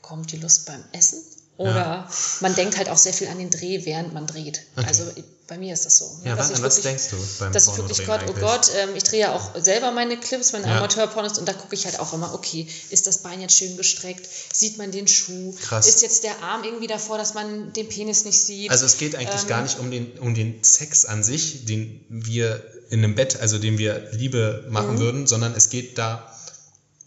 kommt 0.00 0.32
die 0.32 0.38
Lust 0.38 0.66
beim 0.66 0.82
Essen. 0.92 1.18
Oder 1.58 2.08
man 2.40 2.54
denkt 2.54 2.76
halt 2.78 2.88
auch 2.88 2.96
sehr 2.96 3.12
viel 3.12 3.28
an 3.28 3.38
den 3.38 3.50
Dreh, 3.50 3.84
während 3.84 4.12
man 4.14 4.26
dreht. 4.26 4.62
Okay. 4.74 4.86
Also 4.88 5.04
bei 5.46 5.58
mir 5.58 5.74
ist 5.74 5.84
das 5.84 5.98
so. 5.98 6.10
Ja, 6.24 6.36
was, 6.38 6.50
ich 6.50 6.56
an 6.56 6.62
was 6.62 6.76
wirklich- 6.78 6.84
denkst 6.84 7.08
du 7.10 7.16
beim 7.38 7.52
dass 7.52 7.66
ich 7.68 7.76
wirklich, 7.76 8.06
Pornodrehen 8.06 8.34
Gott, 8.36 8.36
oh? 8.36 8.40
Gott, 8.40 8.70
ähm, 8.74 8.96
ich 8.96 9.04
drehe 9.04 9.20
ja 9.20 9.32
auch 9.34 9.50
selber 9.62 9.90
meine 9.92 10.16
Clips, 10.16 10.52
meine 10.52 10.66
Ja. 10.66 10.78
Amateurpornos, 10.78 11.38
und 11.38 11.46
da 11.46 11.52
gucke 11.52 11.74
ich 11.74 11.84
halt 11.84 12.00
auch 12.00 12.14
immer, 12.14 12.32
okay, 12.32 12.66
ist 12.90 13.06
das 13.06 13.18
Bein 13.18 13.40
jetzt 13.42 13.54
schön 13.56 13.76
gestreckt? 13.76 14.26
Sieht 14.52 14.78
man 14.78 14.90
den 14.92 15.06
Schuh? 15.06 15.54
Krass. 15.60 15.86
Ist 15.86 16.00
jetzt 16.00 16.24
der 16.24 16.42
Arm 16.42 16.64
irgendwie 16.64 16.86
davor, 16.86 17.18
dass 17.18 17.34
man 17.34 17.72
den 17.74 17.88
Penis 17.88 18.24
nicht 18.24 18.40
sieht? 18.40 18.70
Also 18.70 18.86
es 18.86 18.96
geht 18.96 19.14
eigentlich 19.14 19.42
Ähm, 19.42 19.48
gar 19.48 19.62
nicht 19.62 19.78
um 19.78 19.90
den, 19.90 20.18
um 20.20 20.34
den 20.34 20.64
Sex 20.64 21.04
an 21.04 21.22
sich, 21.22 21.66
den 21.66 22.04
wir 22.08 22.64
in 22.88 23.04
einem 23.04 23.14
Bett, 23.14 23.38
also 23.40 23.58
den 23.58 23.76
wir 23.78 24.08
Liebe 24.12 24.64
Mhm. 24.66 24.72
machen 24.72 24.98
würden, 24.98 25.26
sondern 25.26 25.54
es 25.54 25.68
geht 25.68 25.98
da 25.98 26.34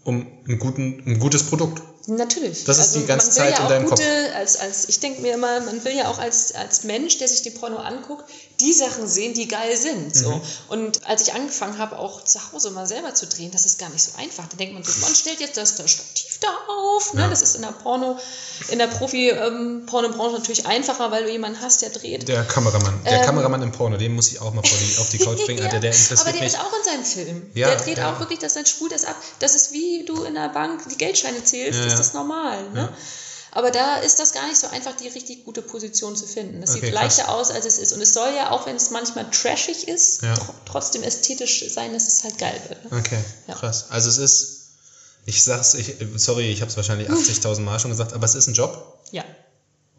um, 0.03 0.27
einen 0.47 0.59
guten, 0.59 1.01
ein 1.07 1.19
gutes 1.19 1.43
Produkt. 1.43 1.81
Natürlich. 2.07 2.63
Das 2.65 2.77
ist 2.77 2.95
die 2.95 3.05
ganze 3.05 3.27
man 3.27 3.35
will 3.35 3.43
Zeit 3.43 3.51
ja 3.51 3.57
in 3.57 3.63
auch 3.63 3.69
deinem 3.69 3.89
gute, 3.89 4.35
Als, 4.35 4.57
als, 4.57 4.87
ich 4.89 4.99
denke 4.99 5.21
mir 5.21 5.33
immer, 5.33 5.59
man 5.61 5.83
will 5.83 5.95
ja 5.95 6.07
auch 6.07 6.19
als, 6.19 6.53
als 6.53 6.83
Mensch, 6.83 7.17
der 7.17 7.27
sich 7.27 7.41
den 7.41 7.55
Porno 7.55 7.77
anguckt, 7.77 8.29
die 8.59 8.73
Sachen 8.73 9.07
sehen, 9.07 9.33
die 9.33 9.47
geil 9.47 9.75
sind. 9.75 10.15
So. 10.15 10.31
Mhm. 10.31 10.41
Und 10.69 11.07
als 11.07 11.23
ich 11.23 11.33
angefangen 11.33 11.77
habe, 11.77 11.97
auch 11.97 12.23
zu 12.23 12.39
Hause 12.51 12.71
mal 12.71 12.85
selber 12.85 13.13
zu 13.15 13.25
drehen, 13.25 13.51
das 13.51 13.65
ist 13.65 13.79
gar 13.79 13.89
nicht 13.89 14.03
so 14.03 14.11
einfach. 14.17 14.47
Da 14.47 14.57
denkt 14.57 14.73
man 14.73 14.83
so, 14.83 14.91
man 15.01 15.15
stellt 15.15 15.39
jetzt 15.39 15.57
das, 15.57 15.75
das 15.75 15.91
Stativ 15.91 16.34
da 16.45 16.73
auf. 16.73 17.13
Ne? 17.13 17.21
Ja. 17.21 17.27
Das 17.29 17.41
ist 17.41 17.55
in 17.55 17.61
der 17.63 17.69
Porno, 17.71 18.17
in 18.69 18.79
der 18.79 18.87
Profi-Pornobranche 18.87 20.33
natürlich 20.37 20.65
einfacher, 20.65 21.11
weil 21.11 21.23
du 21.25 21.31
jemanden 21.31 21.61
hast, 21.61 21.81
der 21.81 21.89
dreht. 21.89 22.27
Der 22.27 22.43
Kameramann, 22.43 23.03
der 23.03 23.19
Ähm, 23.19 23.25
Kameramann 23.25 23.61
im 23.61 23.71
Porno, 23.71 23.97
den 23.97 24.13
muss 24.15 24.29
ich 24.29 24.39
auch 24.41 24.53
mal 24.53 24.61
die, 24.61 24.97
auf 24.99 25.09
die 25.09 25.17
Couch 25.19 25.39
bringen, 25.45 25.63
Alter, 25.63 25.79
der 25.79 25.91
interessiert 25.91 26.19
aber 26.21 26.31
der 26.31 26.41
mich. 26.41 26.53
ist 26.53 26.59
auch 26.59 26.71
in 26.77 26.83
seinem 26.83 27.05
Film. 27.05 27.49
Ja, 27.53 27.67
der 27.69 27.77
dreht 27.77 27.97
ja. 27.97 28.13
auch 28.13 28.19
wirklich, 28.19 28.39
dass 28.39 28.53
dann 28.53 28.65
spult 28.65 28.91
das 28.91 29.05
ab. 29.05 29.15
Das 29.39 29.55
ist 29.55 29.71
wie 29.73 30.05
du 30.05 30.23
in 30.23 30.33
der 30.35 30.49
Bank 30.49 30.87
die 30.89 30.97
Geldscheine 30.97 31.43
zählst, 31.43 31.79
Ja, 31.79 31.85
ist 31.85 31.91
ja. 31.93 31.97
das 31.97 32.13
normal. 32.13 32.69
Ne? 32.71 32.89
Aber 33.51 33.71
da 33.71 33.97
ist 33.99 34.19
das 34.19 34.33
gar 34.33 34.45
nicht 34.47 34.57
so 34.57 34.67
einfach, 34.67 34.93
die 34.97 35.07
richtig 35.07 35.45
gute 35.45 35.61
Position 35.61 36.17
zu 36.17 36.27
finden. 36.27 36.59
Das 36.59 36.71
Okay, 36.71 36.87
sieht 36.87 36.93
krass. 36.93 37.03
leichter 37.17 37.29
aus, 37.33 37.51
als 37.51 37.65
es 37.65 37.77
ist. 37.77 37.93
Und 37.93 38.01
es 38.01 38.13
soll 38.13 38.27
ja, 38.35 38.51
auch 38.51 38.65
wenn 38.65 38.75
es 38.75 38.89
manchmal 38.89 39.29
trashig 39.31 39.87
ist, 39.87 40.23
Ja. 40.23 40.33
tr 40.33 40.53
trotzdem 40.65 41.03
ästhetisch 41.03 41.63
sein, 41.73 41.93
dass 41.93 42.05
es 42.09 42.23
halt 42.25 42.37
geil 42.37 42.59
wird. 42.67 42.91
Ne? 42.91 42.97
Okay, 42.99 43.17
Ja. 43.47 43.53
krass. 43.55 43.85
Also 43.89 44.09
es 44.09 44.17
ist, 44.17 44.54
ich 45.25 45.43
sag's, 45.43 45.73
ich, 45.73 45.95
sorry, 46.17 46.51
ich 46.51 46.61
habe 46.61 46.69
es 46.69 46.77
wahrscheinlich 46.77 47.09
80.000 47.09 47.61
Mal 47.61 47.79
schon 47.79 47.91
gesagt, 47.91 48.13
aber 48.13 48.25
es 48.25 48.35
ist 48.35 48.47
ein 48.47 48.53
Job 48.53 48.99
Ja. 49.11 49.23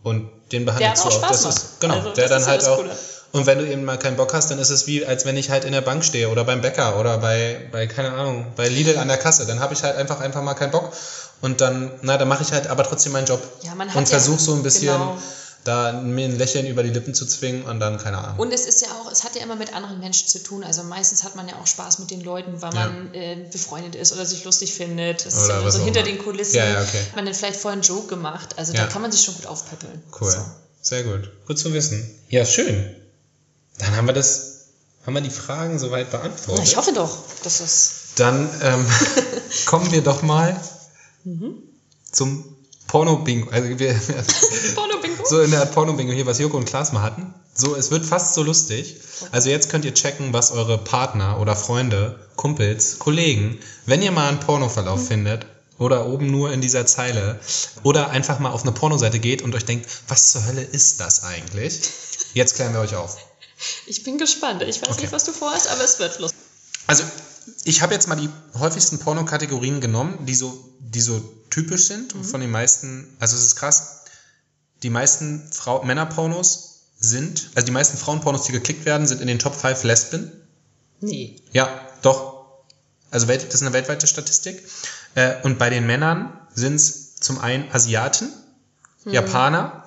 und 0.03 0.29
den 0.53 0.65
behandelst 0.65 1.05
auch 1.05 1.09
du 1.11 1.17
Spaß 1.17 1.43
Das 1.43 1.57
ist, 1.57 1.81
genau, 1.81 1.95
Also, 1.95 2.13
der 2.13 2.29
dann 2.29 2.47
halt 2.47 2.65
auch. 2.67 2.77
Coole. 2.77 2.97
Und 3.33 3.45
wenn 3.47 3.59
du 3.59 3.67
eben 3.69 3.85
mal 3.85 3.99
keinen 3.99 4.17
Bock 4.17 4.33
hast, 4.33 4.51
dann 4.51 4.59
ist 4.61 4.71
es 4.71 4.87
wie, 4.87 5.05
als 5.05 5.25
wenn 5.27 5.37
ich 5.37 5.51
halt 5.51 5.65
in 5.65 5.73
der 5.73 5.81
Bank 5.83 6.05
stehe 6.05 6.29
oder 6.31 6.45
beim 6.45 6.61
Bäcker 6.63 6.99
oder 6.99 7.19
bei, 7.19 7.69
bei 7.73 7.87
keine 7.87 8.13
Ahnung, 8.13 8.47
bei 8.57 8.69
Lidl 8.69 8.97
an 8.99 9.09
der 9.09 9.19
Kasse. 9.19 9.45
Dann 9.47 9.59
habe 9.61 9.75
ich 9.75 9.83
halt 9.83 9.97
einfach 9.97 10.21
einfach 10.21 10.43
mal 10.43 10.55
keinen 10.55 10.71
Bock 10.71 10.93
und 11.43 11.61
dann, 11.61 11.91
na, 12.03 12.17
dann 12.17 12.29
mache 12.29 12.45
ich 12.45 12.53
halt 12.53 12.69
aber 12.69 12.85
trotzdem 12.85 13.13
meinen 13.13 13.27
Job 13.27 13.43
Ja, 13.63 13.75
man 13.75 13.89
hat 13.91 13.97
und 13.97 14.05
ja- 14.05 14.11
versuche 14.19 14.39
so 14.41 14.55
ein 14.55 14.63
bisschen 14.63 14.87
genau. 14.93 15.19
Da 15.67 15.93
mir 15.93 16.27
ein 16.27 16.37
Lächeln 16.39 16.67
über 16.67 16.83
die 16.83 16.91
Lippen 16.91 17.15
zu 17.15 17.27
zwingen 17.27 17.65
und 17.65 17.81
dann 17.81 17.99
keine 17.99 18.19
Ahnung. 18.19 18.39
Und 18.39 18.53
es 18.53 18.67
ist 18.67 18.83
ja 18.83 18.89
auch, 18.93 19.11
es 19.11 19.25
hat 19.25 19.35
ja 19.37 19.43
immer 19.43 19.57
mit 19.57 19.75
anderen 19.75 19.99
Menschen 20.01 20.29
zu 20.29 20.43
tun. 20.43 20.63
Also 20.65 20.83
meistens 20.85 21.25
hat 21.25 21.35
man 21.37 21.49
ja 21.49 21.57
auch 21.57 21.67
Spaß 21.67 21.99
mit 21.99 22.11
den 22.11 22.21
Leuten, 22.23 22.63
weil 22.63 22.75
Ja. 22.75 22.87
man 22.89 23.15
äh, 23.15 23.37
befreundet 23.51 23.95
ist 23.95 24.13
oder 24.13 24.25
sich 24.27 24.45
lustig 24.45 24.75
findet. 24.75 25.27
Das 25.27 25.35
ist 25.35 25.45
Oder 25.47 25.65
was 25.65 25.75
so 25.75 25.83
hinter 25.83 26.01
immer. 26.01 26.09
den 26.11 26.19
Kulissen. 26.19 26.57
Ja, 26.57 26.65
ja, 26.67 26.81
okay. 26.83 27.01
Hat 27.09 27.17
man 27.17 27.25
dann 27.27 27.35
vielleicht 27.35 27.59
vorher 27.61 27.75
einen 27.75 27.83
Joke 27.83 28.07
gemacht. 28.09 28.55
Also 28.59 28.73
da 28.73 28.87
kann 28.87 29.03
man 29.03 29.11
sich 29.13 29.23
schon 29.23 29.35
gut 29.35 29.47
aufpäppeln. 29.47 30.03
Cool. 30.21 30.31
So. 30.31 30.39
Sehr 30.83 31.03
gut. 31.03 31.31
Gut 31.47 31.59
zu 31.59 31.73
wissen. 31.73 32.09
Ja, 32.29 32.45
schön. 32.45 32.95
Dann 33.79 33.97
haben 33.97 34.07
wir 34.07 34.15
das, 34.15 34.67
haben 35.05 35.15
wir 35.15 35.21
die 35.21 35.31
Fragen 35.31 35.79
soweit 35.79 36.07
Na, 36.13 36.19
beantwortet. 36.19 36.65
ich 36.65 36.77
hoffe 36.77 36.93
doch, 36.93 37.17
dass 37.43 37.59
das. 37.59 37.91
Dann 38.17 38.49
ähm, 38.63 38.87
kommen 39.67 39.91
wir 39.93 40.01
doch 40.03 40.23
mal 40.23 40.59
zum 42.13 42.45
Porno-Bingo. 42.87 43.51
Also 43.51 43.79
wir, 43.79 43.93
Porno-Bingo? 44.75 45.06
So 45.29 45.41
in 45.41 45.51
der 45.51 45.67
Porno-Bingo 45.67 46.13
hier, 46.13 46.27
was 46.27 46.39
Joko 46.39 46.57
und 46.57 46.65
Klaas 46.67 46.93
mal 46.93 47.03
hatten. 47.03 47.35
So, 47.55 47.75
es 47.75 47.91
wird 47.91 48.05
fast 48.05 48.35
so 48.35 48.43
lustig. 48.43 48.97
Also 49.33 49.49
jetzt 49.49 49.71
könnt 49.71 49.85
ihr 49.85 49.95
checken, 49.95 50.33
was 50.33 50.51
eure 50.53 50.79
Partner 50.79 51.41
oder 51.41 51.57
Freunde, 51.57 52.19
Kumpels, 52.37 52.99
Kollegen, 52.99 53.59
wenn 53.87 54.03
ihr 54.03 54.11
mal 54.13 54.29
einen 54.29 54.41
Pornoverlauf 54.41 55.07
findet 55.07 55.47
oder 55.79 56.07
oben 56.07 56.31
nur 56.31 56.53
in 56.53 56.61
dieser 56.61 56.87
Zeile 56.87 57.41
oder 57.83 58.11
einfach 58.11 58.39
mal 58.39 58.51
auf 58.51 58.63
eine 58.63 58.73
Pornoseite 58.73 59.19
geht 59.19 59.43
und 59.43 59.55
euch 59.55 59.65
denkt, 59.65 59.89
was 60.09 60.33
zur 60.33 60.45
Hölle 60.47 60.63
ist 60.63 61.01
das 61.01 61.23
eigentlich? 61.25 61.81
Jetzt 62.35 62.57
klären 62.57 62.73
wir 62.75 62.81
euch 62.81 62.95
auf. 62.95 63.17
Ich 63.87 64.03
bin 64.05 64.19
gespannt. 64.19 64.63
Ich 64.63 64.83
weiß 64.83 64.91
Okay. 64.91 65.03
nicht, 65.03 65.13
was 65.13 65.25
du 65.25 65.33
vorhast, 65.33 65.69
aber 65.69 65.83
es 65.83 65.99
wird 65.99 66.19
lustig. 66.19 66.39
Also, 66.87 67.05
ich 67.65 67.81
habe 67.81 67.95
jetzt 67.95 68.07
mal 68.07 68.17
die 68.17 68.29
häufigsten 68.59 68.99
Pornokategorien 68.99 69.81
genommen, 69.81 70.27
die 70.27 70.35
so, 70.35 70.63
die 70.81 71.01
so 71.01 71.21
typisch 71.51 71.87
sind 71.87 72.13
von 72.23 72.41
den 72.43 72.51
meisten. 72.51 73.17
Also, 73.19 73.37
es 73.37 73.43
ist 73.45 73.57
krass. 73.57 73.96
Die 74.83 74.91
meisten 74.91 75.49
Frau 75.53 75.83
Männerpornos 75.83 76.87
sind, 76.99 77.51
also 77.55 77.67
die 77.67 77.73
meisten 77.73 77.97
Frauenpornos, 77.97 78.45
die 78.45 78.53
geklickt 78.53 78.85
werden, 78.85 79.07
sind 79.07 79.21
in 79.21 79.27
den 79.27 79.39
Top 79.39 79.55
5 79.55 79.83
Lesben. 79.85 80.33
Nee. 81.01 81.41
Ja, 81.53 81.69
doch. 82.03 82.37
Also 83.11 83.27
das 83.27 83.45
ist 83.45 83.63
eine 83.63 83.73
weltweite 83.73 84.07
Statistik. 84.07 84.63
Äh, 85.15 85.43
und 85.43 85.59
bei 85.59 85.71
den 85.71 85.87
Männern 85.87 86.39
sind 86.55 86.77
es 86.77 87.17
zum 87.17 87.39
einen 87.39 87.71
Asiaten, 87.73 88.33
Japaner 89.05 89.85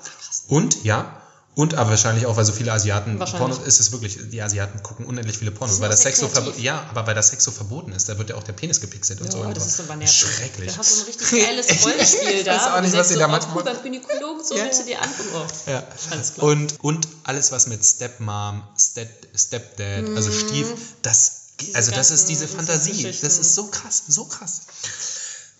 und, 0.47 0.83
ja, 0.83 1.18
und 1.59 1.73
aber 1.73 1.89
wahrscheinlich 1.89 2.25
auch, 2.25 2.37
weil 2.37 2.45
so 2.45 2.53
viele 2.53 2.71
Asiaten. 2.71 3.19
Pornos 3.19 3.57
ist 3.57 3.81
es 3.81 3.91
wirklich, 3.91 4.17
die 4.31 4.41
Asiaten 4.41 4.81
gucken 4.81 5.05
unendlich 5.05 5.37
viele 5.37 5.51
Pornos, 5.51 5.81
weil 5.81 5.89
das 5.89 6.03
Sex 6.03 6.19
so 6.19 6.29
verboten, 6.29 6.61
ja, 6.61 6.87
aber 6.89 7.05
weil 7.05 7.15
das 7.15 7.27
Sex 7.31 7.43
so 7.43 7.51
verboten 7.51 7.91
ist, 7.91 8.07
da 8.07 8.17
wird 8.17 8.29
ja 8.29 8.37
auch 8.37 8.43
der 8.43 8.53
Penis 8.53 8.79
gepixelt 8.79 9.19
und 9.19 9.25
Ja, 9.25 9.31
so. 9.33 9.39
und 9.41 9.57
das 9.57 9.75
so. 9.75 9.83
ist 9.83 9.89
nervig. 9.89 10.09
Schrecklich. 10.09 10.71
Da 10.71 10.77
hast 10.77 10.95
du 10.95 11.01
ein 11.01 11.05
richtig 11.07 11.31
geiles 11.45 11.67
Rollenspiel 11.85 12.43
da. 12.45 12.55
Ich 12.55 12.61
weiß 12.61 12.67
auch 12.71 12.81
nicht, 12.81 12.93
was 12.95 13.07
sie 13.09 13.15
so, 13.15 13.19
da 13.19 13.27
manchmal- 13.27 13.63
beim 13.65 13.83
Gynäkologen, 13.83 14.41
so 14.45 14.55
Ja, 14.55 14.63
willst 14.63 14.79
du 14.79 14.85
dir 14.85 15.01
angucken. 15.01 15.29
Oh. 15.35 15.69
Ja. 15.69 15.83
Alles 16.11 16.33
klar. 16.35 16.47
Und, 16.47 16.79
und 16.81 17.07
alles, 17.25 17.51
was 17.51 17.67
mit 17.67 17.83
Stepmom, 17.83 18.63
Step, 18.77 19.27
Stepdad, 19.35 20.05
also 20.15 20.31
Stief, 20.31 20.67
das, 21.01 21.31
also 21.73 21.91
das 21.91 22.11
ist 22.11 22.29
diese 22.29 22.47
Fantasie. 22.47 23.03
Das 23.03 23.37
ist 23.37 23.53
so 23.55 23.67
krass, 23.67 24.03
so 24.07 24.23
krass. 24.23 24.61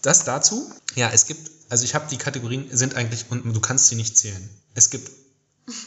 Das 0.01 0.23
dazu, 0.23 0.71
ja, 0.95 1.09
es 1.13 1.25
gibt, 1.25 1.51
also 1.67 1.83
ich 1.83 1.93
habe 1.93 2.05
die 2.09 2.15
Kategorien, 2.17 2.69
sind 2.71 2.95
eigentlich, 2.95 3.25
und 3.29 3.53
du 3.53 3.59
kannst 3.59 3.87
sie 3.87 3.95
nicht 3.95 4.17
zählen. 4.17 4.49
Es 4.75 4.89
gibt, 4.91 5.11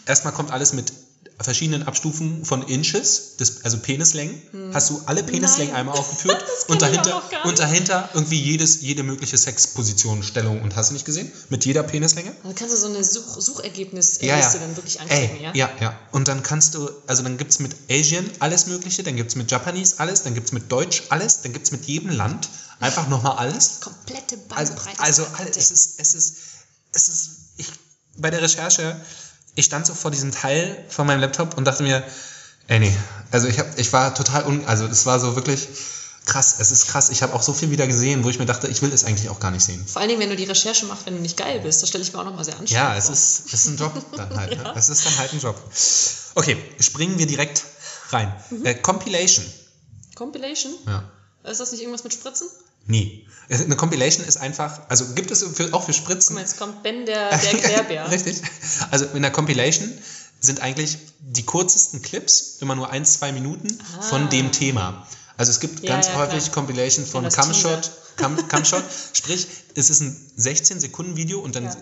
erstmal 0.06 0.32
kommt 0.32 0.50
alles 0.50 0.72
mit 0.72 0.92
verschiedenen 1.40 1.82
Abstufungen 1.88 2.44
von 2.44 2.62
Inches, 2.68 3.34
das, 3.38 3.64
also 3.64 3.78
Penislängen. 3.78 4.40
Hast 4.72 4.90
du 4.90 5.02
alle 5.06 5.24
Penislängen 5.24 5.72
Nein. 5.72 5.80
einmal 5.80 5.98
aufgeführt 5.98 6.44
und 6.68 6.82
dahinter, 6.82 7.20
und 7.44 7.58
dahinter 7.58 8.10
irgendwie 8.14 8.40
jedes, 8.40 8.80
jede 8.80 9.02
mögliche 9.02 9.36
Sexposition, 9.36 10.22
Stellung 10.22 10.62
und 10.62 10.76
hast 10.76 10.90
du 10.90 10.92
nicht 10.92 11.04
gesehen? 11.04 11.32
Mit 11.48 11.64
jeder 11.64 11.82
Penislänge? 11.82 12.32
Dann 12.44 12.54
kannst 12.54 12.74
du 12.74 12.78
so 12.78 12.86
eine 12.86 13.02
Such 13.02 13.40
Suchergebnisliste 13.40 14.24
Ja, 14.26 14.38
ja. 14.38 14.52
dann 14.52 14.76
wirklich 14.76 15.00
anklicken, 15.00 15.36
Ey, 15.38 15.42
ja? 15.42 15.52
ja, 15.54 15.70
ja. 15.80 15.98
Und 16.12 16.28
dann 16.28 16.44
kannst 16.44 16.74
du, 16.74 16.88
also 17.08 17.24
dann 17.24 17.38
gibt's 17.38 17.58
mit 17.58 17.74
Asian 17.90 18.30
alles 18.38 18.66
Mögliche, 18.66 19.02
dann 19.02 19.16
gibt's 19.16 19.34
mit 19.34 19.50
Japanese 19.50 19.94
alles, 19.98 20.22
dann 20.22 20.34
gibt's 20.34 20.52
mit 20.52 20.70
Deutsch 20.70 21.04
alles, 21.08 21.40
dann 21.40 21.52
gibt's 21.52 21.72
mit 21.72 21.86
jedem 21.86 22.10
Land 22.10 22.48
einfach 22.78 23.08
nochmal 23.08 23.38
alles. 23.38 23.80
Komplette 23.80 24.38
Also, 24.50 24.74
Bandbreite. 24.74 25.00
also 25.00 25.24
von 25.24 25.34
alles, 25.40 25.56
es 25.56 25.70
ist, 25.72 25.94
es 25.98 26.14
ist, 26.14 26.34
es 26.92 27.08
ist, 27.08 27.30
ich, 27.56 27.66
bei 28.18 28.30
der 28.30 28.42
Recherche, 28.42 29.00
ich 29.54 29.64
stand 29.66 29.86
so 29.86 29.94
vor 29.94 30.10
diesem 30.10 30.32
Teil 30.32 30.84
von 30.88 31.06
meinem 31.06 31.20
Laptop 31.20 31.56
und 31.56 31.64
dachte 31.64 31.82
mir, 31.82 32.02
ey 32.68 32.78
nee, 32.80 32.96
also 33.30 33.48
ich 33.48 33.58
hab, 33.58 33.78
ich 33.78 33.92
war 33.92 34.14
total 34.14 34.46
un, 34.46 34.64
also 34.66 34.86
es 34.86 35.04
war 35.06 35.20
so 35.20 35.36
wirklich 35.36 35.68
krass, 36.24 36.54
es 36.58 36.70
ist 36.70 36.86
krass. 36.88 37.10
Ich 37.10 37.22
habe 37.22 37.34
auch 37.34 37.42
so 37.42 37.52
viel 37.52 37.70
wieder 37.70 37.86
gesehen, 37.86 38.22
wo 38.24 38.28
ich 38.30 38.38
mir 38.38 38.46
dachte, 38.46 38.68
ich 38.68 38.80
will 38.80 38.92
es 38.92 39.04
eigentlich 39.04 39.28
auch 39.28 39.40
gar 39.40 39.50
nicht 39.50 39.64
sehen. 39.64 39.84
Vor 39.86 40.00
allen 40.00 40.08
Dingen, 40.08 40.20
wenn 40.20 40.30
du 40.30 40.36
die 40.36 40.44
Recherche 40.44 40.86
machst, 40.86 41.04
wenn 41.06 41.14
du 41.16 41.20
nicht 41.20 41.36
geil 41.36 41.60
bist, 41.60 41.82
das 41.82 41.88
stelle 41.88 42.04
ich 42.04 42.12
mir 42.12 42.20
auch 42.20 42.24
nochmal 42.24 42.44
sehr 42.44 42.56
anstrengend 42.58 42.70
Ja, 42.70 42.96
es 42.96 43.06
vor. 43.06 43.14
ist, 43.14 43.42
es 43.46 43.52
ist 43.54 43.66
ein 43.66 43.76
Job 43.76 43.92
dann 44.16 44.36
halt. 44.36 44.56
Ne? 44.56 44.72
Es 44.76 44.88
ist 44.88 45.04
dann 45.04 45.18
halt 45.18 45.32
ein 45.32 45.40
Job. 45.40 45.60
Okay, 46.34 46.56
springen 46.78 47.18
wir 47.18 47.26
direkt 47.26 47.64
rein. 48.10 48.32
Äh, 48.62 48.74
Compilation. 48.76 49.44
Compilation? 50.14 50.72
Ja. 50.86 51.02
Ist 51.50 51.60
das 51.60 51.72
nicht 51.72 51.80
irgendwas 51.80 52.04
mit 52.04 52.12
Spritzen? 52.14 52.46
Nee. 52.86 53.26
Eine 53.50 53.76
Compilation 53.76 54.24
ist 54.26 54.38
einfach, 54.38 54.80
also 54.88 55.04
gibt 55.14 55.30
es 55.30 55.42
für, 55.42 55.74
auch 55.74 55.82
für 55.84 55.92
Guck 55.92 55.94
Spritzen. 55.94 56.34
mal, 56.34 56.40
jetzt 56.40 56.58
kommt 56.58 56.82
Ben, 56.82 57.04
der, 57.04 57.36
der 57.36 57.52
Erklärbär. 57.52 58.10
Richtig. 58.10 58.40
Also 58.90 59.04
in 59.06 59.20
der 59.22 59.30
Compilation 59.30 59.90
sind 60.40 60.60
eigentlich 60.62 60.98
die 61.20 61.44
kürzesten 61.44 62.00
Clips, 62.02 62.56
immer 62.60 62.74
nur 62.74 62.90
ein, 62.90 63.04
zwei 63.04 63.30
Minuten 63.32 63.68
von 64.00 64.30
dem 64.30 64.52
Thema. 64.52 65.06
Also 65.36 65.50
es 65.50 65.60
gibt 65.60 65.80
Ah. 65.80 65.86
Ja, 65.86 65.94
ganz 65.94 66.06
ja, 66.08 66.14
häufig 66.16 66.44
klar. 66.44 66.54
Compilation 66.54 67.04
von. 67.06 67.28
Cum, 68.18 68.36
Cumshot, 68.48 68.84
sprich, 69.14 69.46
es 69.74 69.88
ist 69.88 70.00
ein 70.00 70.14
16 70.36 70.80
Sekunden 70.80 71.16
Video 71.16 71.40
und 71.40 71.56
dann 71.56 71.64
Ja. 71.64 71.76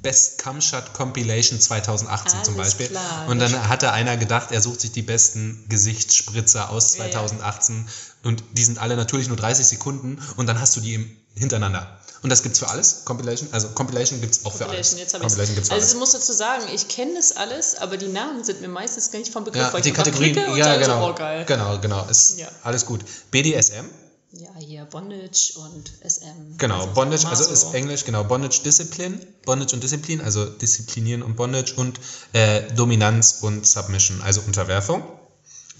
Best 0.00 0.38
Cumshot 0.38 0.92
Compilation 0.94 1.60
2018 1.60 2.44
zum 2.44 2.54
Alles 2.54 2.74
Beispiel. 2.74 2.86
klar, 2.86 3.26
und 3.28 3.40
dann 3.40 3.68
hatte 3.68 3.90
einer 3.92 4.16
gedacht, 4.16 4.52
er 4.52 4.60
sucht 4.60 4.80
sich 4.80 4.92
die 4.92 5.02
besten 5.02 5.64
Gesichtsspritzer 5.68 6.70
aus 6.70 6.96
Ja, 6.96 7.06
ja. 7.06 7.10
2018 7.10 7.88
und 8.24 8.42
die 8.52 8.64
sind 8.64 8.78
alle 8.78 8.96
natürlich 8.96 9.28
nur 9.28 9.36
30 9.36 9.66
Sekunden 9.66 10.18
und 10.36 10.46
dann 10.46 10.60
hast 10.60 10.76
du 10.76 10.80
die 10.80 11.16
hintereinander. 11.34 11.98
Und 12.22 12.30
das 12.30 12.42
gibt's 12.42 12.58
für 12.58 12.68
alles, 12.68 13.04
Compilation, 13.04 13.48
also 13.52 13.68
Compilation 13.68 14.20
gibt's 14.20 14.44
auch 14.44 14.52
für 14.54 14.66
alles. 14.66 14.90
Compilation, 14.92 14.98
jetzt 14.98 15.12
Compilation 15.12 15.54
gibt's 15.54 15.68
für 15.68 15.74
Also 15.74 15.84
alles. 15.84 15.92
ich 15.94 15.98
muss 16.00 16.10
dazu 16.12 16.32
sagen, 16.32 16.64
ich 16.74 16.88
kenne 16.88 17.14
das 17.14 17.36
alles, 17.36 17.76
aber 17.76 17.96
die 17.98 18.08
Namen 18.08 18.42
sind 18.42 18.60
mir 18.62 18.68
meistens 18.68 19.10
gar 19.12 19.18
nicht 19.20 19.32
vom 19.32 19.44
Begriff, 19.44 19.62
Ja, 19.62 19.72
weil 19.72 19.82
die 19.82 19.92
Kategorien, 19.92 20.34
ja, 20.56 20.76
genau. 20.76 21.06
so, 21.06 21.12
oh 21.12 21.14
geil. 21.14 21.44
Genau, 21.46 21.78
genau, 21.78 22.04
ist 22.06 22.38
Ja. 22.38 22.48
alles 22.64 22.86
gut. 22.86 23.04
BDSM, 23.30 23.84
Ja, 24.32 24.48
hier 24.58 24.86
Bondage 24.86 25.52
und 25.56 25.92
SM. 26.02 26.56
genau, 26.58 26.80
Also 26.80 26.94
Bondage, 26.94 27.28
also 27.28 27.44
so. 27.44 27.50
ist 27.50 27.74
Englisch, 27.74 28.04
genau, 28.04 28.24
Bondage 28.24 28.60
Discipline, 28.64 29.20
Bondage 29.44 29.74
und 29.74 29.82
Disziplin, 29.84 30.20
also 30.20 30.46
Disziplinieren 30.46 31.22
und 31.22 31.36
Bondage 31.36 31.74
und 31.76 32.00
äh, 32.32 32.62
Dominanz 32.74 33.38
und 33.42 33.66
Submission, 33.66 34.20
also 34.22 34.40
Unterwerfung. 34.46 35.04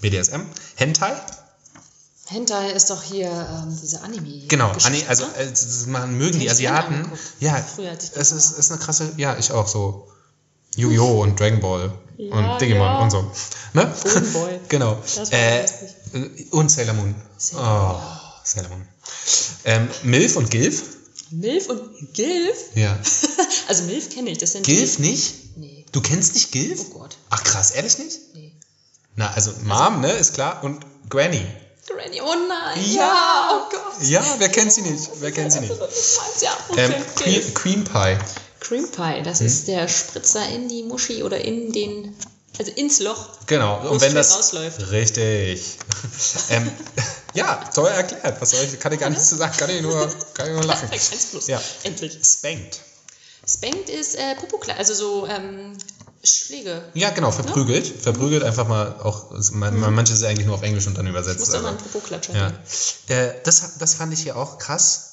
BDSM, 0.01 0.41
Hentai, 0.75 1.13
Hentai 2.29 2.71
ist 2.71 2.89
doch 2.89 3.01
hier 3.03 3.27
ähm, 3.29 3.77
diese 3.81 4.01
Anime. 4.01 4.47
genau, 4.47 4.73
Geschichte, 4.73 4.87
Ani- 4.99 5.05
also 5.07 5.25
ne? 5.25 5.35
äh, 5.37 5.49
das 5.49 5.85
machen 5.87 6.17
mögen 6.17 6.39
die 6.39 6.49
Asiaten. 6.49 7.09
Ja, 7.39 7.55
Früher 7.55 7.91
hatte 7.91 8.05
ich 8.05 8.19
es 8.19 8.31
ist, 8.31 8.51
ist 8.57 8.71
eine 8.71 8.79
krasse, 8.81 9.13
ja, 9.17 9.37
ich 9.37 9.51
auch 9.51 9.67
so. 9.67 10.07
Yu-Gi-Oh! 10.75 11.21
und 11.23 11.39
Dragon 11.39 11.59
Ball 11.59 11.91
Ja, 12.17 12.35
und 12.35 12.61
Digimon 12.61 12.81
ja. 12.85 12.99
und 12.99 13.09
so. 13.09 13.31
Ne? 13.73 13.91
Boy. 14.33 14.59
genau. 14.69 14.95
Das 15.15 15.31
war 15.31 15.39
Äh, 15.39 15.65
und 16.51 16.69
Sailor 16.69 16.93
Moon. 16.93 17.15
Sailor 17.37 18.01
oh, 18.03 18.39
Sailor 18.43 18.69
Moon. 18.69 18.87
Ähm, 19.65 19.87
Milf 20.03 20.35
und 20.35 20.51
Gilf? 20.51 20.83
Milf 21.31 21.67
und 21.69 22.13
Gilf? 22.13 22.57
Ja. 22.75 22.97
Also 23.69 23.83
Milf 23.83 24.09
kenne 24.13 24.29
ich, 24.29 24.37
das 24.37 24.51
sind 24.53 24.65
Gilf 24.65 24.99
nicht? 24.99 25.57
Nee, 25.57 25.85
Du 25.91 25.99
kennst 26.01 26.35
nicht 26.35 26.51
Gilf? 26.53 26.79
Oh 26.91 26.99
Gott. 26.99 27.17
Ach 27.29 27.43
krass, 27.43 27.71
ehrlich 27.71 27.97
nicht? 27.97 28.17
nee. 28.35 28.53
Na, 29.15 29.31
also 29.33 29.51
Mom, 29.63 29.99
ne, 30.01 30.11
ist 30.11 30.33
klar. 30.35 30.63
Und 30.63 30.85
Granny. 31.09 31.41
Granny, 31.87 32.21
oh 32.21 32.35
nein. 32.47 32.91
Ja. 32.91 33.49
oh 33.51 33.69
Gott. 33.71 34.01
Ja, 34.07 34.23
wer 34.39 34.49
kennt 34.49 34.73
sie 34.73 34.81
nicht? 34.81 35.09
Wer 35.19 35.31
kennt 35.31 35.53
sie 35.53 35.61
nicht? 35.61 35.73
Ja, 36.41 36.57
Ähm. 36.75 36.93
Cream, 37.15 37.53
Cream 37.53 37.83
Pie. 37.85 38.17
Cream 38.59 38.89
Pie, 38.91 39.23
das 39.23 39.39
Hm? 39.39 39.45
ist 39.47 39.67
der 39.67 39.87
Spritzer 39.87 40.47
in 40.49 40.67
die 40.67 40.83
Muschi 40.83 41.23
oder 41.23 41.39
in 41.39 41.71
den, 41.71 42.15
also 42.59 42.71
ins 42.73 42.99
Loch. 42.99 43.29
Genau. 43.45 43.87
Und 43.89 44.01
wenn 44.01 44.13
das. 44.15 44.35
rausläuft. 44.35 44.91
Richtig. 44.91 45.77
ähm, 46.49 46.69
ja, 47.33 47.55
toll 47.73 47.87
erklärt. 47.89 48.41
Was 48.41 48.49
soll 48.51 48.63
ich? 48.65 48.79
Kann 48.79 48.91
ich 48.91 48.99
gar 48.99 49.09
nichts 49.09 49.29
zu 49.29 49.35
sagen. 49.37 49.55
Kann 49.57 49.69
ich 49.69 49.81
nur, 49.81 50.09
kann 50.33 50.47
ich 50.47 50.53
nur 50.53 50.63
lachen. 50.65 50.89
1 50.91 51.09
plus. 51.31 51.47
Ja. 51.47 51.61
Endlich. 51.83 52.17
Spanked. 52.23 52.81
Spanked 53.47 53.89
ist 53.89 54.15
äh, 54.15 54.35
Popokla, 54.35 54.73
also 54.73 54.93
so 54.93 55.27
ähm, 55.27 55.71
Schläge. 56.27 56.83
Ja, 56.93 57.09
genau, 57.11 57.31
verprügelt. 57.31 57.87
Verprügelt 57.87 58.43
einfach 58.43 58.67
mal 58.67 58.99
auch. 59.01 59.31
Man, 59.51 59.79
manches 59.93 60.19
ist 60.19 60.23
eigentlich 60.25 60.45
nur 60.45 60.55
auf 60.55 60.63
Englisch 60.63 60.87
und 60.87 60.97
dann 60.97 61.07
übersetzt. 61.07 61.39
Muss 61.39 61.49
doch 61.49 61.61
mal 61.61 61.69
aber- 61.69 61.69
einen 61.69 61.77
Popoklatscher 61.77 62.33
Ja. 62.35 62.47
nehmen. 62.49 62.59
Äh, 63.07 63.33
das, 63.43 63.77
das 63.79 63.93
fand 63.95 64.13
ich 64.13 64.21
hier 64.21 64.35
auch 64.37 64.57
krass. 64.57 65.03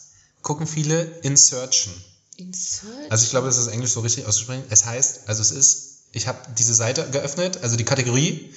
Gucken 0.43 0.67
viele 0.67 1.03
Insertion. 1.23 1.95
Insert. 2.37 2.89
Also 3.11 3.25
ich 3.25 3.31
glaube, 3.31 3.47
das 3.47 3.57
ist 3.59 3.69
Englisch 3.69 3.93
so 3.93 4.01
richtig 4.01 4.27
auszusprechen. 4.27 4.65
Es 4.71 4.85
heißt, 4.85 5.21
also 5.27 5.41
es 5.41 5.51
ist, 5.53 5.87
ich 6.13 6.27
habe 6.27 6.39
diese 6.59 6.75
Seite 6.75 7.09
geöffnet, 7.11 7.61
also 7.63 7.77
die 7.77 7.85
Kategorie 7.85 8.53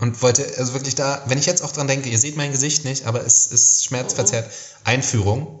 und 0.00 0.22
wollte 0.22 0.46
also 0.58 0.72
wirklich 0.74 0.94
da, 0.94 1.22
wenn 1.26 1.38
ich 1.38 1.46
jetzt 1.46 1.62
auch 1.62 1.72
dran 1.72 1.86
denke, 1.88 2.08
ihr 2.08 2.18
seht 2.18 2.36
mein 2.36 2.52
Gesicht 2.52 2.84
nicht, 2.84 3.04
aber 3.06 3.24
es 3.24 3.46
ist 3.46 3.84
schmerzverzerrt, 3.84 4.50
Einführung. 4.84 5.60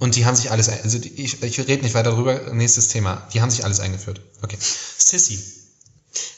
Und 0.00 0.16
die 0.16 0.24
haben 0.26 0.36
sich 0.36 0.50
alles, 0.50 0.68
also 0.68 0.98
die, 0.98 1.08
ich, 1.22 1.42
ich 1.42 1.58
rede 1.60 1.82
nicht 1.82 1.94
weiter 1.94 2.12
drüber, 2.12 2.52
nächstes 2.52 2.88
Thema. 2.88 3.26
Die 3.32 3.40
haben 3.40 3.50
sich 3.50 3.64
alles 3.64 3.80
eingeführt. 3.80 4.20
Okay. 4.42 4.58
Sissy. 4.60 5.38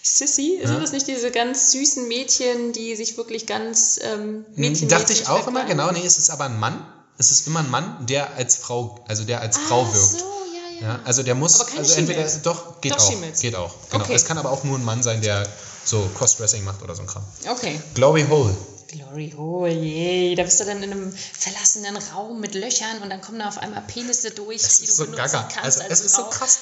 Sissy, 0.03 0.59
sind 0.63 0.75
Ja. 0.75 0.81
das 0.81 0.93
nicht 0.93 1.07
diese 1.07 1.31
ganz 1.31 1.73
süßen 1.73 2.09
Mädchen, 2.09 2.73
die 2.73 2.97
sich 2.97 3.17
wirklich 3.17 3.47
ganz 3.47 3.99
ähm, 4.03 4.45
Mädchen 4.57 4.89
Dachte 4.89 5.13
ich 5.13 5.29
auch 5.29 5.47
immer, 5.47 5.65
genau, 5.65 5.91
nee, 5.93 6.05
es 6.05 6.19
ist 6.19 6.31
aber 6.31 6.45
ein 6.45 6.59
Mann. 6.59 6.85
Es 7.19 7.31
ist 7.31 7.47
immer 7.47 7.61
ein 7.61 7.71
Mann, 7.71 8.07
der 8.07 8.35
als 8.35 8.57
Frau, 8.57 9.05
also 9.07 9.25
der 9.25 9.41
als 9.41 9.59
Frau 9.59 9.87
Ach 9.89 9.95
wirkt. 9.95 10.11
so, 10.11 10.17
ja, 10.19 10.81
ja. 10.81 10.89
Ja, 10.95 11.01
also 11.05 11.23
der 11.23 11.35
muss, 11.35 11.61
Aber 11.61 11.69
keine 11.69 11.81
also 11.81 11.95
entweder, 11.95 12.21
She-Males? 12.29 12.43
doch, 12.43 12.81
geht 12.81 12.93
Doch 12.93 12.99
auch, 12.99 13.11
She-Males. 13.11 13.41
geht 13.41 13.55
auch, 13.55 13.75
genau. 13.91 14.05
Okay. 14.05 14.15
Es 14.15 14.25
kann 14.25 14.39
aber 14.39 14.51
auch 14.51 14.65
nur 14.65 14.79
ein 14.79 14.85
Mann 14.85 15.03
sein, 15.03 15.21
der 15.21 15.47
so 15.85 16.09
Crossdressing 16.17 16.65
macht 16.65 16.83
oder 16.83 16.95
so 16.95 17.03
ein 17.03 17.07
Kram. 17.07 17.23
Okay. 17.51 17.79
Glory 17.95 18.25
Hole. 18.29 18.57
Glory 18.91 19.33
Hole, 19.37 19.71
yay. 19.73 20.35
Da 20.35 20.43
bist 20.43 20.59
du 20.61 20.65
dann 20.65 20.83
in 20.83 20.91
einem 20.93 21.13
verlassenen 21.13 21.97
Raum 21.97 22.41
mit 22.41 22.55
Löchern 22.55 23.03
und 23.03 23.11
dann 23.11 23.21
kommen 23.21 23.39
da 23.39 23.49
auf 23.49 23.59
einmal 23.59 23.83
Penisse 23.83 24.31
durch, 24.33 24.63
Es 24.63 24.79
die 24.79 24.85
ist 24.85 24.99
du 24.99 25.05
so 25.05 25.11
benutzen 25.11 25.33
gaga. 25.33 25.49
kannst 25.53 25.65
Also, 25.65 25.81
als 25.83 25.93
es 26.01 26.07
ist 26.07 26.15
so 26.17 26.23
Frau. 26.23 26.31
krass. 26.31 26.59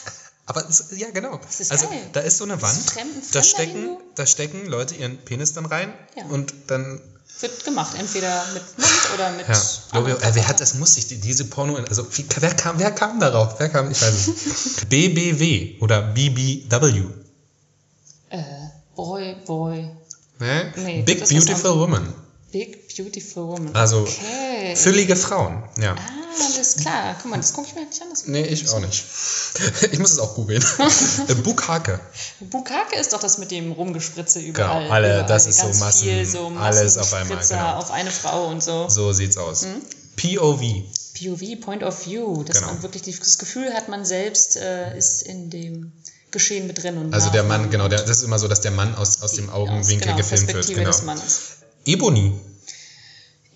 Aber 0.46 0.68
es, 0.68 0.84
ja, 0.96 1.10
genau. 1.10 1.38
also 1.70 1.88
geil. 1.88 1.98
da 2.12 2.20
ist 2.20 2.38
so 2.38 2.44
eine 2.44 2.60
Wand, 2.62 2.78
Fremden- 2.90 3.22
da 3.32 3.42
stecken, 3.42 3.96
da 4.14 4.26
stecken 4.26 4.66
Leute 4.66 4.94
ihren 4.94 5.18
Penis 5.24 5.52
dann 5.52 5.66
rein 5.66 5.92
Ja. 6.16 6.24
und 6.26 6.54
dann 6.68 7.00
Wird 7.40 7.64
gemacht, 7.64 7.94
entweder 7.98 8.44
mit 8.54 8.62
Mund 8.78 8.90
oder 9.14 9.30
mit. 9.32 9.46
ja, 9.46 9.62
Glory, 9.92 10.12
äh, 10.12 10.30
wer 10.34 10.48
hat 10.48 10.60
das 10.60 10.74
muss 10.74 10.94
sich 10.94 11.06
die, 11.06 11.20
diese 11.20 11.44
Porno 11.44 11.76
also 11.76 12.06
wie, 12.16 12.24
wer 12.40 12.54
kam 12.54 12.78
wer 12.78 12.90
kam 12.92 13.20
darauf? 13.20 13.58
Wer 13.60 13.68
kam? 13.68 13.90
Ich 13.90 14.00
weiß 14.00 14.26
nicht. 14.26 14.88
BBW 14.88 15.78
oder 15.80 16.00
BBW. 16.02 17.04
Äh, 18.30 18.42
Boy, 18.96 19.36
Boy. 19.46 19.90
Ne? 20.38 20.72
Nee, 20.76 21.02
Big 21.02 21.20
Beautiful 21.28 21.78
Woman. 21.78 22.12
Big 22.52 22.94
Beautiful 22.96 23.46
Woman. 23.46 23.74
Also 23.74 24.00
okay. 24.02 24.74
füllige 24.76 25.16
Frauen, 25.16 25.62
ja. 25.80 25.94
Ah, 25.94 26.46
alles 26.54 26.76
klar. 26.76 27.16
Guck 27.20 27.30
mal, 27.30 27.36
das 27.36 27.52
gucke 27.52 27.68
ich 27.68 27.74
mir 27.74 27.84
nicht 27.84 28.00
an. 28.00 28.08
Das 28.10 28.26
Nee, 28.26 28.42
ich 28.46 28.68
auch 28.70 28.80
nicht. 28.80 29.04
Ich 29.92 29.98
muss 29.98 30.12
es 30.12 30.18
auch 30.18 30.34
googeln. 30.34 30.64
Äh, 31.28 31.34
Bukake. 31.34 32.00
Bukake 32.40 32.96
ist 32.98 33.12
doch 33.12 33.20
das 33.20 33.38
mit 33.38 33.50
dem 33.50 33.72
Rumgespritze 33.72 34.38
überall. 34.40 34.82
Genau, 34.84 34.92
alle, 34.94 35.08
überall. 35.08 35.26
das 35.26 35.46
ist 35.46 35.58
so 35.58 35.66
Ganz 35.66 35.80
Massen- 35.80 36.04
Viel, 36.08 36.26
so 36.26 36.52
alles 36.58 36.96
auf 36.96 37.12
einmal, 37.12 37.38
genau. 37.46 37.76
auf 37.76 37.90
eine 37.90 38.10
Frau 38.10 38.46
und 38.48 38.62
so. 38.62 38.88
So 38.88 39.12
sieht's 39.12 39.36
aus. 39.36 39.64
Hm? 39.64 39.82
POV. 40.16 40.60
POV, 41.14 41.60
Point 41.60 41.82
of 41.82 42.06
View, 42.06 42.44
dass 42.44 42.60
Genau. 42.60 42.72
man 42.72 42.82
wirklich 42.82 43.18
das 43.18 43.38
Gefühl 43.38 43.72
hat, 43.74 43.88
man 43.88 44.04
selbst 44.04 44.56
äh, 44.56 44.96
ist 44.96 45.22
in 45.22 45.50
dem 45.50 45.92
Geschehen 46.38 46.66
mit 46.66 46.82
drin. 46.82 46.96
Und 46.98 47.12
Also 47.14 47.30
der 47.30 47.42
Mann, 47.42 47.70
genau, 47.70 47.88
der, 47.88 48.00
das 48.00 48.18
ist 48.18 48.22
immer 48.22 48.38
so, 48.38 48.48
dass 48.48 48.60
der 48.60 48.70
Mann 48.70 48.94
aus, 48.94 49.22
aus 49.22 49.32
dem 49.32 49.50
Augenwinkel 49.50 50.06
genau, 50.06 50.16
gefilmt 50.16 50.52
wird. 50.52 50.66
Genau. 50.68 50.90
des 50.90 51.02
Mannes. 51.02 51.40
Ebony. 51.84 52.32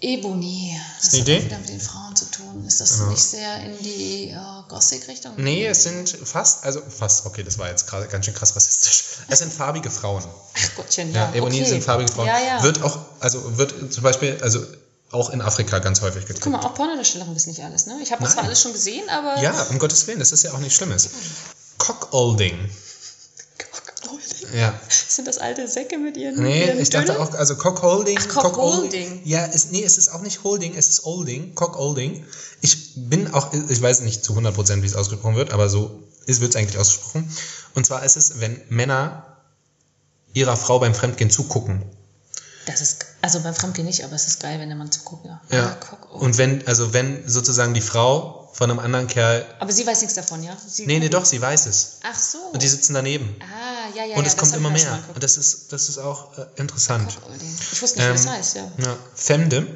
Ebony, 0.00 0.76
das 1.00 1.12
eine 1.12 1.22
hat 1.22 1.28
Idee? 1.28 1.44
wieder 1.44 1.58
mit 1.58 1.68
den 1.68 1.80
Frauen 1.80 2.16
zu 2.16 2.24
tun. 2.24 2.64
Ist 2.66 2.80
das 2.80 2.98
Genau. 2.98 3.10
nicht 3.10 3.22
sehr 3.22 3.62
in 3.62 3.78
die 3.78 4.30
äh, 4.30 4.36
Gothic-Richtung? 4.68 5.34
Nee, 5.36 5.64
es 5.66 5.84
sind 5.84 6.08
fast, 6.24 6.64
also 6.64 6.82
fast, 6.88 7.24
okay, 7.24 7.44
das 7.44 7.56
war 7.58 7.68
jetzt 7.68 7.86
gerade 7.86 8.08
ganz 8.08 8.24
schön 8.24 8.34
krass 8.34 8.56
rassistisch. 8.56 9.04
Es 9.28 9.38
sind 9.38 9.52
farbige 9.52 9.90
Frauen. 9.90 10.24
Ach 10.54 10.74
Gottchen, 10.74 11.12
Ja, 11.14 11.30
ja. 11.30 11.34
Ebony 11.36 11.60
okay. 11.60 11.68
sind 11.68 11.84
farbige 11.84 12.10
Frauen. 12.10 12.26
Ja, 12.26 12.38
ja. 12.40 12.62
Wird 12.64 12.82
auch, 12.82 12.98
also 13.20 13.58
wird 13.58 13.92
zum 13.94 14.02
Beispiel, 14.02 14.38
also 14.42 14.66
auch 15.12 15.30
in 15.30 15.40
Afrika 15.40 15.78
ganz 15.78 16.00
häufig 16.00 16.26
geguckt. 16.26 16.42
Guck 16.42 16.52
mal, 16.52 16.58
auch 16.60 16.74
Pornodarstellerin 16.74 17.36
wissen 17.36 17.50
nicht 17.50 17.62
alles, 17.62 17.86
ne? 17.86 17.96
Ich 18.02 18.10
habe 18.10 18.24
das 18.24 18.32
zwar 18.32 18.42
alles 18.44 18.60
schon 18.60 18.72
gesehen, 18.72 19.08
aber... 19.08 19.40
Ja, 19.40 19.52
um 19.70 19.78
Gottes 19.78 20.04
Willen, 20.08 20.18
das 20.18 20.32
ist 20.32 20.42
ja 20.42 20.52
auch 20.52 20.58
nicht 20.58 20.74
Schlimmes. 20.74 21.10
Cockolding. 21.78 22.70
Ja. 24.54 24.78
Sind 24.88 25.26
das 25.28 25.38
alte 25.38 25.66
Säcke 25.66 25.98
mit 25.98 26.16
ihren 26.16 26.42
Nee, 26.42 26.66
ihren 26.66 26.80
ich 26.80 26.90
dachte 26.90 27.18
auch, 27.18 27.32
also 27.32 27.56
Cockholding. 27.56 28.18
Ach, 28.20 28.28
Cockholding. 28.28 29.22
Ja, 29.24 29.46
es, 29.46 29.70
nee, 29.70 29.82
es 29.82 29.98
ist 29.98 30.08
auch 30.10 30.20
nicht 30.20 30.44
Holding, 30.44 30.74
es 30.76 30.88
ist 30.88 31.06
Olding, 31.06 31.54
Cockolding. 31.54 32.24
Ich 32.60 32.94
bin 32.96 33.32
auch, 33.32 33.52
ich 33.52 33.80
weiß 33.80 34.00
nicht 34.00 34.24
zu 34.24 34.34
100%, 34.34 34.82
wie 34.82 34.86
es 34.86 34.94
ausgesprochen 34.94 35.36
wird, 35.36 35.52
aber 35.52 35.68
so 35.68 36.02
wird 36.26 36.54
es 36.54 36.56
eigentlich 36.56 36.78
ausgesprochen. 36.78 37.30
Und 37.74 37.86
zwar 37.86 38.04
ist 38.04 38.16
es, 38.16 38.40
wenn 38.40 38.60
Männer 38.68 39.36
ihrer 40.34 40.56
Frau 40.56 40.78
beim 40.78 40.94
Fremdgehen 40.94 41.30
zugucken. 41.30 41.82
Das 42.66 42.80
ist, 42.80 43.06
also 43.22 43.40
beim 43.40 43.54
Fremdgehen 43.54 43.86
nicht, 43.86 44.04
aber 44.04 44.14
es 44.14 44.26
ist 44.26 44.40
geil, 44.40 44.60
wenn 44.60 44.68
der 44.68 44.78
Mann 44.78 44.92
zuguckt, 44.92 45.26
ja. 45.26 45.40
Ja. 45.50 45.76
Ah. 45.80 46.14
Und 46.14 46.38
wenn, 46.38 46.66
also 46.66 46.92
wenn 46.92 47.28
sozusagen 47.28 47.74
die 47.74 47.80
Frau 47.80 48.41
von 48.52 48.70
einem 48.70 48.78
anderen 48.80 49.06
Kerl, 49.06 49.46
aber 49.60 49.72
sie 49.72 49.86
weiß 49.86 50.02
nichts 50.02 50.14
davon, 50.14 50.42
ja? 50.42 50.56
Sie 50.66 50.86
nee, 50.86 50.98
nee, 50.98 51.08
doch, 51.08 51.24
sie 51.24 51.40
weiß 51.40 51.66
es. 51.66 51.98
Ach 52.02 52.18
so. 52.18 52.38
Und 52.52 52.62
die 52.62 52.68
sitzen 52.68 52.94
daneben. 52.94 53.34
ah, 53.40 53.96
ja, 53.96 54.04
ja, 54.04 54.16
Und 54.16 54.22
ja, 54.24 54.28
es 54.28 54.36
das 54.36 54.36
kommt 54.36 54.54
immer 54.54 54.70
mehr. 54.70 55.02
Und 55.14 55.22
das 55.22 55.36
ist, 55.38 55.72
das 55.72 55.88
ist 55.88 55.98
auch 55.98 56.36
äh, 56.38 56.46
interessant. 56.56 57.16
Ich 57.72 57.80
wusste 57.82 57.98
nicht, 57.98 58.08
wie 58.08 58.12
das 58.12 58.24
Ähm, 58.26 58.30
heißt, 58.32 58.56
ja. 58.56 58.72
Ja. 58.78 58.96
Femdom, 59.14 59.66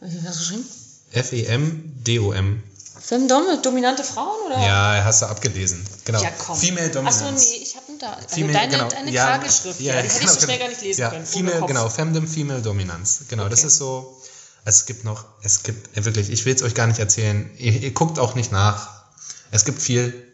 Wie 0.00 0.26
hast 0.26 0.36
du 0.36 0.40
geschrieben? 0.40 0.64
F-E-M-D-O-M. 1.12 2.62
Film 3.02 3.28
Dom 3.28 3.44
dominante 3.62 4.04
Frauen, 4.04 4.46
oder? 4.46 4.60
Ja, 4.60 5.02
hast 5.04 5.22
du 5.22 5.26
abgelesen. 5.26 5.84
Genau. 6.04 6.22
Ja, 6.22 6.30
komm. 6.38 6.56
Female 6.56 6.90
Dominance. 6.90 7.24
Achso, 7.24 7.34
nee, 7.34 7.62
ich 7.62 7.74
habe 7.74 7.86
da. 7.98 8.12
Also 8.12 8.28
Female, 8.28 8.52
deine, 8.52 8.76
genau. 8.76 8.88
deine 8.88 9.10
ja, 9.10 9.26
Krageschrift, 9.38 9.80
ja, 9.80 9.94
ja, 9.94 10.02
die 10.02 10.08
hätte 10.08 10.14
ich 10.14 10.20
genau, 10.20 10.32
so 10.32 10.40
schnell 10.40 10.56
genau. 10.58 10.60
gar 10.60 10.68
nicht 10.70 10.82
lesen 10.82 11.00
ja, 11.00 11.10
können. 11.10 11.26
Female, 11.26 11.62
genau, 11.66 11.88
Femdom, 11.88 12.28
Female 12.28 12.62
Dominance. 12.62 13.24
Genau, 13.28 13.48
das 13.48 13.60
Okay. 13.60 13.68
ist 13.68 13.76
so. 13.78 14.16
Also 14.64 14.80
es 14.80 14.86
gibt 14.86 15.04
noch, 15.04 15.24
es 15.42 15.62
gibt, 15.62 16.04
wirklich, 16.04 16.30
ich 16.30 16.44
will 16.44 16.54
es 16.54 16.62
euch 16.62 16.74
gar 16.74 16.86
nicht 16.86 16.98
erzählen. 17.00 17.50
Ihr, 17.58 17.72
ihr 17.80 17.90
guckt 17.92 18.18
auch 18.18 18.34
nicht 18.34 18.52
nach. 18.52 19.02
Es 19.50 19.64
gibt 19.64 19.80
viel, 19.80 20.26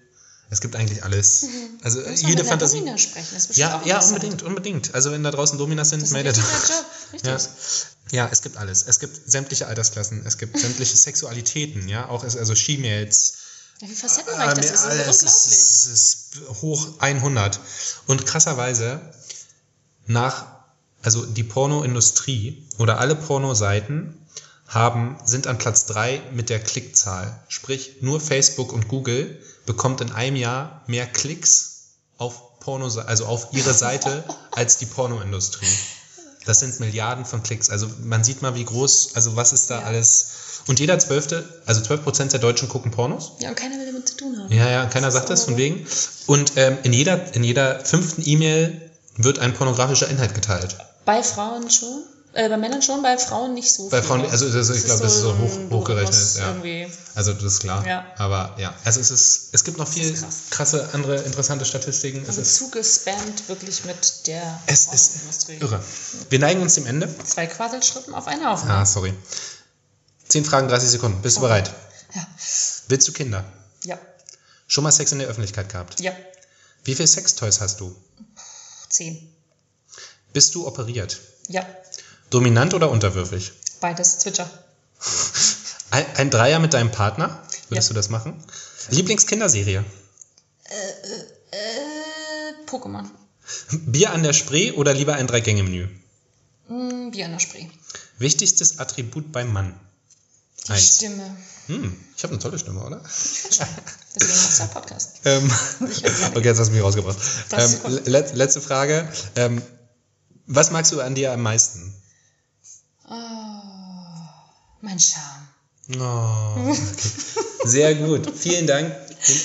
es 0.51 0.61
gibt 0.61 0.77
eigentlich 0.77 1.05
alles. 1.05 1.47
Also 1.83 2.01
Wir 2.03 2.11
müssen 2.11 2.29
jede 2.29 2.43
mit 2.43 2.49
Fantasie. 2.51 2.79
Domina 2.79 2.99
sprechen. 2.99 3.29
Das 3.33 3.43
ist 3.43 3.47
bestimmt 3.49 3.69
Ja, 3.71 3.81
auch 3.81 3.87
ja, 3.87 4.01
unbedingt, 4.01 4.43
unbedingt. 4.43 4.95
Also 4.95 5.11
wenn 5.13 5.23
da 5.23 5.31
draußen 5.31 5.59
Dominas 5.59 5.91
sind, 5.91 6.09
meldet 6.11 6.37
richtig. 6.39 7.23
Ja. 7.25 7.39
ja, 8.11 8.29
es 8.31 8.43
gibt 8.43 8.57
alles. 8.57 8.85
Es 8.87 8.99
gibt 9.01 9.31
sämtliche 9.31 9.67
Altersklassen, 9.69 10.25
es 10.27 10.39
gibt 10.39 10.59
sämtliche 10.59 10.97
Sexualitäten, 10.97 11.89
ja, 11.89 12.09
auch 12.09 12.25
es- 12.25 12.37
also 12.37 12.55
She-Mails, 12.55 13.35
Ja, 13.81 13.89
wie 13.89 13.95
facettenreich 13.95 14.55
das 14.55 14.67
ist, 14.67 14.73
das 14.73 14.83
ist 14.85 14.91
unglaublich. 14.91 15.23
ist, 15.23 15.87
ist 15.87 16.63
hoch 16.63 16.89
100. 17.01 17.61
Und 18.07 18.27
krasserweise, 18.27 19.01
nach, 20.07 20.47
also 21.07 21.25
die 21.25 21.45
Pornoindustrie 21.45 22.67
oder 22.79 22.99
alle 22.99 23.15
Pornoseiten 23.15 24.15
haben, 24.67 25.17
sind 25.25 25.47
an 25.47 25.57
Platz 25.57 25.87
3 25.87 26.21
mit 26.35 26.51
der 26.51 26.59
Klickzahl. 26.59 27.39
Sprich, 27.49 27.99
nur 28.01 28.21
Facebook 28.21 28.73
und 28.73 28.89
Google 28.89 29.41
bekommt 29.67 30.01
in 30.01 30.11
einem 30.11 30.35
Jahr 30.37 30.83
mehr 30.89 31.07
Klicks 31.07 31.93
auf 32.19 32.59
Porno, 32.59 32.87
also 33.07 33.27
auf 33.27 33.49
ihre 33.53 33.73
Seite 33.73 34.25
als 34.51 34.79
die 34.79 34.87
Pornoindustrie. 34.87 35.69
Das 36.45 36.59
sind 36.59 36.81
Milliarden 36.81 37.25
von 37.25 37.43
Klicks. 37.45 37.71
Also 37.71 37.89
man 38.03 38.25
sieht 38.25 38.43
mal, 38.43 38.57
wie 38.57 38.65
groß, 38.65 39.11
also 39.15 39.37
was 39.37 39.53
ist 39.53 39.71
da 39.71 39.81
Ja. 39.81 39.87
alles. 39.87 40.31
Und 40.67 40.81
jeder 40.81 40.99
Zwölfte, 40.99 41.49
also 41.67 41.81
12 41.81 42.03
Prozent 42.03 42.33
der 42.33 42.41
Deutschen 42.41 42.69
gucken 42.69 42.91
Pornos. 42.91 43.33
Ja, 43.39 43.51
und 43.51 43.55
keiner 43.55 43.77
will 43.79 43.87
damit 43.87 44.09
zu 44.09 44.17
tun 44.17 44.37
haben. 44.37 44.53
Ja, 44.53 44.69
ja, 44.69 44.87
keiner 44.87 45.13
sagt 45.13 45.31
das, 45.31 45.45
von 45.45 45.57
wegen. 45.57 45.87
Und 46.27 46.55
ähm, 46.57 46.79
in, 46.83 46.93
jeder, 46.93 47.33
in 47.35 47.45
jeder 47.45 47.85
fünften 47.85 48.23
E-Mail 48.29 48.91
wird 49.17 49.39
ein 49.39 49.55
pornografischer 49.55 50.09
Inhalt 50.09 50.35
geteilt. 50.35 50.77
Bei 51.07 51.23
Frauen 51.23 51.71
schon? 51.71 52.05
Äh, 52.35 52.51
bei 52.51 52.59
Männern 52.59 52.83
schon, 52.83 53.03
bei 53.03 53.17
Frauen 53.17 53.55
nicht 53.55 53.73
so 53.73 53.89
Bei 53.89 54.01
viel. 54.03 54.09
Frauen, 54.09 54.27
also 54.27 54.51
das, 54.53 54.69
ich 54.69 54.85
glaube, 54.85 55.03
das 55.03 55.15
ist 55.15 55.21
so 55.23 55.39
hoch, 55.39 55.71
hochgerechnet. 55.71 56.35
Ja. 56.37 56.49
Irgendwie. 56.49 56.93
Also 57.15 57.33
das 57.33 57.45
ist 57.45 57.61
klar. 57.61 57.87
Ja. 57.87 58.05
Aber 58.19 58.55
ja, 58.59 58.75
also 58.85 59.01
es 59.01 59.11
ist, 59.11 59.49
es 59.53 59.65
gibt 59.65 59.79
noch 59.79 59.89
viel 59.89 60.13
krass. 60.13 60.37
krasse 60.51 60.91
andere 60.93 61.17
interessante 61.23 61.65
Statistiken. 61.65 62.21
Es 62.25 62.29
Also 62.29 62.43
ist, 62.43 62.57
zugespammt 62.57 63.49
wirklich 63.49 63.87
mit 63.87 64.27
der 64.27 64.61
es 64.67 64.89
ist 64.89 65.49
irre. 65.49 65.81
Wir 66.29 66.39
neigen 66.39 66.61
uns 66.61 66.75
dem 66.75 66.85
Ende. 66.85 67.09
Zwei 67.25 67.47
Quasselschritten 67.47 68.13
auf 68.15 68.27
einen 68.27 68.45
Haufen. 68.45 68.69
Ah, 68.69 68.85
sorry. 68.85 69.15
10 70.29 70.45
Fragen, 70.45 70.69
30 70.69 70.91
Sekunden. 70.91 71.23
Bist 71.23 71.39
du 71.39 71.41
bereit? 71.41 71.73
Ja. 72.15 72.27
Willst 72.89 73.09
du 73.09 73.13
Kinder? 73.13 73.45
Ja. 73.85 73.99
Schon 74.67 74.85
mal 74.85 74.93
Sex 74.93 75.11
in 75.13 75.21
der 75.21 75.29
Öffentlichkeit 75.29 75.71
gehabt? 75.71 76.01
Ja. 76.01 76.13
Wie 76.85 76.95
viele 76.95 77.09
Sextoys 77.09 77.63
hast 77.63 77.81
du? 77.81 77.97
Zehn. 78.91 79.33
Bist 80.37 80.55
du 80.55 80.67
operiert? 80.67 81.19
Ja. 81.49 81.65
Dominant 82.29 82.75
oder 82.75 82.91
unterwürfig? 82.91 83.53
Beides. 83.81 84.19
Zwitscher. 84.19 84.47
Ein, 85.91 86.05
ein 86.17 86.31
Dreier 86.31 86.59
mit 86.59 86.75
deinem 86.75 86.91
Partner? 86.93 87.43
Würdest 87.71 87.89
Ja. 87.89 87.95
du 87.95 87.95
das 87.95 88.11
machen? 88.11 88.35
Lieblingskinderserie? 88.91 89.83
Äh, 91.53 91.57
Pokémon. 92.67 93.07
Bier 93.87 94.11
an 94.11 94.23
der 94.23 94.35
Spree 94.35 94.73
oder 94.73 94.93
lieber 94.93 95.15
ein 95.15 95.27
Drei-Gänge-Menü? 95.27 95.89
Mm, 96.69 97.13
Bier 97.13 97.25
an 97.25 97.33
der 97.33 97.39
Spree. 97.39 97.69
Wichtigstes 98.19 98.79
Attribut 98.79 99.33
beim 99.33 99.51
Mann? 99.55 99.73
Die 100.67 100.73
Eins. 100.73 100.97
Stimme. 100.97 101.35
Hm, 101.69 101.97
ich 102.15 102.23
habe 102.25 102.35
eine 102.35 102.43
tolle 102.43 102.59
Stimme, 102.59 102.83
oder? 102.85 103.01
Deswegen 103.03 103.71
machst 104.21 104.59
du 104.59 104.63
ja 104.65 104.69
Podcast. 104.69 105.13
Ähm, 105.25 105.51
okay, 106.35 106.45
jetzt 106.49 106.59
hast 106.61 106.69
du 106.69 106.73
mich 106.75 106.83
rausgebracht. 106.83 107.17
30 107.49 107.85
Ähm, 107.85 108.01
le 108.05 108.21
letzte 108.35 108.61
Frage. 108.61 109.09
Ähm, 109.37 109.63
was 110.47 110.71
magst 110.71 110.93
du 110.93 111.01
an 111.01 111.15
dir 111.15 111.33
am 111.33 111.43
meisten? 111.43 111.95
Oh, 113.09 113.13
mein 114.81 114.99
Charme. 114.99 115.49
Oh, 116.01 116.71
okay. 116.71 117.11
Sehr 117.65 117.95
gut. 117.95 118.33
Vielen 118.37 118.67
Dank, 118.67 118.95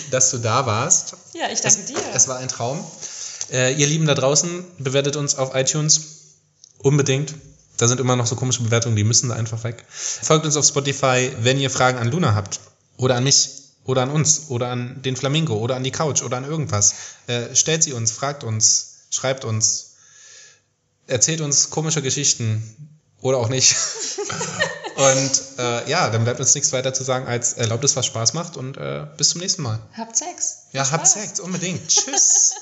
dass 0.09 0.31
du 0.31 0.39
da 0.39 0.65
warst. 0.65 1.15
Ja, 1.33 1.49
ich 1.51 1.61
danke 1.61 1.83
dir. 1.83 1.97
Es 2.13 2.27
war 2.27 2.37
ein 2.37 2.47
Traum. 2.47 2.83
Äh, 3.51 3.73
ihr 3.73 3.87
Lieben 3.87 4.05
da 4.05 4.15
draußen, 4.15 4.63
bewertet 4.79 5.15
uns 5.15 5.35
auf 5.35 5.55
iTunes. 5.55 6.01
Unbedingt. 6.79 7.35
Da 7.77 7.87
sind 7.87 7.99
immer 7.99 8.15
noch 8.15 8.27
so 8.27 8.35
komische 8.35 8.63
Bewertungen, 8.63 8.95
die 8.95 9.03
müssen 9.03 9.29
da 9.29 9.35
einfach 9.35 9.63
weg. 9.63 9.85
Folgt 9.89 10.45
uns 10.45 10.55
auf 10.55 10.65
Spotify, 10.65 11.31
wenn 11.41 11.59
ihr 11.59 11.69
Fragen 11.69 11.97
an 11.97 12.09
Luna 12.09 12.35
habt. 12.35 12.59
Oder 12.97 13.15
an 13.15 13.23
mich. 13.23 13.49
Oder 13.85 14.03
an 14.03 14.11
uns. 14.11 14.49
Oder 14.49 14.69
an 14.69 15.01
den 15.01 15.15
Flamingo. 15.15 15.55
Oder 15.57 15.75
an 15.75 15.83
die 15.83 15.91
Couch. 15.91 16.21
Oder 16.21 16.37
an 16.37 16.45
irgendwas. 16.45 16.93
Äh, 17.27 17.55
stellt 17.55 17.83
sie 17.83 17.93
uns, 17.93 18.11
fragt 18.11 18.43
uns, 18.43 19.05
schreibt 19.09 19.45
uns. 19.45 19.90
Erzählt 21.11 21.41
uns 21.41 21.69
komische 21.69 22.01
Geschichten. 22.01 22.63
Oder 23.21 23.37
auch 23.37 23.49
nicht. 23.49 23.75
und 24.95 25.41
äh, 25.59 25.89
ja, 25.89 26.09
dann 26.09 26.23
bleibt 26.23 26.39
uns 26.39 26.55
nichts 26.55 26.71
weiter 26.71 26.93
zu 26.93 27.03
sagen, 27.03 27.27
als 27.27 27.53
erlaubt 27.53 27.83
es, 27.83 27.95
was 27.95 28.05
Spaß 28.05 28.33
macht. 28.33 28.55
Und 28.55 28.77
äh, 28.77 29.05
bis 29.17 29.29
zum 29.29 29.41
nächsten 29.41 29.61
Mal. 29.61 29.79
Habt 29.97 30.15
Sex. 30.15 30.67
Ja, 30.71 30.89
habt. 30.89 31.05
Sex, 31.05 31.39
unbedingt. 31.39 31.87
Tschüss. 31.89 32.53